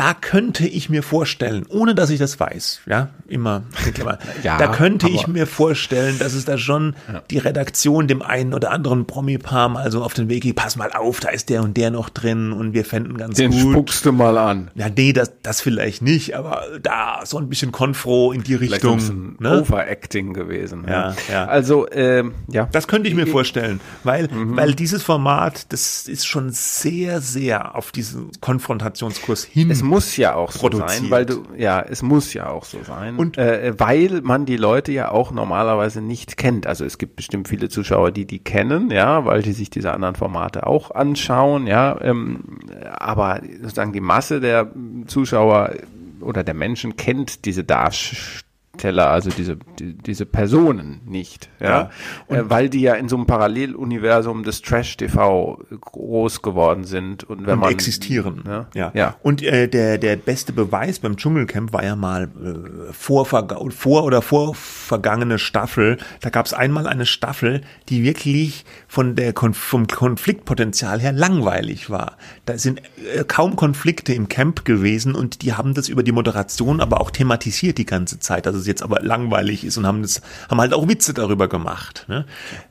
da 0.00 0.14
könnte 0.14 0.66
ich 0.66 0.88
mir 0.88 1.02
vorstellen, 1.02 1.66
ohne 1.68 1.94
dass 1.94 2.08
ich 2.08 2.18
das 2.18 2.40
weiß, 2.40 2.80
ja, 2.86 3.10
immer, 3.28 3.64
ja, 4.42 4.56
da 4.56 4.68
könnte 4.68 5.10
ich 5.10 5.26
mir 5.26 5.46
vorstellen, 5.46 6.18
dass 6.18 6.32
es 6.32 6.46
da 6.46 6.56
schon 6.56 6.96
ja. 7.12 7.22
die 7.30 7.36
Redaktion 7.36 8.08
dem 8.08 8.22
einen 8.22 8.54
oder 8.54 8.70
anderen 8.70 9.04
Promi-Paar 9.04 9.68
mal 9.68 9.92
so 9.92 10.02
auf 10.02 10.14
den 10.14 10.30
Weg 10.30 10.44
geht, 10.44 10.56
pass 10.56 10.76
mal 10.76 10.90
auf, 10.92 11.20
da 11.20 11.28
ist 11.28 11.50
der 11.50 11.62
und 11.62 11.76
der 11.76 11.90
noch 11.90 12.08
drin 12.08 12.52
und 12.52 12.72
wir 12.72 12.86
fänden 12.86 13.18
ganz 13.18 13.36
den 13.36 13.50
gut. 13.50 13.60
Den 13.60 13.72
spuckst 13.72 14.06
du 14.06 14.12
mal 14.12 14.38
an. 14.38 14.70
Ja, 14.74 14.86
nee, 14.88 15.12
das, 15.12 15.32
das 15.42 15.60
vielleicht 15.60 16.00
nicht, 16.00 16.34
aber 16.34 16.62
da 16.82 17.20
so 17.26 17.36
ein 17.36 17.50
bisschen 17.50 17.70
Konfro 17.70 18.32
in 18.32 18.42
die 18.42 18.54
Richtung. 18.54 19.00
Ein 19.00 19.36
ne? 19.38 19.60
Overacting 19.60 20.32
gewesen. 20.32 20.86
Ja, 20.88 21.14
ja. 21.30 21.44
Also, 21.44 21.86
ähm, 21.90 22.32
ja. 22.48 22.70
Das 22.72 22.88
könnte 22.88 23.10
ich 23.10 23.14
mir 23.14 23.26
vorstellen, 23.26 23.80
weil, 24.02 24.28
mhm. 24.28 24.56
weil 24.56 24.74
dieses 24.74 25.02
Format, 25.02 25.70
das 25.74 26.08
ist 26.08 26.26
schon 26.26 26.52
sehr, 26.52 27.20
sehr 27.20 27.74
auf 27.74 27.92
diesen 27.92 28.30
Konfrontationskurs 28.40 29.44
hin. 29.44 29.68
Es 29.90 30.06
muss 30.06 30.16
ja 30.16 30.34
auch 30.34 30.52
so 30.52 30.70
sein, 30.70 31.10
weil 31.10 31.26
du, 31.26 31.42
ja, 31.56 31.80
es 31.80 32.02
muss 32.02 32.32
ja 32.34 32.48
auch 32.48 32.64
so 32.64 32.78
sein. 32.82 33.16
Und 33.16 33.38
äh, 33.38 33.74
weil 33.78 34.20
man 34.22 34.46
die 34.46 34.56
Leute 34.56 34.92
ja 34.92 35.10
auch 35.10 35.32
normalerweise 35.32 36.00
nicht 36.00 36.36
kennt. 36.36 36.66
Also 36.66 36.84
es 36.84 36.98
gibt 36.98 37.16
bestimmt 37.16 37.48
viele 37.48 37.68
Zuschauer, 37.68 38.10
die 38.10 38.26
die 38.26 38.38
kennen, 38.38 38.90
ja, 38.90 39.24
weil 39.24 39.42
die 39.42 39.52
sich 39.52 39.70
diese 39.70 39.92
anderen 39.92 40.14
Formate 40.14 40.66
auch 40.66 40.90
anschauen, 40.90 41.66
ja. 41.66 42.00
Ähm, 42.00 42.60
aber 42.90 43.40
sozusagen 43.60 43.92
die 43.92 44.00
Masse 44.00 44.40
der 44.40 44.70
Zuschauer 45.06 45.72
oder 46.20 46.44
der 46.44 46.54
Menschen 46.54 46.96
kennt 46.96 47.44
diese 47.44 47.64
Darstellung 47.64 48.49
Teller, 48.80 49.10
also 49.10 49.30
diese, 49.30 49.58
die, 49.78 49.94
diese 49.94 50.26
Personen 50.26 51.02
nicht, 51.04 51.50
ja, 51.60 51.90
ja. 52.28 52.36
Äh, 52.36 52.50
weil 52.50 52.68
die 52.68 52.80
ja 52.80 52.94
in 52.94 53.08
so 53.08 53.16
einem 53.16 53.26
Paralleluniversum 53.26 54.42
des 54.42 54.62
Trash-TV 54.62 55.60
groß 55.80 56.42
geworden 56.42 56.84
sind 56.84 57.24
und 57.24 57.46
wenn 57.46 57.54
und 57.54 57.60
man 57.60 57.70
existieren, 57.70 58.42
ja, 58.46 58.66
ja. 58.74 58.90
ja. 58.94 59.16
Und 59.22 59.42
äh, 59.42 59.68
der 59.68 59.98
der 59.98 60.16
beste 60.16 60.52
Beweis 60.52 60.98
beim 60.98 61.16
Dschungelcamp 61.16 61.72
war 61.72 61.84
ja 61.84 61.94
mal 61.94 62.24
äh, 62.24 62.92
vor 62.92 63.26
vor 63.26 64.04
oder 64.04 64.22
vor 64.22 64.54
vergangene 64.54 65.38
Staffel. 65.38 65.98
Da 66.20 66.30
gab 66.30 66.46
es 66.46 66.54
einmal 66.54 66.86
eine 66.86 67.04
Staffel, 67.06 67.60
die 67.88 68.02
wirklich 68.02 68.64
von 68.88 69.14
der 69.14 69.34
vom 69.52 69.86
Konfliktpotenzial 69.86 71.00
her 71.00 71.12
langweilig 71.12 71.90
war. 71.90 72.16
Da 72.50 72.58
sind 72.58 72.80
äh, 73.14 73.22
kaum 73.24 73.54
Konflikte 73.54 74.12
im 74.12 74.28
Camp 74.28 74.64
gewesen 74.64 75.14
und 75.14 75.42
die 75.42 75.54
haben 75.54 75.72
das 75.72 75.88
über 75.88 76.02
die 76.02 76.10
Moderation 76.10 76.80
aber 76.80 77.00
auch 77.00 77.12
thematisiert 77.12 77.78
die 77.78 77.86
ganze 77.86 78.18
Zeit. 78.18 78.48
Also 78.48 78.58
es 78.58 78.66
jetzt 78.66 78.82
aber 78.82 79.00
langweilig 79.00 79.64
ist 79.64 79.76
und 79.76 79.86
haben 79.86 80.02
das, 80.02 80.20
haben 80.48 80.60
halt 80.60 80.74
auch 80.74 80.88
Witze 80.88 81.14
darüber 81.14 81.46
gemacht. 81.46 82.06
Ne? 82.08 82.24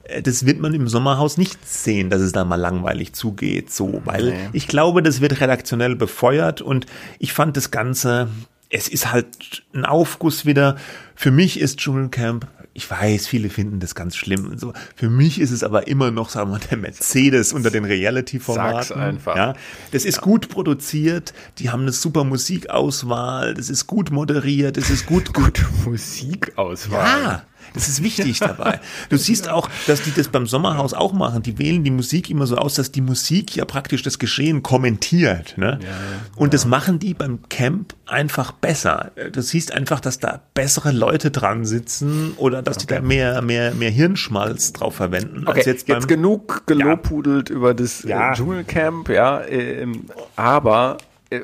Äh, 0.04 0.22
das 0.22 0.46
wird 0.46 0.60
man 0.60 0.74
im 0.74 0.90
Sommerhaus 0.90 1.38
nicht 1.38 1.66
sehen, 1.66 2.10
dass 2.10 2.22
es 2.22 2.34
da 2.34 2.44
mal 2.44 2.58
langweilig 2.58 3.14
zugeht, 3.14 3.72
so, 3.72 4.02
weil 4.04 4.32
nee. 4.32 4.50
ich 4.52 4.68
glaube, 4.68 5.02
das 5.02 5.22
wird 5.22 5.40
redaktionell 5.40 5.96
befeuert 5.96 6.62
und 6.62 6.86
ich 7.18 7.32
fand 7.32 7.56
das 7.56 7.72
Ganze, 7.72 8.28
es 8.70 8.90
ist 8.90 9.14
halt 9.14 9.64
ein 9.74 9.86
Aufguss 9.86 10.46
wieder. 10.46 10.76
Für 11.16 11.32
mich 11.32 11.58
ist 11.58 11.80
Dschungelcamp 11.80 12.48
ich 12.74 12.90
weiß, 12.90 13.28
viele 13.28 13.50
finden 13.50 13.80
das 13.80 13.96
ganz 13.96 14.16
schlimm 14.16 14.46
und 14.52 14.60
so. 14.60 14.74
Für 14.96 15.10
mich 15.10 15.40
ist 15.40 15.52
es 15.52 15.64
aber 15.64 15.88
immer 15.88 16.12
noch, 16.12 16.30
sagen 16.30 16.52
wir 16.52 16.60
mal, 16.60 16.66
der 16.70 16.78
Mercedes 16.78 17.52
unter 17.52 17.72
den 17.72 17.84
Reality-Formaten. 17.84 18.84
Sag's 18.84 18.92
einfach. 18.92 19.36
Ja, 19.36 19.54
das 19.92 20.06
ist 20.06 20.18
ja. 20.18 20.22
gut 20.22 20.50
produziert, 20.50 21.34
die 21.58 21.70
haben 21.72 21.82
eine 21.82 21.92
super 21.92 22.24
Musikauswahl, 22.24 23.54
das 23.54 23.70
ist 23.70 23.88
gut 23.88 24.12
moderiert, 24.12 24.78
das 24.78 24.90
ist 24.90 25.06
gut, 25.06 25.34
gut 25.34 25.66
Musikauswahl. 25.86 27.22
Ja, 27.22 27.44
das 27.74 27.88
ist 27.88 28.04
wichtig 28.04 28.40
dabei. 28.40 28.80
Du 29.10 29.18
siehst 29.18 29.50
auch, 29.50 29.70
dass 29.88 30.02
die 30.02 30.12
das 30.12 30.28
beim 30.28 30.48
Sommerhaus 30.48 30.94
auch 30.94 31.14
machen. 31.14 31.44
Die 31.44 31.58
wählen 31.58 31.84
die 31.84 31.92
Musik 31.92 32.30
immer 32.30 32.48
so 32.48 32.58
aus, 32.58 32.76
dass 32.76 32.92
die 32.92 33.02
Musik 33.02 33.56
ja 33.56 33.66
praktisch 33.66 34.04
das 34.04 34.20
Geschehen 34.20 34.64
kommentiert. 34.64 35.58
Ne? 35.58 35.80
Ja, 35.82 35.90
Und 36.36 36.54
das 36.54 36.66
machen 36.66 37.00
die 37.00 37.14
beim 37.14 37.40
Camp 37.50 37.94
einfach 38.06 38.52
besser. 38.52 39.12
Du 39.32 39.42
siehst 39.42 39.72
einfach, 39.72 40.00
dass 40.00 40.20
da 40.20 40.42
bessere 40.54 40.92
Leute 40.92 41.32
dran 41.32 41.66
sitzen 41.66 42.34
oder 42.38 42.62
dass 42.62 42.78
okay. 42.78 42.86
die 42.88 42.94
da 42.96 43.02
mehr, 43.02 43.42
mehr, 43.42 43.74
mehr 43.74 43.92
Hirnschmalz 43.92 44.74
drauf 44.74 44.96
verwenden. 44.96 45.48
Okay, 45.48 45.64
jetzt, 45.66 45.88
jetzt 45.88 46.08
genug 46.08 46.66
gelobhudelt 46.68 47.50
ja. 47.50 47.56
über 47.56 47.74
das 47.74 48.04
äh. 48.06 48.34
Dschungelcamp, 48.34 49.10
ja. 49.10 49.44
Ähm, 49.46 50.06
aber 50.36 50.98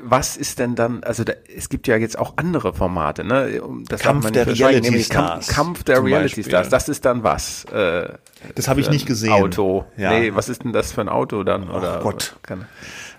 was 0.03 0.35
ist 0.35 0.57
denn 0.57 0.73
dann, 0.75 1.03
also 1.03 1.23
da, 1.23 1.33
es 1.55 1.69
gibt 1.69 1.87
ja 1.87 1.95
jetzt 1.97 2.17
auch 2.17 2.33
andere 2.37 2.73
Formate, 2.73 3.23
ne? 3.23 3.61
Das 3.87 4.01
Kampf 4.01 4.31
der 4.31 4.47
Reality 4.47 4.81
nämlich 4.81 5.09
Kampf, 5.09 5.27
Stars 5.43 5.47
Kampf 5.47 5.83
der 5.83 6.03
Reality 6.03 6.37
Beispiel. 6.41 6.43
Stars. 6.45 6.69
Das 6.69 6.89
ist 6.89 7.05
dann 7.05 7.23
was? 7.23 7.65
Äh, 7.65 8.09
Das 8.55 8.67
habe 8.67 8.79
ich 8.79 8.87
für 8.87 8.91
nicht 8.93 9.05
gesehen. 9.05 9.31
Auto. 9.31 9.85
Ja. 9.95 10.09
Nee, 10.11 10.33
was 10.33 10.49
ist 10.49 10.63
denn 10.63 10.73
das 10.73 10.91
für 10.91 11.01
ein 11.01 11.09
Auto 11.09 11.43
dann? 11.43 11.69
Oder, 11.69 11.99
Gott. 12.01 12.35
Kann, 12.41 12.65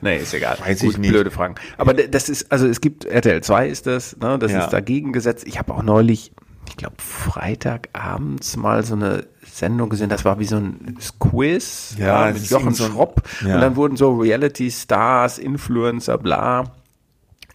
nee, 0.01 0.17
ist 0.19 0.35
egal. 0.35 0.59
Weiß 0.61 0.83
ich 0.83 0.99
nicht. 0.99 1.11
Blöde 1.11 1.31
Fragen. 1.31 1.55
Aber 1.79 1.95
das 1.95 2.29
ist, 2.29 2.51
also 2.51 2.67
es 2.67 2.81
gibt, 2.81 3.05
RTL 3.05 3.43
2 3.43 3.69
ist 3.69 3.87
das, 3.87 4.17
ne? 4.17 4.37
Das 4.39 4.51
Ja. 4.51 4.65
ist 4.65 4.71
dagegen 4.73 5.13
gesetzt. 5.13 5.47
Ich 5.47 5.59
habe 5.61 5.73
auch 5.73 5.83
neulich, 5.85 6.33
ich 6.69 6.77
glaube, 6.77 6.97
Freitagabends 6.99 8.57
mal 8.57 8.85
so 8.85 8.95
eine 8.95 9.27
Sendung 9.43 9.89
gesehen, 9.89 10.09
das 10.09 10.25
war 10.25 10.39
wie 10.39 10.45
so 10.45 10.57
ein 10.57 10.99
Quiz 11.19 11.95
Ja, 11.99 12.31
mit 12.33 12.49
Jochen 12.49 12.75
so 12.75 12.87
Schropp. 12.87 13.23
Ja. 13.45 13.55
Und 13.57 13.61
dann 13.61 13.77
wurden 13.77 13.97
so 13.97 14.17
Reality-Stars, 14.17 15.39
Influencer, 15.39 16.19
bla, 16.19 16.65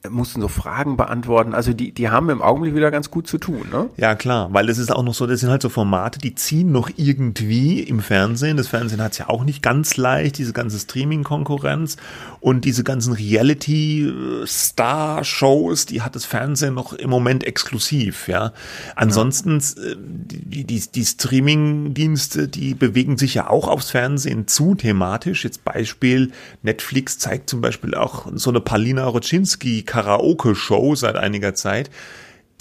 mussten 0.09 0.41
so 0.41 0.47
Fragen 0.47 0.97
beantworten. 0.97 1.53
Also 1.53 1.73
die, 1.73 1.91
die 1.91 2.09
haben 2.09 2.31
im 2.31 2.41
Augenblick 2.41 2.73
wieder 2.75 2.89
ganz 2.89 3.11
gut 3.11 3.27
zu 3.27 3.37
tun, 3.37 3.67
ne? 3.71 3.91
Ja, 3.97 4.15
klar, 4.15 4.51
weil 4.51 4.65
das 4.65 4.79
ist 4.79 4.91
auch 4.91 5.03
noch 5.03 5.13
so, 5.13 5.27
das 5.27 5.41
sind 5.41 5.49
halt 5.49 5.61
so 5.61 5.69
Formate, 5.69 6.17
die 6.19 6.33
ziehen 6.33 6.71
noch 6.71 6.89
irgendwie 6.95 7.81
im 7.81 7.99
Fernsehen. 7.99 8.57
Das 8.57 8.67
Fernsehen 8.67 8.99
hat 9.01 9.11
es 9.11 9.19
ja 9.19 9.29
auch 9.29 9.43
nicht 9.43 9.61
ganz 9.61 9.97
leicht, 9.97 10.39
diese 10.39 10.53
ganze 10.53 10.79
Streaming-Konkurrenz 10.79 11.97
und 12.39 12.65
diese 12.65 12.83
ganzen 12.83 13.13
Reality-Star-Shows, 13.13 15.85
die 15.85 16.01
hat 16.01 16.15
das 16.15 16.25
Fernsehen 16.25 16.73
noch 16.73 16.93
im 16.93 17.11
Moment 17.11 17.43
exklusiv, 17.43 18.27
ja. 18.27 18.53
Ansonsten, 18.95 19.59
äh, 19.59 19.95
die, 19.97 20.63
die, 20.63 20.79
die 20.79 21.05
Streaming-Dienste, 21.05 22.47
die 22.47 22.73
bewegen 22.73 23.19
sich 23.19 23.35
ja 23.35 23.51
auch 23.51 23.67
aufs 23.67 23.91
Fernsehen 23.91 24.47
zu 24.47 24.73
thematisch. 24.73 25.43
Jetzt 25.43 25.63
Beispiel, 25.63 26.31
Netflix 26.63 27.19
zeigt 27.19 27.51
zum 27.51 27.61
Beispiel 27.61 27.93
auch 27.93 28.25
so 28.33 28.49
eine 28.49 28.61
Palina 28.61 29.05
Roczynski 29.05 29.83
Karaoke-Show 29.91 30.95
seit 30.95 31.17
einiger 31.17 31.53
Zeit 31.53 31.89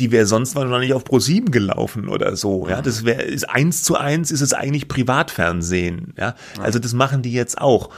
die 0.01 0.11
wäre 0.11 0.27
sonst 0.27 0.57
wahrscheinlich 0.57 0.95
auf 0.95 1.05
Pro7 1.05 1.51
gelaufen 1.51 2.09
oder 2.09 2.35
so. 2.35 2.67
Ja, 2.69 2.81
das 2.81 3.05
wäre 3.05 3.23
ist 3.23 3.49
eins 3.49 3.83
zu 3.83 3.97
eins 3.97 4.31
ist 4.31 4.41
es 4.41 4.55
eigentlich 4.55 4.89
Privatfernsehen. 4.89 6.15
Ja, 6.19 6.35
also 6.59 6.79
das 6.79 6.95
machen 6.95 7.23
die 7.23 7.33
jetzt 7.33 7.61
auch. 7.61 7.91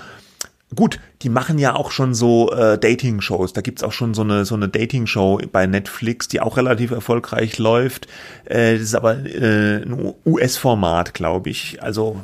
Gut, 0.74 0.98
die 1.22 1.28
machen 1.28 1.58
ja 1.58 1.74
auch 1.76 1.90
schon 1.90 2.14
so 2.14 2.50
äh, 2.52 2.78
Dating-Shows. 2.78 3.52
Da 3.52 3.60
gibt's 3.60 3.82
auch 3.82 3.92
schon 3.92 4.14
so 4.14 4.22
eine 4.22 4.44
so 4.44 4.54
eine 4.54 4.68
Dating-Show 4.68 5.40
bei 5.52 5.66
Netflix, 5.66 6.28
die 6.28 6.40
auch 6.40 6.56
relativ 6.56 6.90
erfolgreich 6.90 7.58
läuft. 7.58 8.06
Äh, 8.44 8.74
das 8.74 8.82
ist 8.82 8.94
aber 8.94 9.18
äh, 9.24 9.82
ein 9.82 10.14
US-Format, 10.24 11.14
glaube 11.14 11.50
ich. 11.50 11.82
Also 11.82 12.20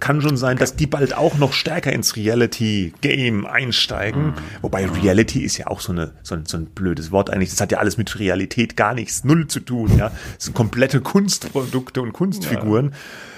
kann 0.00 0.20
schon 0.20 0.36
sein, 0.36 0.56
dass 0.58 0.76
die 0.76 0.86
bald 0.86 1.16
auch 1.16 1.38
noch 1.38 1.52
stärker 1.52 1.92
ins 1.92 2.16
Reality-Game 2.16 3.46
einsteigen. 3.46 4.34
Wobei 4.62 4.86
Reality 4.86 5.40
ist 5.40 5.56
ja 5.56 5.66
auch 5.68 5.80
so, 5.80 5.92
eine, 5.92 6.12
so, 6.22 6.34
ein, 6.34 6.46
so 6.46 6.56
ein 6.56 6.66
blödes 6.66 7.10
Wort 7.10 7.30
eigentlich. 7.30 7.50
Das 7.50 7.60
hat 7.60 7.72
ja 7.72 7.78
alles 7.78 7.96
mit 7.96 8.18
Realität 8.18 8.76
gar 8.76 8.94
nichts, 8.94 9.24
null 9.24 9.46
zu 9.48 9.60
tun. 9.60 9.96
Ja, 9.96 10.10
das 10.34 10.44
sind 10.44 10.54
komplette 10.54 11.00
Kunstprodukte 11.00 12.02
und 12.02 12.12
Kunstfiguren. 12.12 12.92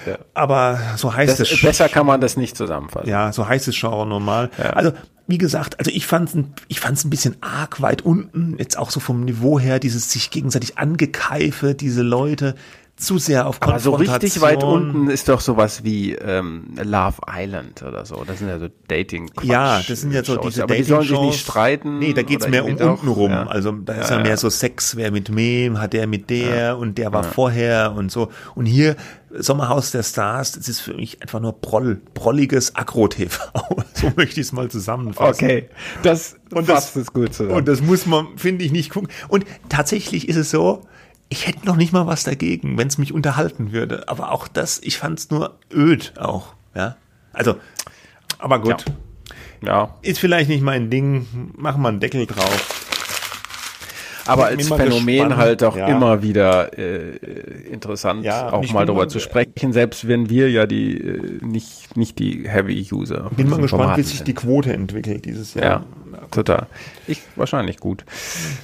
Ja. 0.05 0.17
Aber 0.33 0.79
so 0.95 1.13
heißt 1.13 1.39
Das, 1.39 1.51
es. 1.51 1.61
besser 1.61 1.89
kann 1.89 2.05
man 2.05 2.21
das 2.21 2.37
nicht 2.37 2.55
zusammenfassen. 2.55 3.09
Ja, 3.09 3.31
so 3.33 3.47
heißt 3.47 3.67
es 3.67 3.75
Genre 3.79 4.05
normal. 4.07 4.48
Also, 4.57 4.93
wie 5.27 5.37
gesagt, 5.37 5.77
also 5.77 5.91
ich 5.91 6.07
fand 6.07 6.29
es 6.29 6.43
ich 6.67 6.79
fand's 6.79 7.05
ein 7.05 7.11
bisschen 7.11 7.35
arg 7.41 7.81
weit 7.81 8.01
unten, 8.01 8.55
jetzt 8.57 8.77
auch 8.77 8.89
so 8.89 8.99
vom 8.99 9.25
Niveau 9.25 9.59
her, 9.59 9.79
dieses 9.79 10.11
sich 10.11 10.31
gegenseitig 10.31 10.77
angekeife, 10.77 11.75
diese 11.75 12.01
Leute, 12.01 12.55
zu 12.99 13.17
sehr 13.17 13.47
auf 13.47 13.61
Aber 13.61 13.79
so 13.79 13.91
Konfrontation. 13.91 14.21
richtig 14.21 14.41
weit 14.41 14.63
unten 14.63 15.09
ist 15.09 15.29
doch 15.29 15.39
sowas 15.41 15.83
wie 15.83 16.13
ähm, 16.15 16.73
Love 16.83 17.17
Island 17.31 17.81
oder 17.83 18.05
so. 18.05 18.23
Das 18.27 18.39
sind 18.39 18.49
ja 18.49 18.59
so 18.59 18.67
dating 18.87 19.31
Ja, 19.41 19.81
das 19.87 20.01
sind 20.01 20.11
ja 20.11 20.23
so 20.23 20.35
Shows. 20.35 20.45
diese 20.47 20.63
Aber 20.63 20.75
die 20.75 20.83
sollen 20.83 21.07
sich 21.07 21.19
nicht 21.19 21.39
streiten. 21.39 21.99
Nee, 21.99 22.13
da 22.13 22.21
geht's 22.23 22.47
mehr 22.47 22.65
um 22.65 22.75
unten 22.75 23.07
rum. 23.07 23.31
Ja. 23.31 23.47
Also 23.47 23.71
da 23.71 23.93
ist 23.93 24.09
Ja, 24.09 24.17
ja, 24.17 24.21
mehr 24.21 24.31
ja. 24.31 24.37
so 24.37 24.49
Sex, 24.49 24.95
wer 24.95 25.11
mit 25.11 25.35
wem, 25.35 25.79
hat 25.79 25.93
der 25.93 26.07
mit 26.07 26.29
der 26.29 26.77
und 26.77 26.97
der 26.97 27.13
war 27.13 27.23
vorher 27.23 27.93
und 27.95 28.11
so. 28.11 28.29
Und 28.55 28.65
hier 28.65 28.95
Sommerhaus 29.31 29.91
der 29.91 30.01
Stars, 30.03 30.53
das 30.53 30.67
ist 30.67 30.79
für 30.81 30.95
mich 30.95 31.21
einfach 31.21 31.39
nur 31.39 31.53
Proll, 31.61 32.01
prolliges 32.15 32.75
Agro-TV. 32.75 33.39
so 33.93 34.11
möchte 34.15 34.39
ich 34.41 34.47
es 34.47 34.51
mal 34.53 34.69
zusammenfassen. 34.69 35.45
Okay, 35.45 35.69
das 36.03 36.35
Und 36.51 36.67
das- 36.67 36.95
es 36.95 37.13
gut 37.13 37.33
zusammen. 37.33 37.55
Und 37.57 37.67
das 37.67 37.81
muss 37.81 38.05
man, 38.07 38.27
finde 38.37 38.65
ich, 38.65 38.71
nicht 38.71 38.89
gucken. 38.89 39.07
Und 39.27 39.45
tatsächlich 39.69 40.27
ist 40.27 40.35
es 40.35 40.49
so, 40.49 40.81
ich 41.29 41.47
hätte 41.47 41.65
noch 41.65 41.75
nicht 41.75 41.93
mal 41.93 42.07
was 42.07 42.23
dagegen, 42.23 42.77
wenn 42.77 42.87
es 42.87 42.97
mich 42.97 43.13
unterhalten 43.13 43.71
würde. 43.71 44.07
Aber 44.07 44.31
auch 44.31 44.47
das, 44.47 44.79
ich 44.83 44.97
fand 44.97 45.19
es 45.19 45.29
nur 45.29 45.57
öd 45.71 46.13
auch. 46.17 46.53
Ja, 46.75 46.97
also, 47.33 47.55
aber 48.39 48.59
gut. 48.59 48.85
ja. 49.63 49.95
Ist 50.01 50.19
vielleicht 50.19 50.49
nicht 50.49 50.61
mein 50.63 50.89
Ding. 50.89 51.51
Machen 51.57 51.81
wir 51.81 51.89
einen 51.89 51.99
Deckel 51.99 52.25
drauf. 52.25 52.85
Aber 54.25 54.45
als 54.45 54.67
Phänomen 54.67 55.05
gespannt. 55.29 55.37
halt 55.37 55.63
auch 55.63 55.75
Ja. 55.75 55.87
immer 55.87 56.21
wieder 56.21 56.77
äh, 56.77 57.15
interessant, 57.71 58.23
Ja, 58.23 58.53
auch 58.53 58.71
mal 58.71 58.85
darüber 58.85 59.07
zu 59.07 59.19
sprechen, 59.19 59.73
selbst 59.73 60.07
wenn 60.07 60.29
wir 60.29 60.51
ja 60.51 60.67
die 60.67 60.97
äh, 60.99 61.43
nicht, 61.43 61.97
nicht 61.97 62.19
die 62.19 62.47
Heavy-User 62.47 63.31
Bin 63.35 63.49
mal 63.49 63.59
gespannt, 63.59 63.97
wie 63.97 64.03
sich 64.03 64.21
die 64.23 64.35
Quote 64.35 64.71
entwickelt 64.71 65.25
dieses 65.25 65.55
Ja, 65.55 65.61
Jahr. 65.63 65.85
total. 66.29 66.67
Ich 67.07 67.21
wahrscheinlich 67.37 67.77
gut. 67.79 68.05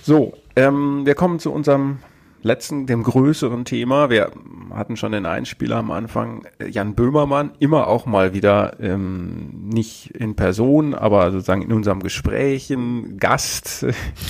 So, 0.03 0.33
ähm, 0.55 1.03
wir 1.07 1.15
kommen 1.15 1.39
zu 1.39 1.51
unserem 1.51 1.97
letzten, 2.45 2.85
dem 2.85 3.03
größeren 3.03 3.65
Thema. 3.65 4.09
Wir 4.09 4.31
hatten 4.73 4.97
schon 4.97 5.11
den 5.11 5.25
Einspieler 5.25 5.77
am 5.77 5.91
Anfang, 5.91 6.45
äh, 6.59 6.67
Jan 6.67 6.93
Böhmermann, 6.93 7.51
immer 7.59 7.87
auch 7.87 8.05
mal 8.05 8.33
wieder 8.33 8.79
ähm, 8.79 9.49
nicht 9.65 10.11
in 10.11 10.35
Person, 10.35 10.93
aber 10.93 11.31
sozusagen 11.31 11.63
in 11.63 11.73
unserem 11.73 12.03
Gesprächen 12.03 13.17
Gast 13.17 13.83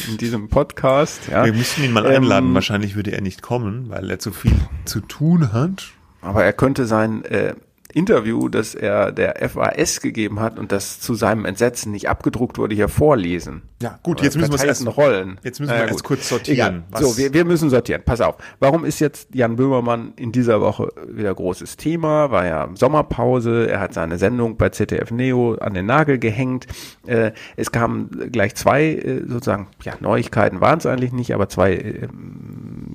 in 0.10 0.18
diesem 0.18 0.48
Podcast. 0.48 1.28
Ja. 1.30 1.46
Wir 1.46 1.54
müssen 1.54 1.84
ihn 1.84 1.92
mal 1.92 2.06
einladen. 2.06 2.50
Ähm, 2.50 2.56
Wahrscheinlich 2.56 2.96
würde 2.96 3.12
er 3.12 3.22
nicht 3.22 3.42
kommen, 3.42 3.90
weil 3.90 4.10
er 4.10 4.20
zu 4.20 4.32
viel 4.32 4.56
zu 4.86 5.02
tun 5.02 5.52
hat. 5.52 5.92
Aber 6.22 6.44
er 6.44 6.54
könnte 6.54 6.86
sein 6.86 7.26
äh, 7.26 7.54
Interview, 7.96 8.50
das 8.50 8.76
er 8.76 9.14
der 9.14 9.36
FAS 9.50 10.02
gegeben 10.02 10.42
hat 10.42 10.60
und 10.60 10.74
das 10.74 11.00
zu 11.00 11.16
seinem 11.16 11.46
Entsetzen 11.46 11.94
nicht 11.94 12.10
abgedruckt 12.10 12.58
wurde, 12.58 12.76
hier 12.76 12.90
vorlesen. 12.90 13.62
Ja, 13.82 14.00
gut, 14.04 14.18
Oder 14.18 14.26
jetzt 14.26 14.36
müssen 14.38 14.52
wir 14.52 14.56
es 14.56 14.64
erst- 14.64 14.98
Rollen. 14.98 15.40
jetzt 15.44 15.60
müssen 15.62 15.72
wir 15.74 15.88
erst 15.88 16.04
kurz 16.04 16.28
sortieren. 16.28 16.84
So, 17.00 17.18
wir, 17.18 17.34
wir 17.34 17.46
müssen 17.46 17.70
sortieren. 17.70 18.02
Pass 18.06 18.20
auf. 18.20 18.36
Warum 18.60 18.84
ist 18.84 19.00
jetzt 19.00 19.34
Jan 19.34 19.56
Böhmermann 19.56 20.12
in 20.18 20.34
dieser 20.34 20.60
Woche 20.60 20.90
wieder 21.08 21.34
großes 21.34 21.78
Thema? 21.78 22.32
War 22.32 22.46
ja 22.46 22.70
Sommerpause. 22.76 23.70
Er 23.70 23.80
hat 23.80 23.94
seine 23.94 24.18
Sendung 24.18 24.58
bei 24.58 24.70
ZDF 24.70 25.12
Neo 25.12 25.56
an 25.56 25.74
den 25.74 25.86
Nagel 25.86 26.20
gehängt. 26.20 26.68
Äh, 27.08 27.32
es 27.56 27.72
kamen 27.72 28.30
gleich 28.32 28.56
zwei 28.56 28.88
äh, 28.88 29.22
sozusagen 29.26 29.68
ja 29.84 29.94
Neuigkeiten 30.02 30.60
waren 30.60 30.80
es 30.80 30.86
eigentlich 30.86 31.14
nicht, 31.14 31.34
aber 31.34 31.48
zwei 31.48 31.76
äh, 31.76 32.08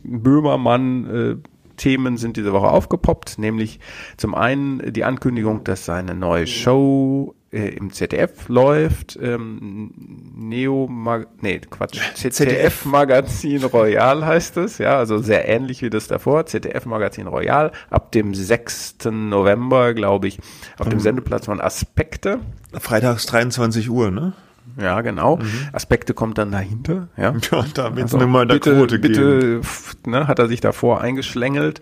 Böhmermann 0.05 1.07
äh, 1.07 1.37
Themen 1.81 2.19
sind 2.19 2.37
diese 2.37 2.53
Woche 2.53 2.69
aufgepoppt, 2.69 3.39
nämlich 3.39 3.81
zum 4.19 4.35
einen 4.35 4.93
die 4.93 5.03
Ankündigung, 5.05 5.65
dass 5.65 5.87
seine 5.87 6.15
neue 6.15 6.47
Show 6.47 7.35
äh, 7.51 7.69
im 7.71 7.91
ZDF 7.91 8.49
läuft, 8.49 9.19
ähm, 9.21 9.91
Neo, 10.37 10.87
Mag 10.89 11.27
nee, 11.41 11.59
Quatsch, 11.59 11.99
ZDF 12.15 12.85
Magazin 12.85 13.65
Royal 13.65 14.27
heißt 14.27 14.59
es, 14.59 14.77
ja, 14.77 14.99
also 14.99 15.19
sehr 15.19 15.49
ähnlich 15.49 15.81
wie 15.81 15.89
das 15.89 16.07
davor, 16.07 16.45
ZDF 16.45 16.85
Magazin 16.85 17.27
Royal, 17.27 17.73
ab 17.89 18.13
dem 18.13 18.35
6. 18.35 19.07
November, 19.11 19.95
glaube 19.95 20.29
ich, 20.29 20.39
auf 20.79 20.91
dem 20.91 21.01
Sendeplatz 21.01 21.47
von 21.47 21.63
Aspekte. 21.63 22.41
Freitags 22.79 23.25
23 23.25 23.89
Uhr, 23.89 24.11
ne? 24.11 24.35
Ja, 24.81 25.01
genau. 25.01 25.39
Aspekte 25.73 26.15
kommt 26.15 26.39
dann 26.39 26.53
dahinter, 26.53 27.09
ja. 27.17 27.35
Ja, 27.51 27.65
da 27.75 27.97
wird 27.97 28.07
es 28.07 28.15
Also, 28.15 28.27
mal 28.27 28.43
in 28.43 28.49
der 28.49 28.55
bitte, 28.57 28.75
Quote 28.75 28.99
bitte, 28.99 29.61
ne, 30.07 30.29
hat 30.29 30.39
er 30.39 30.49
sich 30.49 30.61
davor 30.61 31.01
eingeschlängelt 31.01 31.81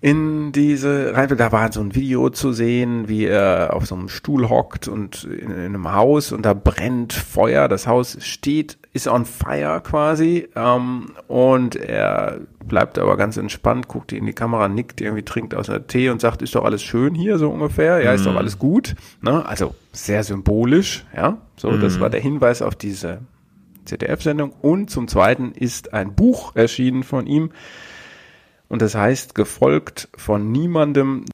in 0.00 0.52
diese 0.52 1.14
Reihe. 1.14 1.28
Da 1.28 1.52
war 1.52 1.72
so 1.72 1.80
ein 1.80 1.94
Video 1.94 2.30
zu 2.30 2.52
sehen, 2.52 3.08
wie 3.08 3.24
er 3.24 3.74
auf 3.74 3.86
so 3.86 3.94
einem 3.94 4.08
Stuhl 4.08 4.48
hockt 4.48 4.88
und 4.88 5.24
in, 5.24 5.50
in 5.50 5.56
einem 5.74 5.92
Haus 5.92 6.32
und 6.32 6.42
da 6.42 6.54
brennt 6.54 7.12
Feuer. 7.12 7.68
Das 7.68 7.86
Haus 7.86 8.16
steht, 8.20 8.78
ist 8.92 9.06
on 9.06 9.24
fire 9.24 9.80
quasi. 9.82 10.48
Ähm, 10.56 11.12
und 11.28 11.76
er 11.76 12.40
bleibt 12.64 12.98
aber 12.98 13.16
ganz 13.16 13.36
entspannt, 13.36 13.88
guckt 13.88 14.12
in 14.12 14.26
die 14.26 14.32
Kamera, 14.32 14.68
nickt 14.68 15.00
irgendwie, 15.00 15.22
trinkt 15.22 15.54
aus 15.54 15.70
einer 15.70 15.86
Tee 15.86 16.08
und 16.10 16.20
sagt, 16.20 16.42
ist 16.42 16.54
doch 16.54 16.64
alles 16.64 16.82
schön 16.82 17.14
hier, 17.14 17.38
so 17.38 17.50
ungefähr. 17.50 18.02
Ja, 18.02 18.12
ist 18.12 18.26
doch 18.26 18.36
alles 18.36 18.58
gut. 18.58 18.96
Ne? 19.22 19.44
Also 19.46 19.74
sehr 19.92 20.24
symbolisch, 20.24 21.04
ja. 21.14 21.38
So, 21.56 21.76
das 21.76 22.00
war 22.00 22.10
der 22.10 22.20
Hinweis 22.20 22.62
auf 22.62 22.74
diese 22.74 23.18
ZDF-Sendung. 23.84 24.52
Und 24.60 24.90
zum 24.90 25.08
Zweiten 25.08 25.52
ist 25.52 25.92
ein 25.92 26.14
Buch 26.14 26.56
erschienen 26.56 27.02
von 27.02 27.26
ihm. 27.26 27.50
Und 28.68 28.82
das 28.82 28.94
heißt, 28.94 29.34
gefolgt 29.34 30.08
von 30.16 30.52
niemandem, 30.52 31.24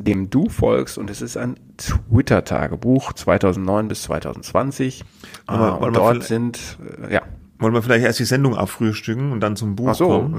dem 0.00 0.30
du 0.30 0.48
folgst. 0.48 0.98
Und 0.98 1.10
es 1.10 1.22
ist 1.22 1.36
ein 1.36 1.56
Twitter-Tagebuch 1.76 3.12
2009 3.12 3.88
bis 3.88 4.02
2020. 4.02 5.04
Aber 5.46 5.58
Ah, 5.58 5.80
wollen 5.80 5.82
und 5.88 5.94
wir 5.94 6.00
dort 6.00 6.10
vielleicht- 6.14 6.28
sind, 6.28 6.78
äh, 7.08 7.14
ja. 7.14 7.22
Wollen 7.58 7.72
wir 7.72 7.80
vielleicht 7.80 8.04
erst 8.04 8.18
die 8.18 8.24
Sendung 8.24 8.54
abfrühstücken 8.54 9.32
und 9.32 9.40
dann 9.40 9.56
zum 9.56 9.76
Buch 9.76 9.88
Ach 9.92 9.94
so, 9.94 10.08
kommen? 10.08 10.34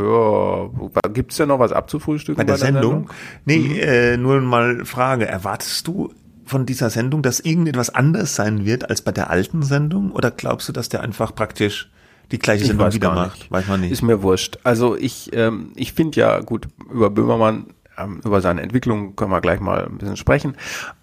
ja. 1.03 1.09
Gibt's 1.09 1.37
denn 1.37 1.47
noch 1.47 1.57
was 1.57 1.71
abzufrühstücken 1.71 2.37
Bei 2.37 2.43
der 2.43 2.57
Sendung? 2.57 2.99
Mhm. 3.01 3.07
Nee, 3.45 3.79
äh, 3.79 4.17
nur 4.17 4.39
mal 4.41 4.85
Frage. 4.85 5.25
Erwartest 5.27 5.87
du 5.87 6.13
von 6.45 6.67
dieser 6.67 6.91
Sendung, 6.91 7.23
dass 7.23 7.39
irgendetwas 7.39 7.89
anders 7.89 8.35
sein 8.35 8.65
wird 8.65 8.87
als 8.91 9.01
bei 9.01 9.11
der 9.11 9.31
alten 9.31 9.63
Sendung? 9.63 10.11
Oder 10.11 10.29
glaubst 10.29 10.69
du, 10.69 10.73
dass 10.73 10.89
der 10.89 11.01
einfach 11.01 11.33
praktisch 11.33 11.89
die 12.31 12.37
gleiche 12.37 12.61
Ich 12.63 12.67
Sendung 12.67 12.93
wieder 12.93 13.11
macht? 13.15 13.49
Weiß 13.49 13.67
man 13.67 13.81
nicht. 13.81 13.91
Ist 13.91 14.03
mir 14.03 14.21
wurscht. 14.21 14.59
Also 14.63 14.95
ich, 14.95 15.31
ähm, 15.33 15.71
ich 15.75 15.93
finde 15.93 16.19
ja, 16.19 16.39
gut, 16.41 16.67
über 16.91 17.09
Böhmermann, 17.09 17.65
ähm, 17.97 18.21
über 18.23 18.41
seine 18.41 18.61
Entwicklung 18.61 19.15
können 19.15 19.31
wir 19.31 19.41
gleich 19.41 19.59
mal 19.59 19.85
ein 19.85 19.97
bisschen 19.97 20.17
sprechen. 20.17 20.55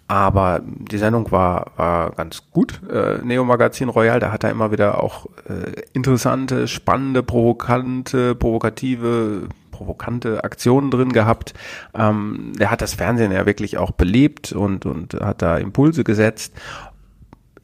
Aber 0.07 0.61
die 0.63 0.97
Sendung 0.97 1.31
war, 1.31 1.71
war 1.77 2.11
ganz 2.11 2.43
gut. 2.51 2.81
Äh, 2.91 3.19
Neo 3.23 3.43
Magazin 3.43 3.89
Royal, 3.89 4.19
da 4.19 4.31
hat 4.31 4.43
er 4.43 4.51
immer 4.51 4.71
wieder 4.71 5.03
auch 5.03 5.25
äh, 5.49 5.81
interessante, 5.93 6.67
spannende, 6.67 7.23
provokante, 7.23 8.35
provokative, 8.35 9.49
provokante 9.71 10.43
Aktionen 10.43 10.91
drin 10.91 11.11
gehabt. 11.11 11.53
Ähm, 11.95 12.53
der 12.57 12.69
hat 12.69 12.81
das 12.81 12.93
Fernsehen 12.93 13.31
ja 13.31 13.47
wirklich 13.47 13.79
auch 13.79 13.91
belebt 13.91 14.51
und, 14.51 14.85
und 14.85 15.15
hat 15.15 15.41
da 15.41 15.57
Impulse 15.57 16.03
gesetzt 16.03 16.53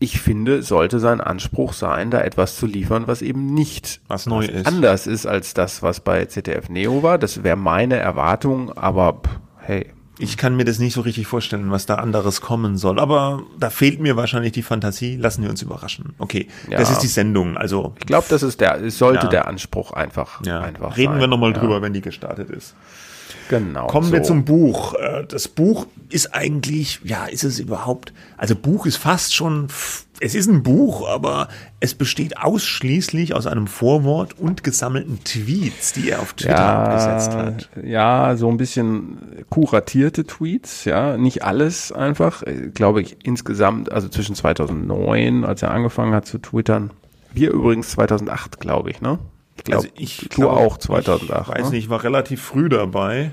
ich 0.02 0.20
finde, 0.20 0.64
sollte 0.64 0.99
sein 0.99 1.22
Anspruch 1.22 1.74
sein, 1.74 2.12
da 2.12 2.20
etwas 2.22 2.58
zu 2.58 2.66
liefern, 2.66 3.08
was 3.08 3.22
eben 3.22 3.54
nicht 3.54 4.02
Was 4.08 4.26
neu 4.26 4.45
ist. 4.45 4.66
anders 4.68 5.08
ist 5.08 5.26
als 5.26 5.54
das, 5.54 5.82
was 5.82 5.99
bei 6.02 6.26
ZDF 6.26 6.68
Neo 6.70 7.04
war. 7.04 7.18
Das 7.18 7.43
wäre 7.43 7.56
meine 7.56 7.95
Erwartung, 7.97 8.72
aber 8.76 9.22
hey, 9.60 9.86
Ich 10.20 10.38
kann 10.38 10.56
mir 10.56 10.66
das 10.66 10.78
nicht 10.78 10.93
so 10.93 11.02
richtig 11.02 11.26
vorstellen, 11.26 11.72
was 11.72 11.86
da 11.88 11.95
anderes 11.95 12.41
kommen 12.41 12.78
soll. 12.78 12.99
Aber 12.99 13.41
da 13.60 13.70
fehlt 13.72 13.99
mir 13.99 14.16
wahrscheinlich 14.18 14.52
die 14.52 14.62
Fantasie. 14.62 15.16
Lassen 15.18 15.41
wir 15.43 15.49
uns 15.49 15.62
überraschen. 15.64 16.14
Okay, 16.20 16.47
Ja. 16.70 16.78
das 16.78 16.91
ist 16.91 16.99
die 16.99 17.08
Sendung. 17.08 17.58
Also 17.58 17.93
ich 17.99 18.06
glaube, 18.06 18.26
das 18.30 18.43
ist 18.43 18.60
der, 18.62 18.82
es 18.84 18.97
sollte 18.99 19.24
Ja. 19.26 19.30
der 19.30 19.47
Anspruch 19.47 19.93
einfach, 19.93 20.45
ja. 20.45 20.60
einfach 20.62 20.97
reden 20.97 21.14
sein. 21.14 21.20
wir 21.22 21.28
nochmal 21.28 21.54
ja. 21.54 21.58
drüber, 21.60 21.82
wenn 21.82 21.93
die 21.93 22.02
gestartet 22.02 22.49
ist. 22.52 22.76
Genau. 23.52 23.88
Kommen 23.88 24.14
wir 24.14 24.24
so. 24.24 24.30
zum 24.30 24.45
Buch. 24.45 24.93
Äh, 24.93 25.26
Das 25.28 25.49
Buch 25.49 25.86
ist 26.10 26.34
eigentlich, 26.34 27.02
ja, 27.04 27.26
ist 27.26 27.43
es 27.43 27.60
überhaupt, 27.60 28.14
also 28.38 28.56
Buch 28.56 28.86
ist 28.86 28.95
fast 28.95 29.36
schon, 29.36 29.68
es 30.22 30.36
ist 30.36 30.47
ein 30.47 30.64
Buch, 30.64 31.06
aber 31.10 31.49
es 31.82 31.93
besteht 31.93 32.38
ausschließlich 32.38 33.36
aus 33.36 33.47
einem 33.47 33.68
Vorwort 33.68 34.39
und 34.39 34.64
gesammelten 34.64 35.22
Tweets, 35.26 35.91
die 35.91 36.12
er 36.12 36.22
auf 36.22 36.32
Twitter 36.32 36.66
abgesetzt 36.66 37.34
hat. 37.34 37.70
Ja, 37.84 38.38
so 38.38 38.47
ein 38.49 38.56
bisschen 38.56 39.45
kuratierte 39.49 40.24
Tweets, 40.26 40.86
ja, 40.86 41.18
nicht 41.18 41.43
alles 41.43 41.91
einfach, 41.91 42.43
äh, 42.43 42.70
glaube 42.74 43.02
ich, 43.02 43.18
insgesamt, 43.26 43.91
also 43.91 44.08
zwischen 44.08 44.34
2009, 44.34 45.43
als 45.43 45.62
er 45.62 45.72
angefangen 45.72 46.14
hat 46.14 46.26
zu 46.26 46.38
twittern, 46.38 46.91
wir 47.34 47.52
übrigens 47.52 47.89
2008, 47.91 48.62
glaube 48.62 48.91
ich, 48.91 49.02
ne? 49.02 49.20
Ich 49.62 49.66
glaube, 49.66 49.84
Also 49.84 49.89
ich 49.95 50.18
du 50.32 50.41
glaub, 50.41 50.57
auch 50.57 50.78
2008. 50.78 51.41
Ich 51.49 51.55
weiß 51.55 51.64
ne? 51.66 51.70
nicht, 51.76 51.84
ich 51.84 51.89
war 51.91 52.03
relativ 52.03 52.41
früh 52.41 52.68
dabei. 52.68 53.32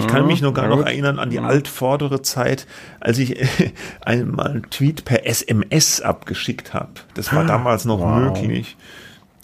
Ich 0.00 0.08
kann 0.08 0.26
mich 0.26 0.42
noch 0.42 0.52
gar 0.52 0.66
noch 0.66 0.84
erinnern 0.84 1.20
an 1.20 1.30
die 1.30 1.38
altvordere 1.38 2.20
Zeit, 2.22 2.66
als 2.98 3.18
ich 3.18 3.36
einmal 4.04 4.48
einen 4.48 4.62
Tweet 4.70 5.04
per 5.04 5.24
SMS 5.26 6.00
abgeschickt 6.00 6.74
habe. 6.74 6.90
Das 7.14 7.32
war 7.32 7.44
damals 7.44 7.84
noch 7.84 8.00
Wow. 8.00 8.18
möglich. 8.18 8.76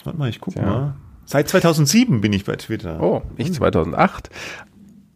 Warte 0.02 0.18
mal, 0.18 0.28
ich 0.28 0.40
guck 0.40 0.56
mal. 0.56 0.94
Seit 1.26 1.48
2007 1.48 2.20
bin 2.20 2.32
ich 2.32 2.44
bei 2.44 2.56
Twitter. 2.56 3.00
Oh, 3.00 3.22
ich 3.36 3.52
2008. 3.52 4.28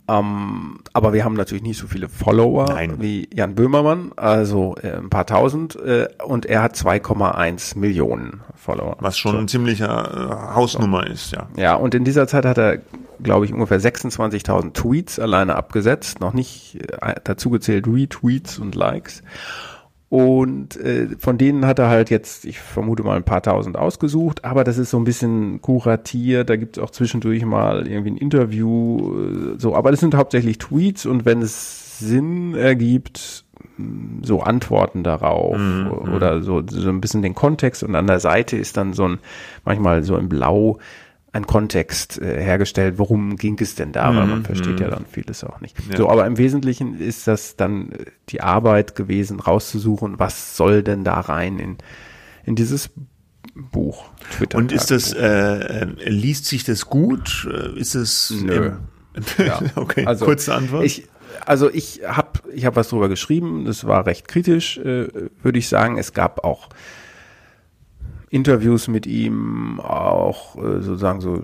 Ähm, 0.09 0.81
aber 0.95 1.13
wir 1.13 1.25
haben 1.25 1.35
natürlich 1.35 1.63
nicht 1.63 1.79
so 1.79 1.87
viele 1.87 2.09
Follower 2.09 2.67
Nein. 2.67 2.97
wie 2.99 3.29
Jan 3.33 3.55
Böhmermann, 3.55 4.13
also 4.17 4.75
äh, 4.83 4.97
ein 4.97 5.11
paar 5.11 5.27
tausend, 5.27 5.77
äh, 5.77 6.09
und 6.25 6.47
er 6.47 6.63
hat 6.63 6.77
2,1 6.77 7.79
Millionen 7.79 8.41
Follower. 8.57 8.97
Was 9.01 9.19
schon 9.19 9.37
ein 9.37 9.49
ziemlicher 9.49 10.31
äh, 10.51 10.55
Hausnummer 10.55 11.07
ist, 11.07 11.33
ja. 11.33 11.49
Ja, 11.57 11.75
und 11.75 11.95
in 11.95 12.05
dieser 12.05 12.27
Zeit 12.27 12.47
hat 12.47 12.57
er, 12.57 12.79
glaube 13.23 13.45
ich, 13.45 13.53
ungefähr 13.53 13.81
26.000 13.81 14.73
Tweets 14.73 15.19
alleine 15.19 15.57
abgesetzt, 15.57 16.21
noch 16.21 16.33
nicht 16.33 16.79
äh, 17.03 17.15
dazu 17.23 17.51
gezählt 17.51 17.87
Retweets 17.87 18.59
und 18.59 18.75
Likes. 18.75 19.23
Und 20.11 20.77
äh, 20.79 21.09
von 21.19 21.37
denen 21.37 21.67
hat 21.67 21.79
er 21.79 21.89
halt 21.89 22.09
jetzt, 22.09 22.47
ich 22.47 22.61
vermute 22.61 23.03
mal, 23.03 23.17
ein 23.17 23.25
paar 23.25 23.43
tausend 23.43 23.77
ausgesucht, 23.77 24.43
aber 24.43 24.65
das 24.65 24.79
ist 24.79 24.91
so 24.91 24.99
ein 24.99 25.05
bisschen 25.05 25.61
kuratiert, 25.61 26.49
da 26.49 26.57
gibt 26.57 26.79
es 26.79 26.83
auch 26.83 26.91
zwischendurch 26.91 27.45
mal 27.45 27.87
irgendwie 27.87 28.13
ein 28.13 28.17
Interview, 28.17 29.55
äh, 29.55 29.59
so, 29.59 29.75
aber 29.75 29.91
das 29.91 30.01
sind 30.01 30.15
hauptsächlich 30.15 30.57
Tweets. 30.57 31.05
Und 31.05 31.27
wenn 31.27 31.43
es 31.43 31.99
Sinn 31.99 32.55
ergibt, 32.55 33.45
mh, 33.77 34.23
so 34.23 34.41
Antworten 34.41 35.03
darauf 35.03 35.59
oder 36.15 36.43
so, 36.43 36.63
so 36.67 36.89
ein 36.89 37.03
bisschen 37.03 37.21
den 37.21 37.35
Kontext. 37.35 37.83
Und 37.83 37.95
an 37.95 38.07
der 38.07 38.21
Seite 38.21 38.57
ist 38.57 38.79
dann 38.79 38.95
so 38.95 39.07
ein, 39.07 39.19
manchmal 39.67 40.05
so 40.05 40.17
in 40.17 40.31
Blau 40.31 40.79
ein 41.33 41.47
Kontext 41.47 42.21
äh, 42.21 42.43
hergestellt, 42.43 42.95
worum 42.99 43.37
ging 43.37 43.59
es 43.61 43.75
denn 43.75 43.93
da, 43.93 44.15
weil 44.17 44.27
man 44.27 44.45
versteht 44.45 44.81
ja 44.81 44.89
dann 44.89 45.05
vieles 45.11 45.45
auch 45.45 45.61
nicht. 45.61 45.77
So, 45.97 46.09
aber 46.09 46.27
im 46.27 46.39
Wesentlichen 46.39 46.99
ist 46.99 47.27
das 47.27 47.57
dann 47.57 47.93
äh, 47.93 48.05
die 48.31 48.41
Arbeit 48.41 48.95
gewesen, 48.95 49.39
rauszusuchen, 49.39 50.19
was 50.19 50.57
soll 50.57 50.83
denn 50.83 51.05
da 51.05 51.21
rein 51.21 51.59
in, 51.59 51.77
in 52.45 52.57
dieses 52.57 52.91
Buch. 53.55 54.07
Twitter 54.37 54.59
Und 54.59 54.73
ist 54.73 54.91
das, 54.91 55.13
äh, 55.13 55.27
äh, 55.27 55.85
liest 56.09 56.47
sich 56.47 56.65
das 56.65 56.87
gut? 56.87 57.47
Äh, 57.51 57.79
Ist 57.79 57.95
es, 57.95 58.31
Nö. 58.31 58.73
ähm, 59.15 59.25
Ja. 59.47 59.61
okay, 59.75 60.07
Also, 60.07 60.25
kurze 60.25 60.55
Antwort. 60.55 60.85
Ich, 60.85 61.09
also 61.45 61.71
ich 61.71 62.01
habe 62.07 62.41
ich 62.55 62.65
hab 62.65 62.77
was 62.77 62.89
drüber 62.89 63.09
geschrieben, 63.09 63.65
das 63.65 63.87
war 63.87 64.07
recht 64.07 64.29
kritisch, 64.29 64.79
äh, 64.79 65.09
würde 65.43 65.59
ich 65.59 65.69
sagen. 65.69 65.99
Es 65.99 66.13
gab 66.13 66.45
auch 66.45 66.69
Interviews 68.31 68.89
mit 68.89 69.07
ihm, 69.07 69.81
auch 69.81 70.57
äh, 70.57 70.81
sozusagen 70.81 71.21
so, 71.21 71.43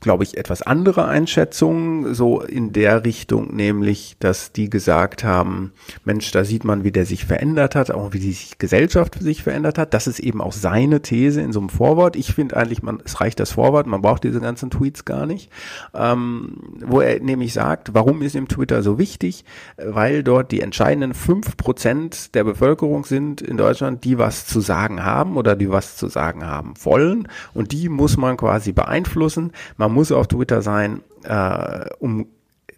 glaube 0.00 0.24
ich, 0.24 0.38
etwas 0.38 0.62
andere 0.62 1.06
Einschätzungen, 1.06 2.14
so 2.14 2.40
in 2.40 2.72
der 2.72 3.04
Richtung, 3.04 3.54
nämlich, 3.54 4.16
dass 4.18 4.52
die 4.52 4.70
gesagt 4.70 5.24
haben, 5.24 5.72
Mensch, 6.04 6.30
da 6.30 6.44
sieht 6.44 6.64
man, 6.64 6.84
wie 6.84 6.92
der 6.92 7.04
sich 7.04 7.26
verändert 7.26 7.74
hat, 7.74 7.90
auch 7.90 8.12
wie 8.12 8.20
die 8.20 8.36
Gesellschaft 8.58 9.20
sich 9.20 9.42
verändert 9.42 9.76
hat. 9.76 9.92
Das 9.92 10.06
ist 10.06 10.20
eben 10.20 10.40
auch 10.40 10.52
seine 10.52 11.02
These 11.02 11.42
in 11.42 11.52
so 11.52 11.60
einem 11.60 11.68
Vorwort. 11.68 12.16
Ich 12.16 12.32
finde 12.32 12.56
eigentlich, 12.56 12.82
man, 12.82 13.02
es 13.04 13.20
reicht 13.20 13.38
das 13.38 13.52
Vorwort, 13.52 13.86
man 13.86 14.00
braucht 14.00 14.24
diese 14.24 14.40
ganzen 14.40 14.70
Tweets 14.70 15.04
gar 15.04 15.26
nicht. 15.26 15.50
Ähm, 15.94 16.78
wo 16.80 17.00
er 17.00 17.20
nämlich 17.20 17.52
sagt, 17.52 17.92
warum 17.92 18.22
ist 18.22 18.34
ihm 18.34 18.48
Twitter 18.48 18.82
so 18.82 18.98
wichtig? 18.98 19.44
Weil 19.76 20.22
dort 20.22 20.52
die 20.52 20.62
entscheidenden 20.62 21.12
fünf 21.12 21.56
Prozent 21.56 22.34
der 22.34 22.44
Bevölkerung 22.44 23.04
sind 23.04 23.42
in 23.42 23.58
Deutschland, 23.58 24.04
die 24.04 24.16
was 24.16 24.46
zu 24.46 24.60
sagen 24.60 25.04
haben 25.04 25.36
oder 25.36 25.54
die 25.54 25.68
was 25.68 25.97
zu 25.98 26.08
sagen 26.08 26.46
haben 26.46 26.74
wollen. 26.82 27.28
Und 27.54 27.72
die 27.72 27.88
muss 27.88 28.16
man 28.16 28.36
quasi 28.36 28.72
beeinflussen. 28.72 29.52
Man 29.76 29.92
muss 29.92 30.12
auf 30.12 30.28
Twitter 30.28 30.62
sein, 30.62 31.02
äh, 31.24 31.86
um 31.98 32.26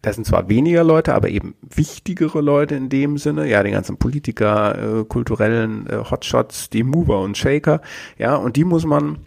das 0.03 0.15
sind 0.15 0.27
zwar 0.27 0.49
weniger 0.49 0.83
Leute, 0.83 1.15
aber 1.15 1.29
eben 1.29 1.55
wichtigere 1.61 2.41
Leute 2.41 2.75
in 2.75 2.89
dem 2.89 3.19
Sinne, 3.19 3.47
ja, 3.47 3.63
die 3.63 3.71
ganzen 3.71 3.99
Politiker, 3.99 5.01
äh, 5.01 5.05
kulturellen 5.05 5.87
äh, 5.89 5.97
Hotshots, 6.11 6.71
die 6.71 6.85
Mover 6.85 7.21
und 7.21 7.37
Shaker, 7.37 7.83
ja, 8.17 8.35
und 8.35 8.57
die 8.57 8.65
muss 8.65 8.87
man 8.87 9.19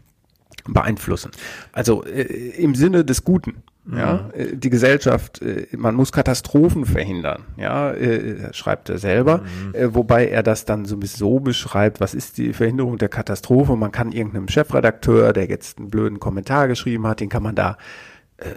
beeinflussen. 0.68 1.32
Also 1.74 2.04
äh, 2.06 2.24
im 2.58 2.74
Sinne 2.76 3.06
des 3.06 3.24
Guten. 3.24 3.62
Ja, 3.92 4.30
äh, 4.34 4.56
die 4.56 4.70
Gesellschaft, 4.70 5.42
äh, 5.42 5.68
man 5.76 5.96
muss 5.96 6.14
Katastrophen 6.14 6.86
verhindern, 6.86 7.44
ja, 7.58 7.92
äh, 7.92 8.54
schreibt 8.54 8.90
er 8.90 8.98
selber, 8.98 9.44
äh, 9.74 9.90
wobei 9.92 10.28
er 10.30 10.42
das 10.42 10.64
dann 10.64 10.86
sowieso 10.86 11.42
beschreibt, 11.42 12.00
was 12.00 12.14
ist 12.14 12.38
die 12.38 12.54
Verhinderung 12.54 12.98
der 12.98 13.10
Katastrophe, 13.10 13.76
man 13.76 13.92
kann 13.92 14.14
irgendeinem 14.14 14.48
Chefredakteur, 14.48 15.34
der 15.34 15.48
jetzt 15.48 15.80
einen 15.80 15.90
blöden 15.90 16.20
Kommentar 16.22 16.70
geschrieben 16.70 17.06
hat, 17.08 17.20
den 17.20 17.30
kann 17.30 17.44
man 17.44 17.56
da 17.56 17.78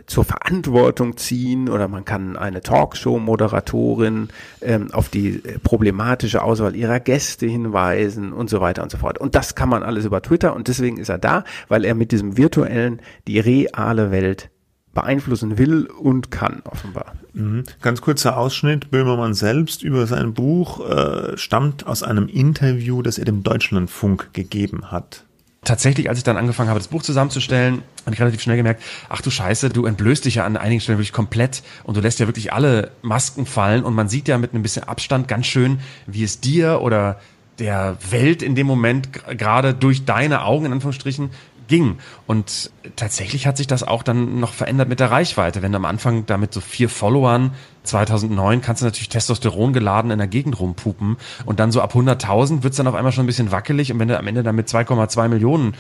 zur 0.07 0.25
Verantwortung 0.25 1.17
ziehen 1.17 1.69
oder 1.69 1.87
man 1.87 2.05
kann 2.05 2.37
eine 2.37 2.61
Talkshow-Moderatorin 2.61 4.31
ähm, 4.61 4.91
auf 4.91 5.11
die 5.11 5.43
problematische 5.63 6.43
Auswahl 6.43 6.75
ihrer 6.75 6.99
Gäste 6.99 7.47
hinweisen 7.47 8.33
und 8.33 8.51
so 8.51 8.61
weiter 8.61 8.83
und 8.83 8.91
so 8.91 8.99
fort. 8.99 9.19
Und 9.19 9.37
das 9.37 9.55
kann 9.55 9.69
man 9.69 9.85
alles 9.85 10.05
über 10.05 10.23
Twitter 10.23 10.57
und 10.57 10.67
deswegen 10.67 10.97
ist 10.97 11.11
er 11.11 11.19
da, 11.19 11.45
weil 11.69 11.85
er 11.85 11.95
mit 11.95 12.11
diesem 12.11 12.37
virtuellen 12.37 13.01
die 13.29 13.39
reale 13.39 14.11
Welt 14.11 14.51
beeinflussen 14.97 15.59
will 15.59 15.87
und 15.87 16.33
kann, 16.33 16.63
offenbar. 16.65 17.13
Mhm. 17.35 17.63
Ganz 17.83 18.01
kurzer 18.01 18.37
Ausschnitt. 18.37 18.91
Böhmermann 18.91 19.35
selbst 19.35 19.85
über 19.85 20.09
sein 20.09 20.35
Buch 20.35 20.81
äh, 20.89 21.37
stammt 21.37 21.87
aus 21.87 22.03
einem 22.03 22.27
Interview, 22.27 23.03
das 23.03 23.19
er 23.19 23.27
dem 23.27 23.45
Deutschlandfunk 23.45 24.31
gegeben 24.33 24.91
hat. 24.91 25.23
tatsächlich, 25.63 26.09
als 26.09 26.19
ich 26.19 26.25
dann 26.25 26.37
angefangen 26.37 26.71
habe, 26.71 26.81
das 26.81 26.89
Buch 26.89 27.03
zusammenzustellen, 27.03 27.83
habe 28.05 28.15
ich 28.15 28.21
relativ 28.21 28.41
schnell 28.41 28.57
gemerkt, 28.57 28.83
ach 29.09 29.21
du 29.21 29.31
Scheiße, 29.31 29.69
du 29.69 29.85
entblößt 29.85 30.25
dich 30.25 30.37
ja 30.37 30.47
an 30.47 30.57
einigen 30.57 30.81
Stellen 30.81 30.99
wirklich 30.99 31.13
komplett 31.13 31.63
und 31.85 31.97
du 31.97 32.01
lässt 32.01 32.19
ja 32.19 32.27
wirklich 32.27 32.53
alle 32.53 32.91
Masken 33.03 33.47
fallen 33.47 33.85
und 33.85 33.95
man 33.95 34.09
sieht 34.09 34.29
ja 34.29 34.39
mit 34.39 34.55
ein 34.55 34.63
bisschen 34.63 34.85
Abstand 34.85 35.29
ganz 35.29 35.47
schön, 35.47 35.81
wie 36.07 36.25
es 36.25 36.41
dir 36.41 36.81
oder 36.81 37.21
der 37.59 37.97
Welt 38.11 38.43
in 38.43 38.55
dem 38.55 38.67
Moment 38.67 39.09
gerade 39.39 39.75
durch 39.75 40.05
deine 40.05 40.45
Augen 40.45 40.67
in 40.67 40.73
Anführungsstrichen 40.73 41.31
ging. 41.69 41.99
Und 42.27 42.71
tatsächlich 42.97 43.47
hat 43.47 43.57
sich 43.57 43.67
das 43.67 43.83
auch 43.83 44.03
dann 44.03 44.41
noch 44.41 44.53
verändert 44.53 44.89
mit 44.89 45.01
der 45.01 45.11
Reichweite. 45.11 45.63
Wenn 45.63 45.73
du 45.73 45.77
am 45.77 45.85
Anfang 45.85 46.27
da 46.27 46.37
mit 46.37 46.53
so 46.53 46.61
vier 46.61 46.89
Followern 46.89 47.53
2009 47.85 48.61
kannst 48.61 48.83
du 48.83 48.87
natürlich 48.87 49.09
Testosteron 49.09 49.73
geladen 49.73 50.11
in 50.11 50.19
der 50.19 50.27
Gegend 50.27 50.59
rumpupen 50.59 51.17
und 51.45 51.61
dann 51.61 51.73
so 51.73 51.81
ab 51.81 51.95
100.000 51.95 52.63
wird's 52.63 52.77
dann 52.77 52.89
auf 52.89 52.95
einmal 52.95 53.13
schon 53.13 53.25
ein 53.25 53.29
bisschen 53.29 53.53
wackelig 53.53 53.93
und 53.93 53.99
wenn 54.01 54.09
du 54.09 54.19
am 54.19 54.27
Ende 54.27 54.43
dann 54.43 54.57
mit 54.57 54.69
2,2 54.69 55.29
Millionen, 55.29 55.75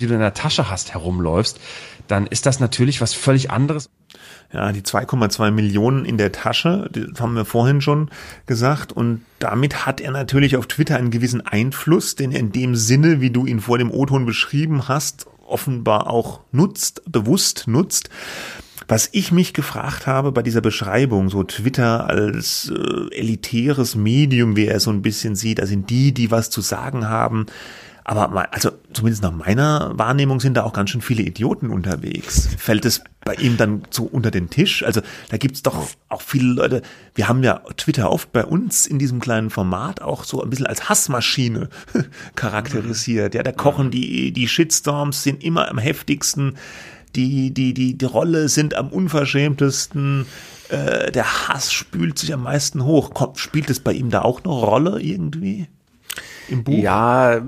die 0.00 0.06
du 0.06 0.14
in 0.14 0.20
der 0.20 0.34
Tasche 0.34 0.70
hast, 0.70 0.92
herumläufst, 0.92 1.58
dann 2.08 2.26
ist 2.26 2.46
das 2.46 2.60
natürlich 2.60 3.00
was 3.00 3.14
völlig 3.14 3.50
anderes. 3.50 3.88
Ja, 4.56 4.72
die 4.72 4.80
2,2 4.80 5.50
Millionen 5.50 6.06
in 6.06 6.16
der 6.16 6.32
Tasche, 6.32 6.88
das 6.90 7.20
haben 7.20 7.34
wir 7.34 7.44
vorhin 7.44 7.82
schon 7.82 8.08
gesagt. 8.46 8.90
Und 8.90 9.20
damit 9.38 9.84
hat 9.84 10.00
er 10.00 10.12
natürlich 10.12 10.56
auf 10.56 10.66
Twitter 10.66 10.96
einen 10.96 11.10
gewissen 11.10 11.46
Einfluss, 11.46 12.14
den 12.14 12.32
er 12.32 12.40
in 12.40 12.52
dem 12.52 12.74
Sinne, 12.74 13.20
wie 13.20 13.28
du 13.28 13.44
ihn 13.44 13.60
vor 13.60 13.76
dem 13.76 13.90
O-Ton 13.90 14.24
beschrieben 14.24 14.88
hast, 14.88 15.26
offenbar 15.46 16.08
auch 16.08 16.40
nutzt, 16.52 17.02
bewusst 17.04 17.68
nutzt. 17.68 18.08
Was 18.88 19.10
ich 19.12 19.30
mich 19.30 19.52
gefragt 19.52 20.06
habe 20.06 20.32
bei 20.32 20.42
dieser 20.42 20.62
Beschreibung, 20.62 21.28
so 21.28 21.42
Twitter 21.42 22.06
als 22.08 22.72
äh, 22.74 23.14
elitäres 23.14 23.94
Medium, 23.94 24.56
wie 24.56 24.68
er 24.68 24.76
es 24.76 24.84
so 24.84 24.90
ein 24.90 25.02
bisschen 25.02 25.36
sieht, 25.36 25.58
da 25.58 25.66
sind 25.66 25.90
die, 25.90 26.14
die 26.14 26.30
was 26.30 26.48
zu 26.48 26.62
sagen 26.62 27.10
haben. 27.10 27.44
Aber 28.08 28.54
also 28.54 28.70
zumindest 28.92 29.24
nach 29.24 29.32
meiner 29.32 29.90
Wahrnehmung 29.98 30.38
sind 30.38 30.54
da 30.54 30.62
auch 30.62 30.72
ganz 30.72 30.90
schön 30.90 31.00
viele 31.00 31.24
Idioten 31.24 31.70
unterwegs. 31.70 32.48
Fällt 32.56 32.84
es 32.84 33.02
bei 33.24 33.34
ihm 33.34 33.56
dann 33.56 33.82
so 33.90 34.04
unter 34.04 34.30
den 34.30 34.48
Tisch? 34.48 34.84
Also 34.84 35.00
da 35.28 35.38
gibt's 35.38 35.62
doch 35.62 35.88
auch 36.08 36.22
viele 36.22 36.52
Leute, 36.52 36.82
wir 37.16 37.26
haben 37.26 37.42
ja 37.42 37.62
Twitter 37.76 38.12
oft 38.12 38.32
bei 38.32 38.44
uns 38.44 38.86
in 38.86 39.00
diesem 39.00 39.18
kleinen 39.18 39.50
Format 39.50 40.02
auch 40.02 40.22
so 40.22 40.40
ein 40.40 40.50
bisschen 40.50 40.68
als 40.68 40.88
Hassmaschine 40.88 41.68
charakterisiert. 42.36 43.34
Ja, 43.34 43.42
da 43.42 43.50
kochen 43.50 43.90
die, 43.90 44.30
die 44.30 44.46
Shitstorms 44.46 45.24
sind 45.24 45.42
immer 45.42 45.68
am 45.68 45.78
heftigsten 45.78 46.54
die, 47.16 47.52
die, 47.52 47.74
die, 47.74 47.98
die 47.98 48.04
Rolle 48.04 48.48
sind 48.48 48.74
am 48.74 48.88
unverschämtesten, 48.88 50.26
äh, 50.68 51.10
der 51.10 51.48
Hass 51.48 51.72
spült 51.72 52.18
sich 52.18 52.32
am 52.34 52.42
meisten 52.42 52.84
hoch. 52.84 53.14
Kommt, 53.14 53.38
spielt 53.38 53.70
es 53.70 53.80
bei 53.80 53.94
ihm 53.94 54.10
da 54.10 54.20
auch 54.20 54.44
eine 54.44 54.52
Rolle 54.52 55.00
irgendwie? 55.00 55.66
Im 56.48 56.64
Buch? 56.64 56.74
Ja, 56.74 57.40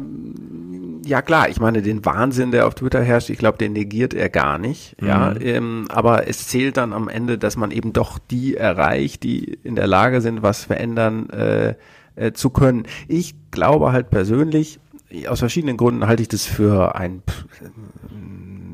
ja 1.05 1.23
klar, 1.23 1.49
ich 1.49 1.61
meine, 1.61 1.83
den 1.83 2.05
Wahnsinn, 2.05 2.51
der 2.51 2.67
auf 2.67 2.75
Twitter 2.75 3.03
herrscht, 3.03 3.31
ich 3.31 3.39
glaube, 3.39 3.59
den 3.59 3.73
negiert 3.73 4.15
er 4.15 4.29
gar 4.29 4.59
nicht. 4.59 5.01
Mhm. 5.01 5.09
Ja, 5.09 5.35
ähm, 5.41 5.87
aber 5.89 6.29
es 6.29 6.49
zählt 6.49 6.77
dann 6.77 6.93
am 6.93 7.09
Ende, 7.09 7.39
dass 7.39 7.57
man 7.57 7.71
eben 7.71 7.93
doch 7.93 8.19
die 8.19 8.57
erreicht, 8.57 9.23
die 9.23 9.59
in 9.63 9.77
der 9.77 9.87
Lage 9.87 10.21
sind, 10.21 10.43
was 10.43 10.65
verändern 10.65 11.31
äh, 11.31 11.75
äh, 12.17 12.33
zu 12.33 12.51
können. 12.51 12.85
Ich 13.07 13.35
glaube 13.51 13.93
halt 13.93 14.11
persönlich, 14.11 14.81
aus 15.29 15.39
verschiedenen 15.39 15.77
Gründen 15.77 16.07
halte 16.07 16.23
ich 16.23 16.29
das 16.29 16.45
für 16.45 16.95
ein 16.95 17.23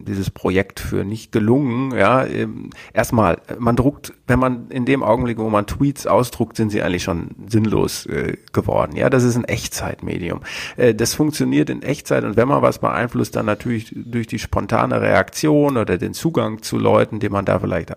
dieses 0.05 0.31
Projekt 0.31 0.81
für 0.81 1.05
nicht 1.05 1.33
gelungen. 1.33 1.97
Ja, 1.97 2.25
ähm, 2.25 2.71
erstmal, 2.93 3.39
man 3.59 3.77
druckt, 3.77 4.13
wenn 4.27 4.39
man 4.39 4.69
in 4.69 4.85
dem 4.85 5.03
Augenblick, 5.03 5.39
wo 5.39 5.51
man 5.51 5.67
Tweets 5.67 6.07
ausdruckt, 6.07 6.57
sind 6.57 6.71
sie 6.71 6.83
eigentlich 6.83 7.03
schon 7.03 7.31
sinnlos 7.49 8.07
äh, 8.07 8.37
geworden. 8.53 8.97
Ja, 8.97 9.11
das 9.11 9.25
ist 9.25 9.37
ein 9.37 9.45
Echtzeitmedium. 9.45 10.41
Äh, 10.77 10.95
das 10.95 11.15
funktioniert 11.15 11.71
in 11.71 11.83
Echtzeit 11.83 12.25
und 12.25 12.37
wenn 12.37 12.49
man 12.49 12.63
was 12.63 12.79
beeinflusst, 12.79 13.37
dann 13.37 13.47
natürlich 13.47 13.93
durch 13.95 14.27
die 14.27 14.39
spontane 14.39 15.01
Reaktion 15.01 15.77
oder 15.77 15.99
den 15.99 16.15
Zugang 16.15 16.63
zu 16.63 16.79
Leuten, 16.79 17.21
den 17.21 17.33
man 17.33 17.45
da 17.45 17.59
vielleicht 17.59 17.93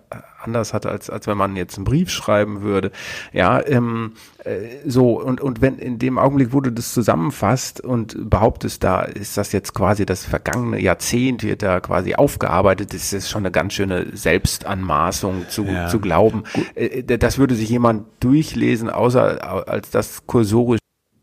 anders 0.48 0.72
hat, 0.72 0.86
als, 0.86 1.10
als 1.10 1.26
wenn 1.26 1.36
man 1.36 1.56
jetzt 1.56 1.76
einen 1.76 1.84
Brief 1.84 2.10
schreiben 2.10 2.62
würde. 2.62 2.90
Ja, 3.32 3.64
ähm, 3.66 4.12
äh, 4.44 4.78
so, 4.86 5.20
und, 5.20 5.40
und 5.40 5.60
wenn 5.60 5.78
in 5.78 5.98
dem 5.98 6.18
Augenblick, 6.18 6.52
wo 6.52 6.60
du 6.60 6.72
das 6.72 6.92
zusammenfasst 6.92 7.80
und 7.80 8.30
behauptest, 8.30 8.82
da 8.82 9.02
ist 9.02 9.36
das 9.36 9.52
jetzt 9.52 9.74
quasi 9.74 10.06
das 10.06 10.24
vergangene 10.24 10.80
Jahrzehnt, 10.80 11.42
wird 11.42 11.62
da 11.62 11.80
quasi 11.80 12.14
aufgearbeitet, 12.14 12.94
das 12.94 13.12
ist 13.12 13.28
schon 13.28 13.42
eine 13.42 13.52
ganz 13.52 13.74
schöne 13.74 14.06
Selbstanmaßung 14.16 15.46
zu, 15.48 15.64
ja. 15.64 15.88
zu 15.88 16.00
glauben. 16.00 16.44
Äh, 16.74 17.02
das 17.02 17.38
würde 17.38 17.54
sich 17.54 17.68
jemand 17.68 18.06
durchlesen, 18.20 18.90
außer 18.90 19.68
als 19.68 19.90
das 19.90 20.26
kursorisch 20.26 20.80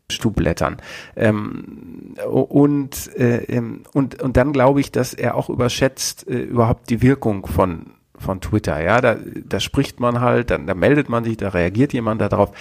zu 0.08 0.30
blättern. 0.30 0.76
Ähm, 1.16 2.14
und, 2.24 3.14
äh, 3.16 3.44
ähm, 3.44 3.82
und, 3.92 4.22
und 4.22 4.36
dann 4.36 4.52
glaube 4.52 4.80
ich, 4.80 4.92
dass 4.92 5.14
er 5.14 5.34
auch 5.34 5.50
überschätzt 5.50 6.28
äh, 6.28 6.42
überhaupt 6.42 6.90
die 6.90 7.02
Wirkung 7.02 7.46
von 7.46 7.95
von 8.18 8.40
Twitter, 8.40 8.82
ja, 8.82 9.00
da, 9.00 9.16
da 9.44 9.60
spricht 9.60 10.00
man 10.00 10.20
halt, 10.20 10.50
dann, 10.50 10.66
da 10.66 10.74
meldet 10.74 11.08
man 11.08 11.24
sich, 11.24 11.36
da 11.36 11.50
reagiert 11.50 11.92
jemand 11.92 12.20
darauf. 12.20 12.52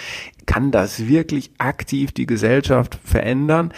Kann 0.45 0.71
das 0.71 1.07
wirklich 1.07 1.51
aktiv 1.57 2.11
die 2.11 2.25
Gesellschaft 2.25 2.99
verändern? 3.03 3.73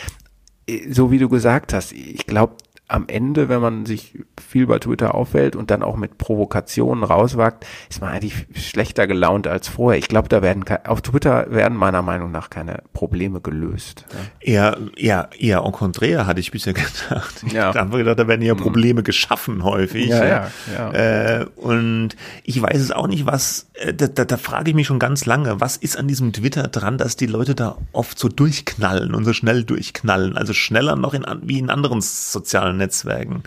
Äh, 0.67 0.91
so 0.91 1.11
wie 1.11 1.19
du 1.19 1.29
gesagt 1.29 1.73
hast, 1.73 1.91
ich 1.93 2.25
glaube, 2.25 2.55
am 2.89 3.05
Ende, 3.07 3.49
wenn 3.49 3.59
man 3.59 3.85
sich 3.85 4.17
viel 4.39 4.65
bei 4.65 4.79
Twitter 4.79 5.13
auffällt 5.13 5.57
und 5.57 5.71
dann 5.71 5.83
auch 5.83 5.97
mit 5.97 6.17
Provokationen 6.17 7.03
rauswagt, 7.03 7.65
ist 7.89 7.99
man 7.99 8.11
eigentlich 8.11 8.47
schlechter 8.55 9.07
gelaunt 9.07 9.45
als 9.45 9.67
vorher. 9.67 9.99
Ich 9.99 10.07
glaube, 10.07 10.29
da 10.29 10.41
werden 10.41 10.63
auf 10.85 11.01
Twitter 11.01 11.51
werden 11.51 11.77
meiner 11.77 12.01
Meinung 12.01 12.31
nach 12.31 12.49
keine 12.49 12.83
Probleme 12.93 13.41
gelöst. 13.41 14.05
Ja. 14.41 14.77
Eher, 14.95 15.29
eher 15.37 15.63
en 15.65 15.71
contraire 15.73 16.25
hatte 16.27 16.39
ich 16.39 16.51
bisher 16.51 16.73
gedacht. 17.09 17.43
Ja. 17.51 17.73
Da 17.73 17.81
haben 17.81 17.91
wir 17.91 17.99
gedacht, 17.99 18.19
da 18.19 18.27
werden 18.29 18.41
ja 18.41 18.53
mhm. 18.53 18.59
Probleme 18.59 19.03
geschaffen 19.03 19.65
häufig. 19.65 20.07
Ja, 20.07 20.25
ja, 20.25 20.51
ja. 20.73 20.91
Äh, 20.93 21.45
und 21.57 22.15
ich 22.43 22.61
weiß 22.61 22.79
es 22.79 22.91
auch 22.91 23.07
nicht, 23.07 23.25
was, 23.25 23.69
äh, 23.73 23.93
da, 23.93 24.07
da, 24.07 24.23
da 24.23 24.37
frage 24.37 24.69
ich 24.69 24.75
mich 24.75 24.87
schon 24.87 24.99
ganz 24.99 25.25
lange, 25.25 25.59
was 25.59 25.75
ist 25.75 25.97
an 25.97 26.07
diesem 26.07 26.31
Twitter 26.31 26.69
dran, 26.69 26.97
dass 26.97 27.17
die 27.17 27.25
Leute 27.25 27.53
da 27.53 27.77
oft 27.91 28.17
so 28.17 28.29
durchknallen 28.29 29.13
und 29.13 29.25
so 29.25 29.33
schnell 29.33 29.65
durchknallen, 29.65 30.37
also 30.37 30.53
schneller 30.53 30.95
noch 30.95 31.13
in, 31.13 31.25
wie 31.41 31.59
in 31.59 31.69
anderen 31.69 31.99
sozialen 31.99 32.76
Netzwerken. 32.77 33.43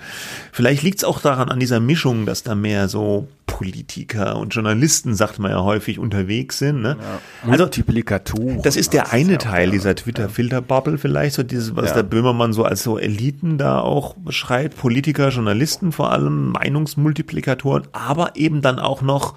Vielleicht 0.52 0.82
liegt 0.82 0.98
es 0.98 1.04
auch 1.04 1.20
daran, 1.20 1.48
an 1.48 1.60
dieser 1.60 1.80
Mischung, 1.80 2.26
dass 2.26 2.42
da 2.42 2.54
mehr 2.54 2.88
so 2.88 3.28
Politiker 3.46 4.36
und 4.36 4.54
Journalisten, 4.54 5.14
sagt 5.14 5.38
man 5.38 5.50
ja 5.50 5.62
häufig, 5.62 5.98
unterwegs 5.98 6.58
sind. 6.58 6.82
Ne? 6.82 6.96
Ja, 7.00 7.50
also 7.50 7.64
Multiplikator. 7.64 8.62
Das 8.62 8.76
ist 8.76 8.92
der 8.92 9.12
eine 9.12 9.38
Teil 9.38 9.70
dieser 9.70 9.94
Twitter-Filter-Bubble 9.94 10.98
vielleicht, 10.98 11.34
so 11.34 11.42
dieses, 11.42 11.76
was 11.76 11.90
ja. 11.90 11.96
der 11.96 12.02
Böhmermann 12.04 12.52
so 12.52 12.64
als 12.64 12.82
so 12.82 12.98
Eliten 12.98 13.58
da 13.58 13.80
auch 13.80 14.14
beschreibt, 14.14 14.76
Politiker, 14.76 15.28
Journalisten 15.28 15.92
vor 15.92 16.12
allem, 16.12 16.52
Meinungsmultiplikatoren, 16.52 17.88
aber 17.92 18.36
eben 18.36 18.62
dann 18.62 18.78
auch 18.78 19.02
noch 19.02 19.34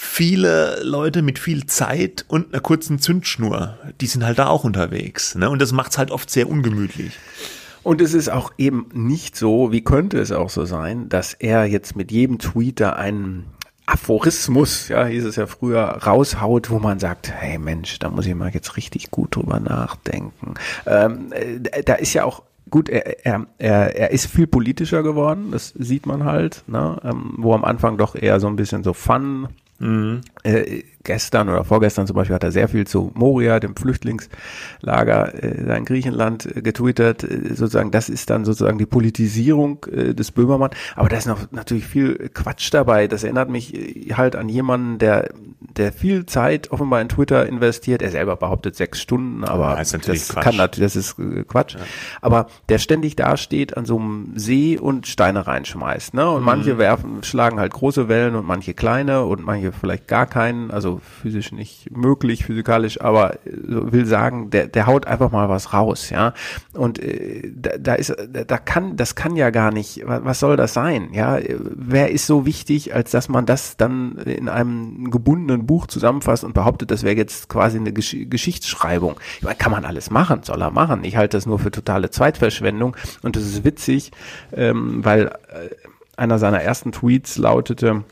viele 0.00 0.80
Leute 0.84 1.22
mit 1.22 1.40
viel 1.40 1.66
Zeit 1.66 2.24
und 2.28 2.52
einer 2.54 2.60
kurzen 2.60 3.00
Zündschnur, 3.00 3.76
die 4.00 4.06
sind 4.06 4.24
halt 4.24 4.38
da 4.38 4.46
auch 4.46 4.62
unterwegs. 4.62 5.34
Ne? 5.34 5.50
Und 5.50 5.60
das 5.60 5.72
macht's 5.72 5.98
halt 5.98 6.12
oft 6.12 6.30
sehr 6.30 6.48
ungemütlich. 6.48 7.14
Und 7.88 8.02
es 8.02 8.12
ist 8.12 8.28
auch 8.28 8.52
eben 8.58 8.90
nicht 8.92 9.34
so, 9.34 9.72
wie 9.72 9.80
könnte 9.80 10.18
es 10.18 10.30
auch 10.30 10.50
so 10.50 10.66
sein, 10.66 11.08
dass 11.08 11.32
er 11.32 11.64
jetzt 11.64 11.96
mit 11.96 12.12
jedem 12.12 12.38
Tweet 12.38 12.80
da 12.80 12.92
einen 12.92 13.46
Aphorismus, 13.86 14.88
ja, 14.88 15.06
hieß 15.06 15.24
es 15.24 15.36
ja 15.36 15.46
früher, 15.46 15.84
raushaut, 15.84 16.68
wo 16.68 16.80
man 16.80 16.98
sagt, 16.98 17.32
hey 17.32 17.56
Mensch, 17.56 17.98
da 17.98 18.10
muss 18.10 18.26
ich 18.26 18.34
mal 18.34 18.50
jetzt 18.50 18.76
richtig 18.76 19.10
gut 19.10 19.36
drüber 19.36 19.58
nachdenken. 19.58 20.52
Ähm, 20.84 21.32
äh, 21.32 21.82
da 21.82 21.94
ist 21.94 22.12
ja 22.12 22.24
auch 22.24 22.42
gut, 22.68 22.90
er, 22.90 23.24
er, 23.24 23.46
er, 23.56 23.96
er 23.96 24.10
ist 24.10 24.26
viel 24.26 24.46
politischer 24.46 25.02
geworden, 25.02 25.50
das 25.50 25.68
sieht 25.68 26.04
man 26.04 26.24
halt, 26.24 26.64
ne? 26.66 27.00
Ähm, 27.02 27.36
wo 27.38 27.54
am 27.54 27.64
Anfang 27.64 27.96
doch 27.96 28.14
eher 28.14 28.38
so 28.38 28.48
ein 28.48 28.56
bisschen 28.56 28.84
so 28.84 28.92
Fun 28.92 29.48
Mhm. 29.78 30.22
Äh, 30.42 30.82
gestern 31.08 31.48
oder 31.48 31.64
vorgestern 31.64 32.06
zum 32.06 32.16
Beispiel 32.16 32.34
hat 32.34 32.44
er 32.44 32.52
sehr 32.52 32.68
viel 32.68 32.86
zu 32.86 33.10
Moria, 33.14 33.60
dem 33.60 33.74
Flüchtlingslager 33.74 35.42
äh, 35.42 35.76
in 35.78 35.84
Griechenland, 35.86 36.54
äh, 36.54 36.60
getwittert. 36.60 37.24
Äh, 37.24 37.54
sozusagen, 37.54 37.90
das 37.90 38.10
ist 38.10 38.28
dann 38.28 38.44
sozusagen 38.44 38.76
die 38.76 38.86
Politisierung 38.86 39.80
des 39.90 40.32
Böhmermann. 40.32 40.70
Aber 40.96 41.08
da 41.08 41.16
ist 41.16 41.26
noch 41.26 41.50
natürlich 41.50 41.86
viel 41.86 42.28
Quatsch 42.34 42.72
dabei. 42.72 43.08
Das 43.08 43.24
erinnert 43.24 43.48
mich 43.48 43.72
halt 44.12 44.36
an 44.36 44.50
jemanden, 44.50 44.98
der, 44.98 45.30
der 45.60 45.92
viel 45.92 46.26
Zeit 46.26 46.70
offenbar 46.70 47.00
in 47.00 47.08
Twitter 47.08 47.46
investiert. 47.46 48.02
Er 48.02 48.10
selber 48.10 48.36
behauptet 48.36 48.76
sechs 48.76 49.00
Stunden, 49.00 49.44
aber 49.44 49.76
das, 49.76 49.92
das 49.92 50.28
kann 50.34 50.56
natürlich, 50.56 50.92
das 50.92 50.96
ist 50.96 51.16
Quatsch. 51.48 51.74
Ja. 51.74 51.80
Aber 52.20 52.48
der 52.68 52.78
ständig 52.78 53.16
dasteht 53.16 53.78
an 53.78 53.86
so 53.86 53.98
einem 53.98 54.32
See 54.34 54.78
und 54.78 55.06
Steine 55.06 55.46
reinschmeißt. 55.46 56.12
Ne? 56.12 56.28
Und 56.28 56.40
mhm. 56.40 56.46
manche 56.46 56.78
werfen, 56.78 57.22
schlagen 57.22 57.58
halt 57.58 57.72
große 57.72 58.08
Wellen 58.08 58.34
und 58.34 58.46
manche 58.46 58.74
kleine 58.74 59.24
und 59.24 59.42
manche 59.42 59.72
vielleicht 59.72 60.06
gar 60.06 60.26
keinen, 60.26 60.70
also 60.70 60.97
physisch 61.00 61.52
nicht 61.52 61.90
möglich, 61.90 62.44
physikalisch, 62.44 63.00
aber 63.00 63.34
äh, 63.46 63.52
will 63.54 64.06
sagen, 64.06 64.50
der, 64.50 64.66
der 64.66 64.86
haut 64.86 65.06
einfach 65.06 65.30
mal 65.30 65.48
was 65.48 65.72
raus, 65.72 66.10
ja. 66.10 66.34
Und 66.74 66.98
äh, 66.98 67.50
da, 67.54 67.78
da 67.78 67.94
ist, 67.94 68.14
da 68.28 68.58
kann, 68.58 68.96
das 68.96 69.14
kann 69.14 69.36
ja 69.36 69.50
gar 69.50 69.72
nicht, 69.72 70.02
was 70.04 70.40
soll 70.40 70.56
das 70.56 70.74
sein, 70.74 71.10
ja? 71.12 71.38
Wer 71.58 72.10
ist 72.10 72.26
so 72.26 72.46
wichtig, 72.46 72.94
als 72.94 73.10
dass 73.10 73.28
man 73.28 73.46
das 73.46 73.76
dann 73.76 74.16
in 74.18 74.48
einem 74.48 75.10
gebundenen 75.10 75.66
Buch 75.66 75.86
zusammenfasst 75.86 76.44
und 76.44 76.54
behauptet, 76.54 76.90
das 76.90 77.02
wäre 77.02 77.16
jetzt 77.16 77.48
quasi 77.48 77.78
eine 77.78 77.92
Gesch 77.92 78.16
Geschichtsschreibung. 78.28 79.18
Ich 79.38 79.42
meine, 79.42 79.56
kann 79.56 79.72
man 79.72 79.84
alles 79.84 80.10
machen, 80.10 80.42
soll 80.42 80.62
er 80.62 80.70
machen. 80.70 81.04
Ich 81.04 81.16
halte 81.16 81.36
das 81.36 81.46
nur 81.46 81.58
für 81.58 81.70
totale 81.70 82.10
Zeitverschwendung 82.10 82.96
und 83.22 83.36
das 83.36 83.44
ist 83.44 83.64
witzig, 83.64 84.12
ähm, 84.52 85.04
weil 85.04 85.26
äh, 85.26 85.68
einer 86.16 86.38
seiner 86.38 86.60
ersten 86.60 86.92
Tweets 86.92 87.38
lautete, 87.38 88.04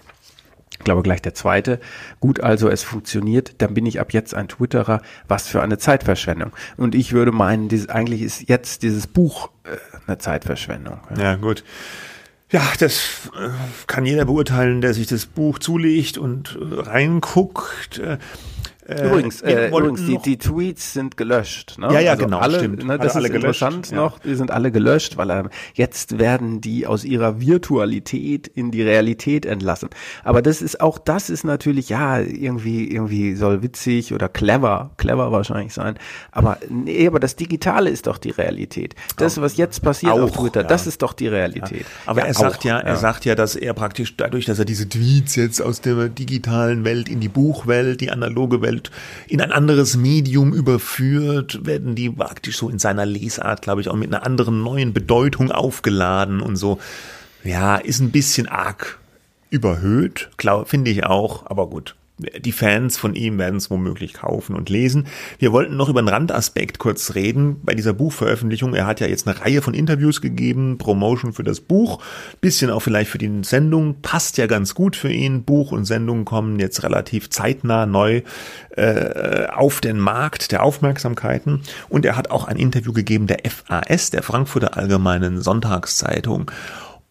ich 0.79 0.85
glaube 0.85 1.03
gleich 1.03 1.23
der 1.23 1.35
zweite. 1.35 1.81
Gut, 2.21 2.41
also 2.41 2.69
es 2.69 2.83
funktioniert, 2.83 3.61
dann 3.63 3.75
bin 3.75 3.87
ich 3.87 4.01
ab 4.01 4.13
jetzt 4.13 4.35
ein 4.35 4.49
Twitterer. 4.49 5.03
Was 5.29 5.49
für 5.49 5.63
eine 5.63 5.79
Zeitverschwendung. 5.79 6.53
Und 6.77 6.95
ich 6.95 7.13
würde 7.13 7.33
meinen, 7.33 7.69
dieses, 7.69 7.89
eigentlich 7.89 8.23
ist 8.23 8.49
jetzt 8.49 8.83
dieses 8.83 9.07
Buch 9.07 9.51
äh, 9.65 9.77
eine 10.07 10.19
Zeitverschwendung. 10.19 11.01
Ja, 11.17 11.23
ja 11.23 11.37
gut. 11.37 11.65
Ja, 12.51 12.63
das 12.79 13.29
äh, 13.37 13.49
kann 13.89 14.07
jeder 14.07 14.25
beurteilen, 14.25 14.81
der 14.81 14.95
sich 14.95 15.09
das 15.09 15.27
Buch 15.27 15.59
zulegt 15.59 16.17
und 16.17 16.57
äh, 16.61 16.81
reinguckt. 16.81 18.01
Äh, 18.89 19.09
Übrigens, 19.09 19.43
äh, 19.43 19.69
übrigens 19.69 20.07
die, 20.07 20.19
die 20.19 20.37
Tweets 20.39 20.93
sind 20.93 21.17
gelöscht. 21.17 21.77
Ne? 21.79 21.93
Ja, 21.93 21.99
ja, 21.99 22.13
also 22.13 22.25
genau, 22.25 22.39
alle, 22.39 22.59
stimmt. 22.59 22.85
Ne, 22.85 22.99
das 22.99 23.17
alle 23.17 23.27
ist 23.27 23.33
gelöscht, 23.33 23.63
interessant 23.63 23.91
ja. 23.91 23.97
noch, 23.97 24.19
die 24.21 24.35
sind 24.37 24.53
alle 24.53 24.71
gelöscht, 24.71 25.17
weil 25.17 25.31
ähm, 25.31 25.49
jetzt 25.75 26.19
werden 26.19 26.61
die 26.61 26.87
aus 26.87 27.05
ihrer 27.05 27.41
Virtualität 27.41 28.47
in 28.47 28.71
die 28.71 28.83
Realität 28.83 29.45
entlassen. 29.45 29.89
Aber 30.23 30.41
das 30.41 30.63
ist 30.63 30.81
auch, 30.81 30.99
das 30.99 31.31
ist 31.31 31.43
natürlich, 31.45 31.89
ja, 31.89 32.21
irgendwie, 32.21 32.89
irgendwie 32.89 33.35
soll 33.35 33.63
witzig 33.63 34.13
oder 34.13 34.29
clever, 34.29 34.91
clever 34.99 35.33
wahrscheinlich 35.33 35.75
sein. 35.75 35.99
Aber 36.31 36.59
nee, 36.69 37.09
aber 37.09 37.19
das 37.19 37.35
Digitale 37.35 37.91
ist 37.91 38.07
doch 38.07 38.19
die 38.19 38.31
Realität. 38.31 38.95
Das, 39.17 39.41
was 39.41 39.57
jetzt 39.57 39.83
passiert 39.83 40.13
auf 40.13 40.31
Auch, 40.31 40.43
Twitter, 40.43 40.61
ja. 40.63 40.67
das 40.69 40.87
ist 40.87 41.03
doch 41.03 41.13
die 41.13 41.29
Realität. 41.29 41.87
Aber 42.07 42.21
Ja, 42.21 42.27
er 42.27 42.35
sagt 42.35 42.59
auch, 42.59 42.65
ja, 42.65 42.79
er 42.79 42.97
sagt 42.97 43.25
ja, 43.25 43.35
dass 43.35 43.57
er 43.57 43.75
praktisch 43.75 44.17
dadurch, 44.17 44.45
dass 44.45 44.59
er 44.59 44.65
diese 44.65 44.89
Tweets 44.89 45.35
jetzt 45.35 45.61
aus 45.61 45.81
der 45.81 46.09
digitalen 46.09 46.85
Welt 46.85 47.09
in 47.09 47.19
die 47.19 47.29
Buchwelt, 47.29 48.01
die 48.01 48.11
analoge 48.11 48.63
Welt, 48.63 48.76
in 49.29 49.41
ein 49.41 49.53
anderes 49.53 49.97
Medium 49.97 50.53
überführt, 50.53 51.67
werden 51.67 51.95
die 51.95 52.11
praktisch 52.11 52.57
so 52.57 52.69
in 52.69 52.79
seiner 52.79 53.07
Lesart, 53.07 53.63
glaube 53.63 53.81
ich, 53.81 53.89
auch 53.89 53.97
mit 53.97 54.13
einer 54.13 54.25
anderen 54.25 54.63
neuen 54.63 54.93
Bedeutung 54.93 55.51
aufgeladen 55.51 56.41
und 56.41 56.57
so. 56.57 56.79
Ja, 57.45 57.77
ist 57.77 58.01
ein 58.01 58.11
bisschen 58.11 58.49
arg 58.49 58.99
überhöht, 59.51 60.31
finde 60.65 60.91
ich 60.91 61.05
auch, 61.05 61.47
aber 61.47 61.69
gut. 61.69 61.95
Die 62.19 62.53
Fans 62.53 62.97
von 62.97 63.15
ihm 63.15 63.37
werden 63.37 63.57
es 63.57 63.69
womöglich 63.69 64.15
kaufen 64.15 64.57
und 64.57 64.71
lesen. 64.71 65.07
Wir 65.39 65.53
wollten 65.53 65.77
noch 65.77 65.91
über 65.91 65.99
einen 65.99 66.09
Randaspekt 66.09 66.79
kurz 66.79 67.15
reden 67.15 67.61
bei 67.63 67.75
dieser 67.75 67.93
Buchveröffentlichung. 67.93 68.75
Er 68.75 68.87
hat 68.87 69.01
ja 69.01 69.07
jetzt 69.07 69.29
eine 69.29 69.39
Reihe 69.39 69.61
von 69.61 69.75
Interviews 69.75 70.23
gegeben, 70.23 70.79
Promotion 70.79 71.35
für 71.35 71.45
das 71.45 71.61
Buch, 71.61 72.03
bisschen 72.41 72.71
auch 72.71 72.81
vielleicht 72.81 73.11
für 73.11 73.19
die 73.19 73.31
Sendung, 73.43 74.01
passt 74.01 74.39
ja 74.39 74.47
ganz 74.47 74.75
gut 74.75 74.97
für 74.97 75.13
ihn. 75.13 75.43
Buch 75.43 75.73
und 75.73 75.85
Sendung 75.85 76.25
kommen 76.25 76.59
jetzt 76.59 76.83
relativ 76.83 77.29
zeitnah 77.29 77.85
neu 77.85 78.23
äh, 78.71 79.49
auf 79.49 79.83
den 79.83 79.99
Markt 79.99 80.53
der 80.53 80.63
Aufmerksamkeiten. 80.63 81.61
Und 81.91 82.07
er 82.07 82.17
hat 82.17 82.31
auch 82.31 82.45
ein 82.47 82.57
Interview 82.57 82.95
gegeben 82.95 83.27
der 83.27 83.41
FAS, 83.45 84.09
der 84.09 84.23
Frankfurter 84.23 84.75
Allgemeinen 84.79 85.43
Sonntagszeitung. 85.43 86.51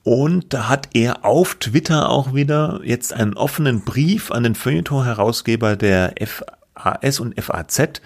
Und 0.06 0.54
da 0.54 0.70
hat 0.70 0.90
er 0.94 1.26
auf 1.26 1.56
Twitter 1.56 2.10
auch 2.12 2.36
wieder 2.36 2.80
jetzt 2.84 3.12
einen 3.12 3.34
offenen 3.34 3.82
Brief 3.82 4.30
an 4.30 4.44
den 4.44 4.54
Feuilleton-Herausgeber 4.54 5.76
der 5.76 6.14
FAS 6.24 7.20
und 7.20 7.34
FAZ, 7.42 8.02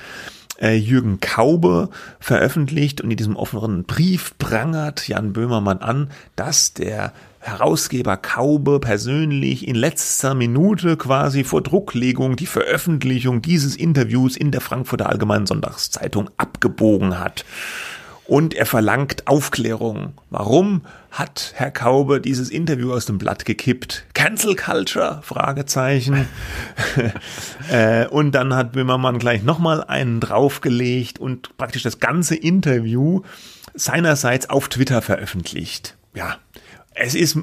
äh, 0.62 0.76
Jürgen 0.76 1.20
Kaube, 1.20 1.90
veröffentlicht. 2.22 3.02
Und 3.02 3.12
in 3.12 3.18
diesem 3.18 3.36
offenen 3.36 3.84
Brief 3.84 4.38
prangert 4.38 5.10
Jan 5.10 5.34
Böhmermann 5.34 5.80
an, 5.80 6.10
dass 6.38 6.74
der 6.74 7.12
Herausgeber 7.42 8.16
Kaube 8.16 8.80
persönlich 8.80 9.68
in 9.68 9.76
letzter 9.76 10.36
Minute 10.36 10.96
quasi 10.96 11.44
vor 11.44 11.62
Drucklegung 11.62 12.38
die 12.38 12.46
Veröffentlichung 12.46 13.42
dieses 13.42 13.76
Interviews 13.76 14.38
in 14.38 14.52
der 14.52 14.62
Frankfurter 14.62 15.10
Allgemeinen 15.10 15.48
Sonntagszeitung 15.48 16.30
abgebogen 16.38 17.20
hat. 17.20 17.44
Und 18.30 18.54
er 18.54 18.68
verlangt 18.68 19.26
Aufklärung. 19.26 20.14
Warum 20.30 20.84
hat 21.10 21.54
Herr 21.56 21.72
Kaube 21.72 22.22
dieses 22.22 22.52
Interview 22.52 22.94
aus 22.94 23.08
dem 23.08 23.18
Blatt 23.18 23.44
gekippt? 23.44 24.06
Cancel 24.14 24.56
Culture? 24.56 25.22
Fragezeichen. 25.24 26.28
äh, 27.72 28.06
und 28.06 28.34
dann 28.34 28.54
hat 28.54 28.74
Böhmermann 28.74 29.18
gleich 29.18 29.42
nochmal 29.42 29.84
einen 29.84 30.20
draufgelegt 30.20 31.18
und 31.18 31.58
praktisch 31.58 31.82
das 31.82 32.00
ganze 32.00 32.36
Interview 32.36 33.24
seinerseits 33.74 34.48
auf 34.48 34.70
Twitter 34.70 35.02
veröffentlicht. 35.02 35.98
Ja, 36.14 36.38
es 36.94 37.16
ist 37.16 37.40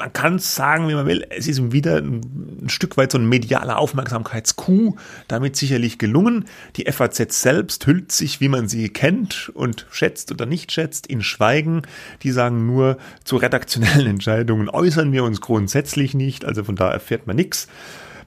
man 0.00 0.12
kann 0.14 0.36
es 0.36 0.54
sagen, 0.54 0.88
wie 0.88 0.94
man 0.94 1.06
will, 1.06 1.26
es 1.28 1.46
ist 1.46 1.72
wieder 1.72 1.98
ein, 1.98 2.22
ein 2.62 2.68
Stück 2.70 2.96
weit 2.96 3.12
so 3.12 3.18
ein 3.18 3.28
medialer 3.28 3.78
Aufmerksamkeitskuh, 3.78 4.96
damit 5.28 5.56
sicherlich 5.56 5.98
gelungen. 5.98 6.46
Die 6.76 6.90
FAZ 6.90 7.40
selbst 7.40 7.86
hüllt 7.86 8.10
sich, 8.10 8.40
wie 8.40 8.48
man 8.48 8.66
sie 8.66 8.88
kennt 8.88 9.50
und 9.54 9.86
schätzt 9.90 10.32
oder 10.32 10.46
nicht 10.46 10.72
schätzt, 10.72 11.06
in 11.06 11.22
Schweigen. 11.22 11.82
Die 12.22 12.30
sagen 12.30 12.66
nur, 12.66 12.96
zu 13.24 13.36
redaktionellen 13.36 14.06
Entscheidungen 14.06 14.70
äußern 14.70 15.12
wir 15.12 15.22
uns 15.22 15.42
grundsätzlich 15.42 16.14
nicht, 16.14 16.46
also 16.46 16.64
von 16.64 16.76
da 16.76 16.90
erfährt 16.90 17.26
man 17.26 17.36
nichts. 17.36 17.68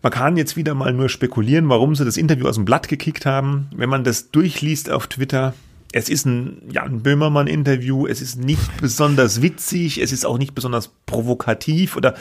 Man 0.03 0.11
kann 0.11 0.38
jetzt 0.38 0.55
wieder 0.55 0.76
mal 0.76 0.93
nur 0.93 1.09
spekulieren, 1.09 1.69
warum 1.69 1.95
sie 1.95 2.05
das 2.05 2.17
Interview 2.17 2.47
aus 2.47 2.55
dem 2.55 2.65
Blatt 2.65 2.88
gekickt 2.88 3.26
haben. 3.26 3.69
Wenn 3.76 3.89
man 3.89 4.03
das 4.03 4.30
durchliest 4.30 4.91
auf 4.91 5.07
Twitter, 5.07 5.55
es 5.94 6.10
ist 6.10 6.26
ein 6.26 6.70
Jan 6.72 7.04
Böhmermann-Interview, 7.04 8.08
es 8.08 8.22
ist 8.22 8.44
nicht 8.44 8.82
besonders 8.82 9.41
witzig, 9.41 10.02
es 10.02 10.12
ist 10.12 10.26
auch 10.26 10.38
nicht 10.38 10.56
besonders 10.56 10.89
provokativ 11.06 11.96
oder 11.96 12.16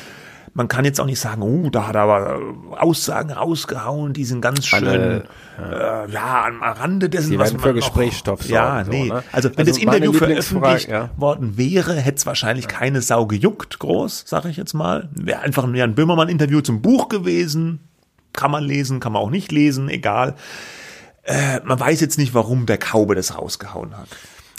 man 0.54 0.68
kann 0.68 0.84
jetzt 0.84 1.00
auch 1.00 1.06
nicht 1.06 1.18
sagen, 1.18 1.40
oh, 1.40 1.70
da 1.70 1.86
hat 1.86 1.94
er 1.94 2.02
aber 2.02 2.40
Aussagen 2.78 3.30
rausgehauen, 3.30 4.12
die 4.12 4.26
sind 4.26 4.42
ganz 4.42 4.66
schön, 4.66 4.86
Alle, 4.86 5.24
ja, 5.58 6.04
äh, 6.04 6.10
ja 6.10 6.44
am 6.44 6.62
Rande 6.62 7.08
dessen, 7.08 7.30
Die 7.30 7.38
was 7.38 7.52
werden 7.52 7.60
man 7.62 7.70
für 7.70 7.74
Gesprächsstoff 7.74 8.46
Ja, 8.46 8.84
sorgen, 8.84 8.84
so, 8.84 8.92
nee. 8.92 9.08
ne? 9.08 9.22
Also 9.32 9.48
wenn 9.48 9.58
Also 9.58 9.72
das 9.72 9.78
Interview 9.78 10.12
veröffentlicht 10.12 10.90
ja. 10.90 11.08
worden 11.16 11.56
wäre, 11.56 11.94
hätte 11.94 12.18
es 12.18 12.26
wahrscheinlich 12.26 12.68
keine 12.68 13.00
Sau 13.00 13.26
gejuckt, 13.26 13.78
groß, 13.78 14.24
sage 14.26 14.50
ich 14.50 14.58
jetzt 14.58 14.74
mal. 14.74 15.08
Wäre 15.14 15.40
einfach 15.40 15.64
ein 15.64 15.74
Jan 15.74 15.94
Böhmermann-Interview 15.94 16.60
zum 16.60 16.82
Buch 16.82 17.08
gewesen. 17.08 17.80
Kann 18.34 18.50
man 18.50 18.64
lesen, 18.64 19.00
kann 19.00 19.12
man 19.12 19.22
auch 19.22 19.30
nicht 19.30 19.52
lesen, 19.52 19.88
egal. 19.88 20.34
Äh, 21.22 21.60
man 21.64 21.78
weiß 21.78 22.00
jetzt 22.00 22.18
nicht, 22.18 22.34
warum 22.34 22.66
der 22.66 22.78
Kaube 22.78 23.14
das 23.14 23.38
rausgehauen 23.38 23.96
hat. 23.96 24.08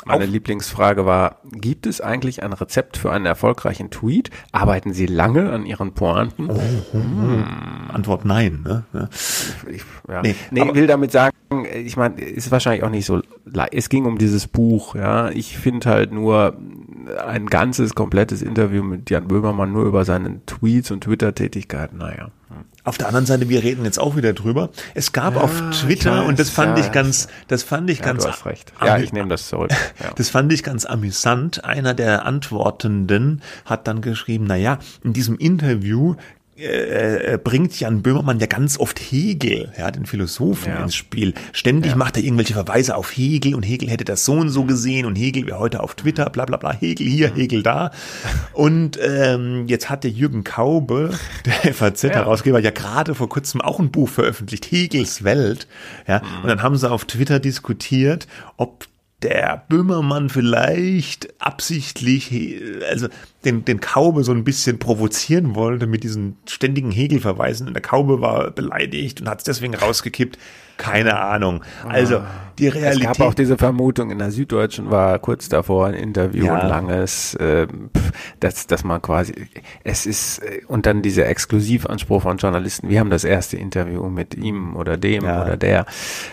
Meine 0.05 0.25
Lieblingsfrage 0.25 1.05
war, 1.05 1.37
gibt 1.49 1.85
es 1.85 2.01
eigentlich 2.01 2.43
ein 2.43 2.51
Rezept 2.51 2.97
für 2.97 3.11
einen 3.11 3.25
erfolgreichen 3.25 3.89
Tweet? 3.89 4.31
Arbeiten 4.51 4.93
Sie 4.93 5.05
lange 5.05 5.49
an 5.49 5.65
Ihren 5.65 5.93
Pointen? 5.93 6.49
Antwort 7.87 8.25
nein. 8.25 8.63
Ne? 8.65 8.83
Ja. 8.93 9.09
Ich, 9.69 9.83
ja. 10.09 10.21
Nee, 10.21 10.35
nee, 10.51 10.73
will 10.73 10.87
damit 10.87 11.11
sagen, 11.13 11.33
ich 11.73 11.95
meine, 11.95 12.19
ist 12.19 12.51
wahrscheinlich 12.51 12.83
auch 12.83 12.89
nicht 12.89 13.05
so, 13.05 13.21
es 13.71 13.87
ging 13.87 14.05
um 14.05 14.17
dieses 14.17 14.47
Buch, 14.47 14.95
ja. 14.95 15.29
Ich 15.29 15.57
finde 15.57 15.89
halt 15.89 16.11
nur 16.11 16.57
ein 17.25 17.45
ganzes, 17.45 17.95
komplettes 17.95 18.41
Interview 18.41 18.83
mit 18.83 19.09
Jan 19.09 19.27
Böhmermann 19.27 19.71
nur 19.71 19.85
über 19.85 20.03
seine 20.03 20.45
Tweets 20.45 20.91
und 20.91 21.05
Twitter-Tätigkeiten, 21.05 21.97
naja. 21.97 22.29
Auf 22.85 22.97
der 22.97 23.07
anderen 23.07 23.25
Seite, 23.25 23.47
wir 23.47 23.63
reden 23.63 23.85
jetzt 23.85 23.97
auch 23.97 24.17
wieder 24.17 24.33
drüber. 24.33 24.69
Es 24.93 25.13
gab 25.13 25.37
auf 25.37 25.51
Twitter, 25.71 26.19
weiß, 26.19 26.27
und 26.27 26.37
das 26.39 26.49
fand 26.49 26.77
ja, 26.77 26.83
ich 26.83 26.91
ganz, 26.91 27.29
das 27.47 27.63
fand 27.63 27.89
ich 27.89 27.99
Ja, 27.99 28.05
ganz, 28.05 28.23
du 28.23 28.29
hast 28.29 28.45
recht. 28.45 28.73
Ja, 28.83 28.97
ich 28.97 29.13
nehme 29.13 29.29
das 29.29 29.47
zurück. 29.47 29.71
Ja. 30.03 30.11
Das 30.15 30.29
fand 30.29 30.51
ich 30.51 30.63
ganz 30.63 30.85
amüsant. 30.85 31.63
Einer 31.63 31.93
der 31.93 32.25
Antwortenden 32.25 33.41
hat 33.63 33.87
dann 33.87 34.01
geschrieben, 34.01 34.45
na 34.47 34.55
ja, 34.55 34.79
in 35.03 35.13
diesem 35.13 35.37
Interview 35.37 36.15
äh, 36.55 37.33
äh, 37.33 37.39
bringt 37.43 37.79
Jan 37.79 38.03
Böhmermann 38.03 38.39
ja 38.39 38.45
ganz 38.45 38.79
oft 38.79 38.99
Hegel, 38.99 39.71
ja, 39.77 39.89
den 39.89 40.05
Philosophen 40.05 40.71
Ja. 40.71 40.83
ins 40.83 40.95
Spiel. 40.95 41.33
Ständig 41.51 41.95
macht 41.95 42.15
er 42.15 42.23
irgendwelche 42.23 42.53
Verweise 42.53 42.95
auf 42.95 43.11
Hegel 43.17 43.55
und 43.55 43.63
Hegel 43.63 43.89
hätte 43.89 44.05
das 44.05 44.23
so 44.23 44.33
und 44.33 44.49
so 44.49 44.63
gesehen 44.63 45.07
und 45.07 45.15
Hegel 45.15 45.47
wäre 45.47 45.57
heute 45.57 45.81
auf 45.81 45.95
Twitter, 45.95 46.29
bla 46.29 46.45
bla 46.45 46.57
bla, 46.57 46.71
Hegel 46.71 47.07
hier, 47.07 47.33
Hegel 47.33 47.63
da. 47.63 47.89
Und 48.53 48.99
ähm, 49.01 49.65
jetzt 49.67 49.89
hat 49.89 50.03
der 50.03 50.11
Jürgen 50.11 50.43
Kaube, 50.43 51.11
der 51.63 51.73
FAZ-Herausgeber, 51.73 52.59
ja. 52.59 52.69
gerade 52.69 53.15
vor 53.15 53.29
kurzem 53.29 53.59
auch 53.61 53.79
ein 53.79 53.89
Buch 53.89 54.09
veröffentlicht, 54.09 54.71
Hegels 54.71 55.23
Welt. 55.23 55.67
Ja, 56.07 56.21
und 56.43 56.49
dann 56.49 56.61
haben 56.61 56.77
sie 56.77 56.89
auf 56.89 57.05
Twitter 57.05 57.39
diskutiert, 57.39 58.27
ob 58.57 58.85
der 59.23 59.63
Böhmermann 59.69 60.29
vielleicht 60.29 61.33
absichtlich, 61.39 62.31
also 62.89 63.07
den, 63.45 63.65
den 63.65 63.79
Kaube 63.79 64.23
so 64.23 64.31
ein 64.31 64.43
bisschen 64.43 64.79
provozieren 64.79 65.55
wollte 65.55 65.87
mit 65.87 66.03
diesen 66.03 66.37
ständigen 66.47 66.91
Hegelverweisen. 66.91 67.67
Und 67.67 67.73
der 67.73 67.81
Kaube 67.81 68.21
war 68.21 68.51
beleidigt 68.51 69.21
und 69.21 69.29
hat 69.29 69.39
es 69.39 69.43
deswegen 69.45 69.75
rausgekippt. 69.75 70.37
Keine 70.83 71.19
Ahnung. 71.19 71.63
Also 71.87 72.21
die 72.59 72.67
Es 72.67 72.75
Realität. 72.75 73.03
gab 73.07 73.19
auch 73.21 73.33
diese 73.33 73.57
Vermutung, 73.57 74.11
in 74.11 74.19
der 74.19 74.29
Süddeutschen 74.29 74.91
war 74.91 75.17
kurz 75.19 75.49
davor 75.49 75.87
ein 75.87 75.93
Interview, 75.95 76.45
Ja. 76.45 76.59
ein 76.59 76.69
langes, 76.69 77.35
pf, 77.39 78.11
dass, 78.39 78.67
dass 78.67 78.83
man 78.83 79.01
quasi, 79.01 79.33
es 79.83 80.05
ist, 80.05 80.39
äh, 80.39 80.61
und 80.67 80.85
dann 80.85 81.01
dieser 81.01 81.25
Exklusivanspruch 81.27 82.21
von 82.21 82.37
Journalisten, 82.37 82.89
wir 82.89 82.99
haben 82.99 83.09
das 83.09 83.23
erste 83.23 83.57
Interview 83.57 84.07
mit 84.09 84.35
ihm 84.35 84.75
oder 84.75 84.97
dem 84.97 85.23
Ja. 85.23 85.41
oder 85.41 85.57
der. 85.57 85.85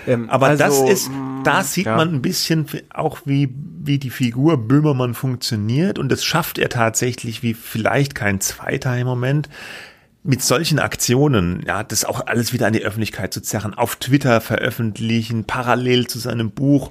Ähm, 0.07 0.29
Aber 0.29 0.49
also, 0.49 0.65
das 0.65 0.81
ist, 0.91 1.09
mh, 1.11 1.43
da 1.45 1.63
sieht 1.63 1.87
ja. 1.87 1.97
man 1.97 2.13
ein 2.13 2.23
bisschen 2.23 2.67
auch, 2.93 3.21
wie, 3.25 3.49
wie 3.83 3.99
die 3.99 4.11
Figur 4.11 4.59
Böhmermann 4.59 5.15
funktioniert. 5.15 5.99
Und 5.99 6.11
das 6.11 6.23
schafft 6.25 6.59
er 6.59 6.69
tatsächlich 6.69 7.43
wie 7.43 7.55
vielleicht 7.55 8.15
kein 8.15 8.41
Zweiter 8.41 8.95
im 8.99 9.07
Moment. 9.07 9.49
Mit 10.23 10.43
solchen 10.43 10.79
Aktionen, 10.79 11.63
ja, 11.67 11.83
das 11.83 12.05
auch 12.05 12.27
alles 12.27 12.53
wieder 12.53 12.67
an 12.67 12.75
die 12.75 12.83
Öffentlichkeit 12.83 13.33
zu 13.33 13.41
zerren, 13.41 13.73
auf 13.73 13.97
Twitter 13.97 14.43
veröffentlichen, 14.43 15.45
parallel 15.45 16.09
zu 16.09 16.19
seinem 16.19 16.51
Buch. 16.51 16.91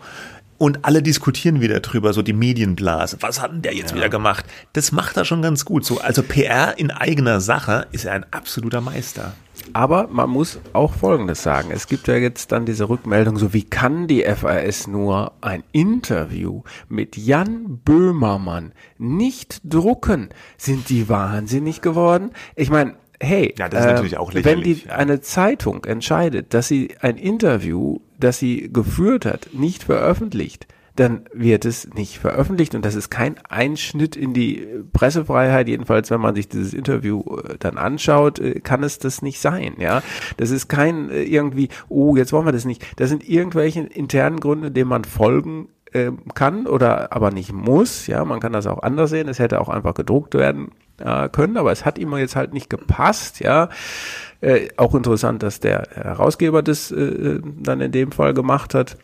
Und 0.58 0.84
alle 0.84 1.02
diskutieren 1.02 1.62
wieder 1.62 1.80
drüber, 1.80 2.12
so 2.12 2.22
die 2.22 2.34
Medienblase. 2.34 3.18
Was 3.22 3.40
hat 3.40 3.52
denn 3.52 3.62
der 3.62 3.74
jetzt 3.76 3.96
wieder 3.96 4.10
gemacht? 4.10 4.46
Das 4.74 4.92
macht 4.92 5.16
er 5.16 5.24
schon 5.24 5.42
ganz 5.42 5.64
gut. 5.64 5.86
So, 5.86 6.02
also 6.02 6.22
PR 6.22 6.78
in 6.78 6.92
eigener 6.92 7.40
Sache 7.40 7.88
ist 7.94 8.04
er 8.06 8.14
ein 8.14 8.26
absoluter 8.32 8.82
Meister. 8.82 9.34
Aber 9.74 10.08
man 10.08 10.30
muss 10.30 10.60
auch 10.74 10.96
Folgendes 10.96 11.44
sagen. 11.44 11.70
Es 11.72 11.88
gibt 11.88 12.08
ja 12.08 12.16
jetzt 12.16 12.52
dann 12.52 12.66
diese 12.66 12.90
Rückmeldung, 12.90 13.38
so 13.38 13.54
wie 13.54 13.64
kann 13.64 14.08
die 14.08 14.24
FAS 14.24 14.88
nur 14.88 15.34
ein 15.42 15.64
Interview 15.72 16.64
mit 16.90 17.16
Jan 17.16 17.80
Böhmermann 17.86 18.74
nicht 18.98 19.62
drucken? 19.64 20.30
Sind 20.58 20.90
die 20.90 21.08
wahnsinnig 21.08 21.82
geworden? 21.82 22.32
Ich 22.56 22.70
meine, 22.70 22.96
hey, 23.22 23.54
Ja, 23.58 23.70
das 23.70 23.82
ist 23.82 23.90
äh, 23.90 23.94
natürlich 23.94 24.18
auch 24.18 24.34
wenn 24.34 24.44
lächerlich, 24.44 24.84
die 24.84 24.90
ja. 24.90 24.96
eine 24.96 25.22
Zeitung 25.22 25.84
entscheidet, 25.86 26.54
dass 26.54 26.68
sie 26.68 26.96
ein 27.02 27.18
Interview, 27.18 28.00
das 28.18 28.40
sie 28.40 28.72
geführt 28.72 29.26
hat, 29.26 29.50
nicht 29.54 29.84
veröffentlicht, 29.84 30.68
dann 31.00 31.22
wird 31.34 31.64
es 31.64 31.94
nicht 31.94 32.20
veröffentlicht 32.20 32.76
und 32.76 32.84
das 32.84 32.96
ist 32.96 33.10
kein 33.10 33.38
Einschnitt 33.48 34.18
in 34.18 34.34
die 34.34 34.68
Pressefreiheit. 34.92 35.70
Jedenfalls, 35.70 36.12
wenn 36.12 36.20
man 36.20 36.36
sich 36.36 36.50
dieses 36.50 36.74
Interview 36.74 37.24
äh, 37.38 37.56
dann 37.58 37.78
anschaut, 37.78 38.40
äh, 38.40 38.60
kann 38.60 38.84
es 38.84 39.00
das 39.00 39.22
nicht 39.22 39.40
sein. 39.40 39.76
Ja, 39.78 40.04
das 40.36 40.52
ist 40.52 40.68
kein 40.68 41.10
äh, 41.10 41.24
irgendwie, 41.24 41.70
oh, 41.88 42.18
jetzt 42.18 42.34
wollen 42.34 42.46
wir 42.46 42.52
das 42.52 42.66
nicht. 42.66 42.86
Das 43.00 43.10
sind 43.10 43.28
irgendwelche 43.28 43.82
internen 43.82 44.42
Gründe, 44.42 44.72
denen 44.72 44.90
man 44.90 45.06
folgen 45.06 45.70
äh, 45.94 46.12
kann 46.34 46.68
oder 46.68 47.14
aber 47.14 47.32
nicht 47.32 47.54
muss. 47.54 48.08
Ja, 48.08 48.26
man 48.26 48.42
kann 48.42 48.52
das 48.52 48.68
auch 48.68 48.84
anders 48.84 49.10
sehen. 49.10 49.30
Es 49.30 49.40
hätte 49.40 49.62
auch 49.62 49.70
einfach 49.70 49.94
gedruckt 49.94 50.34
werden 50.34 50.72
äh, 51.00 51.30
können, 51.30 51.58
aber 51.58 51.72
es 51.72 51.86
hat 51.86 51.98
ihm 51.98 52.16
jetzt 52.18 52.36
halt 52.36 52.54
nicht 52.54 52.70
gepasst. 52.70 53.40
Ja, 53.40 53.70
äh, 54.42 54.70
auch 54.78 54.96
interessant, 54.96 55.44
dass 55.44 55.60
der 55.60 55.88
Herausgeber 55.94 56.64
das 56.64 56.92
äh, 56.92 57.40
dann 57.44 57.82
in 57.82 57.92
dem 57.92 58.12
Fall 58.12 58.34
gemacht 58.34 58.74
hat. 58.74 58.98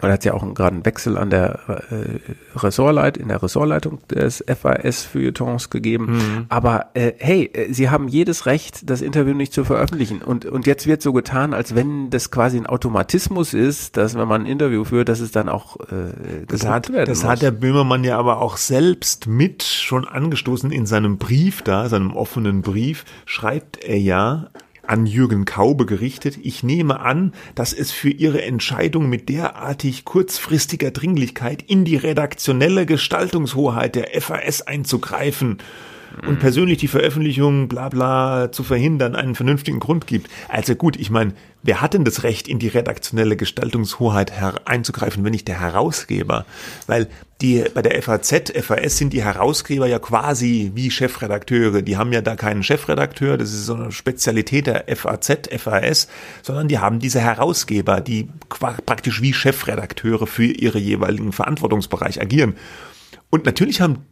Er 0.00 0.12
hat 0.12 0.24
ja 0.24 0.34
auch 0.34 0.42
einen- 0.42 0.54
gerade 0.54 0.74
einen 0.74 0.84
Wechsel 0.86 1.16
an 1.16 1.30
der 1.30 1.60
äh, 1.90 2.58
Ressortleit, 2.58 3.16
in 3.16 3.28
der 3.28 3.42
Ressortleitung 3.42 4.00
des 4.08 4.42
FAS-Feuilletons 4.46 5.70
gegeben. 5.70 6.46
Aber 6.48 6.86
äh, 6.94 7.12
hey, 7.18 7.50
äh, 7.52 7.72
sie 7.72 7.90
haben 7.90 8.08
jedes 8.08 8.46
Recht, 8.46 8.88
das 8.90 9.00
Interview 9.02 9.34
nicht 9.34 9.52
zu 9.52 9.64
veröffentlichen. 9.64 10.20
Und, 10.22 10.44
und 10.44 10.66
jetzt 10.66 10.86
wird 10.86 11.02
so 11.02 11.12
getan, 11.12 11.54
als 11.54 11.74
wenn 11.74 12.10
das 12.10 12.30
quasi 12.30 12.56
ein 12.56 12.66
Automatismus 12.66 13.54
ist, 13.54 13.96
dass 13.96 14.14
wenn 14.16 14.26
man 14.28 14.42
ein 14.42 14.46
Interview 14.46 14.84
führt, 14.84 15.08
dass 15.08 15.20
es 15.20 15.30
dann 15.30 15.48
auch 15.48 15.76
äh, 15.80 16.44
Das 16.48 16.66
hat, 16.66 16.92
werden 16.92 17.06
das 17.06 17.22
muss. 17.22 17.30
hat 17.30 17.42
der 17.42 17.50
Böhmermann 17.52 18.02
ja 18.04 18.18
aber 18.18 18.40
auch 18.40 18.56
selbst 18.56 19.26
mit 19.26 19.62
schon 19.62 20.06
angestoßen 20.06 20.72
in 20.72 20.86
seinem 20.86 21.18
Brief 21.18 21.62
da, 21.62 21.88
seinem 21.88 22.14
offenen 22.16 22.62
Brief, 22.62 23.04
schreibt 23.26 23.82
er 23.84 23.98
ja 23.98 24.48
an 24.86 25.06
Jürgen 25.06 25.44
Kaube 25.44 25.86
gerichtet, 25.86 26.38
ich 26.42 26.62
nehme 26.62 27.00
an, 27.00 27.32
dass 27.54 27.72
es 27.72 27.92
für 27.92 28.10
Ihre 28.10 28.42
Entscheidung 28.42 29.08
mit 29.08 29.28
derartig 29.28 30.04
kurzfristiger 30.04 30.90
Dringlichkeit 30.90 31.62
in 31.62 31.84
die 31.84 31.96
redaktionelle 31.96 32.86
Gestaltungshoheit 32.86 33.94
der 33.94 34.08
FAS 34.20 34.62
einzugreifen 34.62 35.58
und 36.26 36.40
persönlich 36.40 36.78
die 36.78 36.88
Veröffentlichung 36.88 37.68
bla 37.68 37.88
bla 37.88 38.52
zu 38.52 38.62
verhindern 38.62 39.16
einen 39.16 39.34
vernünftigen 39.34 39.80
Grund 39.80 40.06
gibt. 40.06 40.30
Also 40.48 40.74
gut, 40.74 40.96
ich 40.96 41.10
meine, 41.10 41.34
wer 41.62 41.80
hat 41.80 41.94
denn 41.94 42.04
das 42.04 42.22
Recht, 42.22 42.48
in 42.48 42.58
die 42.58 42.68
redaktionelle 42.68 43.36
Gestaltungshoheit 43.36 44.32
einzugreifen, 44.64 45.24
wenn 45.24 45.32
nicht 45.32 45.48
der 45.48 45.60
Herausgeber? 45.60 46.44
Weil 46.86 47.08
die 47.40 47.64
bei 47.74 47.82
der 47.82 48.00
FAZ, 48.00 48.52
FAS 48.62 48.98
sind 48.98 49.12
die 49.12 49.24
Herausgeber 49.24 49.86
ja 49.86 49.98
quasi 49.98 50.72
wie 50.74 50.90
Chefredakteure. 50.90 51.82
Die 51.82 51.96
haben 51.96 52.12
ja 52.12 52.20
da 52.20 52.36
keinen 52.36 52.62
Chefredakteur, 52.62 53.36
das 53.36 53.52
ist 53.52 53.66
so 53.66 53.74
eine 53.74 53.92
Spezialität 53.92 54.66
der 54.66 54.84
FAZ, 54.96 55.48
FAS, 55.58 56.08
sondern 56.42 56.68
die 56.68 56.78
haben 56.78 57.00
diese 57.00 57.20
Herausgeber, 57.20 58.00
die 58.00 58.28
praktisch 58.86 59.22
wie 59.22 59.32
Chefredakteure 59.32 60.26
für 60.26 60.44
ihre 60.44 60.78
jeweiligen 60.78 61.32
Verantwortungsbereich 61.32 62.20
agieren. 62.20 62.54
Und 63.30 63.44
natürlich 63.44 63.80
haben 63.80 64.06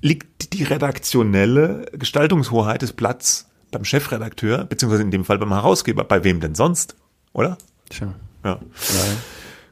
liegt 0.00 0.52
die 0.52 0.64
redaktionelle 0.64 1.86
Gestaltungshoheit 1.92 2.82
des 2.82 2.92
Blatts 2.92 3.46
beim 3.72 3.84
Chefredakteur, 3.84 4.64
beziehungsweise 4.64 5.02
in 5.02 5.10
dem 5.10 5.24
Fall 5.24 5.38
beim 5.38 5.52
Herausgeber. 5.52 6.04
Bei 6.04 6.22
wem 6.22 6.38
denn 6.38 6.54
sonst? 6.54 6.94
Oder? 7.32 7.58
Tja. 7.90 8.14
Ja. 8.44 8.60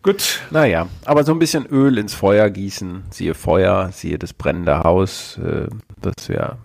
Gut. 0.03 0.40
Naja, 0.51 0.88
aber 1.05 1.24
so 1.24 1.32
ein 1.32 1.38
bisschen 1.38 1.66
Öl 1.66 1.98
ins 1.98 2.14
Feuer 2.14 2.48
gießen, 2.48 3.05
siehe 3.11 3.34
Feuer, 3.34 3.90
siehe 3.92 4.18
das 4.18 4.32
brennende 4.32 4.82
Haus, 4.82 5.38
äh, 5.38 5.66
das 6.01 6.28
wir 6.28 6.57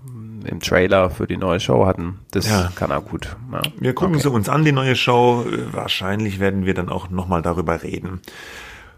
im 0.46 0.60
Trailer 0.62 1.10
für 1.10 1.28
die 1.28 1.38
neue 1.38 1.60
Show 1.60 1.86
hatten, 1.86 2.20
das 2.32 2.48
Ja. 2.48 2.72
kann 2.76 2.92
er 2.92 3.02
gut. 3.02 3.36
Ja. 3.52 3.62
Wir 3.80 3.94
gucken 3.94 4.16
Okay. 4.16 4.24
sie 4.24 4.30
uns 4.30 4.48
an, 4.48 4.64
die 4.64 4.72
neue 4.72 4.96
Show. 4.96 5.44
Wahrscheinlich 5.72 6.40
werden 6.40 6.66
wir 6.66 6.74
dann 6.76 6.88
auch 6.88 7.10
nochmal 7.10 7.42
darüber 7.42 7.82
reden. 7.84 8.22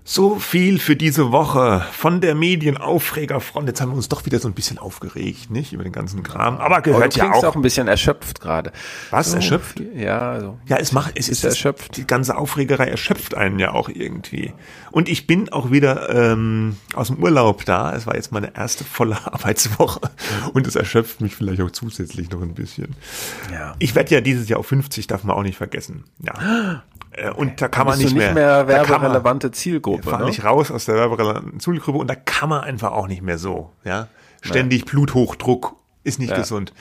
So 0.09 0.39
viel 0.39 0.79
für 0.79 0.95
diese 0.95 1.33
Woche 1.33 1.85
von 1.91 2.21
der 2.21 2.33
Medienaufregerfront. 2.33 3.67
Jetzt 3.67 3.81
haben 3.81 3.89
wir 3.89 3.97
uns 3.97 4.07
doch 4.07 4.25
wieder 4.25 4.39
so 4.39 4.47
ein 4.47 4.53
bisschen 4.53 4.77
aufgeregt, 4.77 5.51
nicht? 5.51 5.73
Über 5.73 5.83
den 5.83 5.91
ganzen 5.91 6.23
Kram. 6.23 6.59
Aber 6.59 6.79
gehört 6.79 7.17
du 7.17 7.19
ja 7.19 7.33
auch. 7.33 7.43
auch 7.43 7.55
ein 7.57 7.61
bisschen 7.61 7.89
erschöpft 7.89 8.39
gerade. 8.39 8.71
Was, 9.09 9.33
erschöpft? 9.33 9.81
Ja, 9.93 10.31
also. 10.31 10.57
Ja, 10.65 10.77
es 10.77 10.93
macht, 10.93 11.19
es 11.19 11.27
ist, 11.27 11.43
das, 11.43 11.55
erschöpft. 11.55 11.97
die 11.97 12.07
ganze 12.07 12.37
Aufregerei 12.37 12.85
erschöpft 12.85 13.35
einen 13.35 13.59
ja 13.59 13.73
auch 13.73 13.89
irgendwie. 13.89 14.53
Und 14.91 15.09
ich 15.09 15.27
bin 15.27 15.49
auch 15.49 15.71
wieder 15.71 16.09
ähm, 16.15 16.77
aus 16.95 17.07
dem 17.07 17.21
Urlaub 17.21 17.65
da. 17.65 17.93
Es 17.93 18.07
war 18.07 18.15
jetzt 18.15 18.31
meine 18.31 18.55
erste 18.55 18.85
volle 18.85 19.17
Arbeitswoche 19.25 19.99
und 20.53 20.65
es 20.67 20.77
erschöpft 20.77 21.19
mich 21.19 21.35
vielleicht 21.35 21.61
auch 21.61 21.71
zusätzlich 21.71 22.31
noch 22.31 22.41
ein 22.41 22.53
bisschen. 22.53 22.95
Ja. 23.51 23.75
Ich 23.79 23.93
werde 23.93 24.15
ja 24.15 24.21
dieses 24.21 24.47
Jahr 24.47 24.61
auf 24.61 24.67
50, 24.67 25.05
darf 25.07 25.25
man 25.25 25.35
auch 25.35 25.43
nicht 25.43 25.57
vergessen. 25.57 26.05
Ja. 26.19 26.83
Äh, 27.17 27.31
Und 27.31 27.61
da 27.61 27.67
kann 27.67 27.87
man 27.87 27.97
nicht 27.97 28.13
nicht 28.13 28.17
mehr, 28.17 28.33
mehr, 28.33 28.67
werberelevante 28.67 29.51
Zielgruppe. 29.51 29.96
Fahr 30.03 30.23
Ne? 30.23 30.29
ich 30.29 30.43
raus 30.43 30.71
aus 30.71 30.85
der 30.85 30.95
werberelevanten 30.95 31.59
Zulgruppe 31.59 31.99
und 31.99 32.07
da 32.07 32.15
kann 32.15 32.49
man 32.49 32.61
einfach 32.61 32.91
auch 32.91 33.07
nicht 33.07 33.21
mehr 33.21 33.37
so, 33.37 33.71
ja. 33.83 34.07
Ständig 34.41 34.85
Bluthochdruck 34.85 35.75
ist 36.03 36.19
nicht 36.19 36.29
Ja. 36.29 36.37
gesund. 36.37 36.71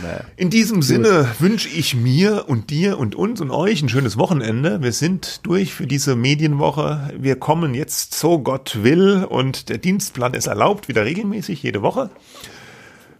Nee. 0.00 0.08
In 0.36 0.50
diesem 0.50 0.80
Sinne 0.82 1.26
wünsche 1.40 1.68
ich 1.68 1.96
mir 1.96 2.48
und 2.48 2.70
dir 2.70 2.98
und 2.98 3.16
uns 3.16 3.40
und 3.40 3.50
euch 3.50 3.82
ein 3.82 3.88
schönes 3.88 4.16
Wochenende. 4.16 4.80
Wir 4.80 4.92
sind 4.92 5.40
durch 5.44 5.74
für 5.74 5.88
diese 5.88 6.14
Medienwoche. 6.14 7.10
Wir 7.18 7.34
kommen 7.36 7.74
jetzt, 7.74 8.14
so 8.14 8.38
Gott 8.38 8.84
will, 8.84 9.24
und 9.28 9.70
der 9.70 9.78
Dienstplan 9.78 10.34
ist 10.34 10.46
erlaubt, 10.46 10.86
wieder 10.86 11.04
regelmäßig, 11.04 11.64
jede 11.64 11.82
Woche. 11.82 12.10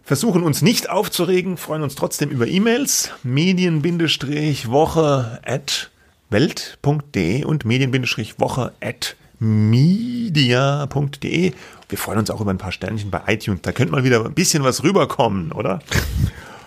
Versuchen 0.03 0.43
uns 0.43 0.61
nicht 0.61 0.89
aufzuregen, 0.89 1.57
freuen 1.57 1.83
uns 1.83 1.95
trotzdem 1.95 2.29
über 2.29 2.47
E-Mails. 2.47 3.11
Medien-Woche 3.23 5.39
at 5.45 5.91
welt.de 6.29 7.43
und 7.43 7.65
Medien-Woche 7.65 8.71
at 8.81 9.15
media.de. 9.39 10.33
Wir 11.89 11.97
freuen 11.97 12.19
uns 12.19 12.29
auch 12.29 12.41
über 12.41 12.51
ein 12.51 12.57
paar 12.57 12.71
Sternchen 12.71 13.09
bei 13.11 13.21
iTunes. 13.27 13.61
Da 13.61 13.71
könnte 13.71 13.91
mal 13.93 14.03
wieder 14.03 14.25
ein 14.25 14.33
bisschen 14.33 14.63
was 14.63 14.83
rüberkommen, 14.83 15.51
oder? 15.51 15.79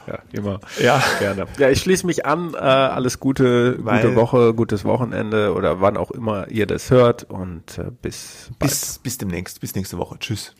Ja, 0.06 0.18
immer. 0.32 0.60
Ja. 0.82 1.00
Gerne. 1.20 1.46
Ja, 1.58 1.68
ich 1.70 1.80
schließe 1.82 2.04
mich 2.04 2.26
an. 2.26 2.54
Äh, 2.54 2.58
alles 2.58 3.20
Gute, 3.20 3.76
Weil- 3.84 4.02
gute 4.02 4.16
Woche, 4.16 4.54
gutes 4.54 4.84
Wochenende 4.84 5.54
oder 5.54 5.80
wann 5.80 5.96
auch 5.96 6.10
immer 6.10 6.48
ihr 6.50 6.66
das 6.66 6.90
hört 6.90 7.30
und 7.30 7.78
äh, 7.78 7.92
bis 8.02 8.50
bald. 8.58 8.70
Bis, 8.72 8.98
bis 8.98 9.18
demnächst, 9.18 9.60
bis 9.60 9.76
nächste 9.76 9.98
Woche. 9.98 10.18
Tschüss. 10.18 10.56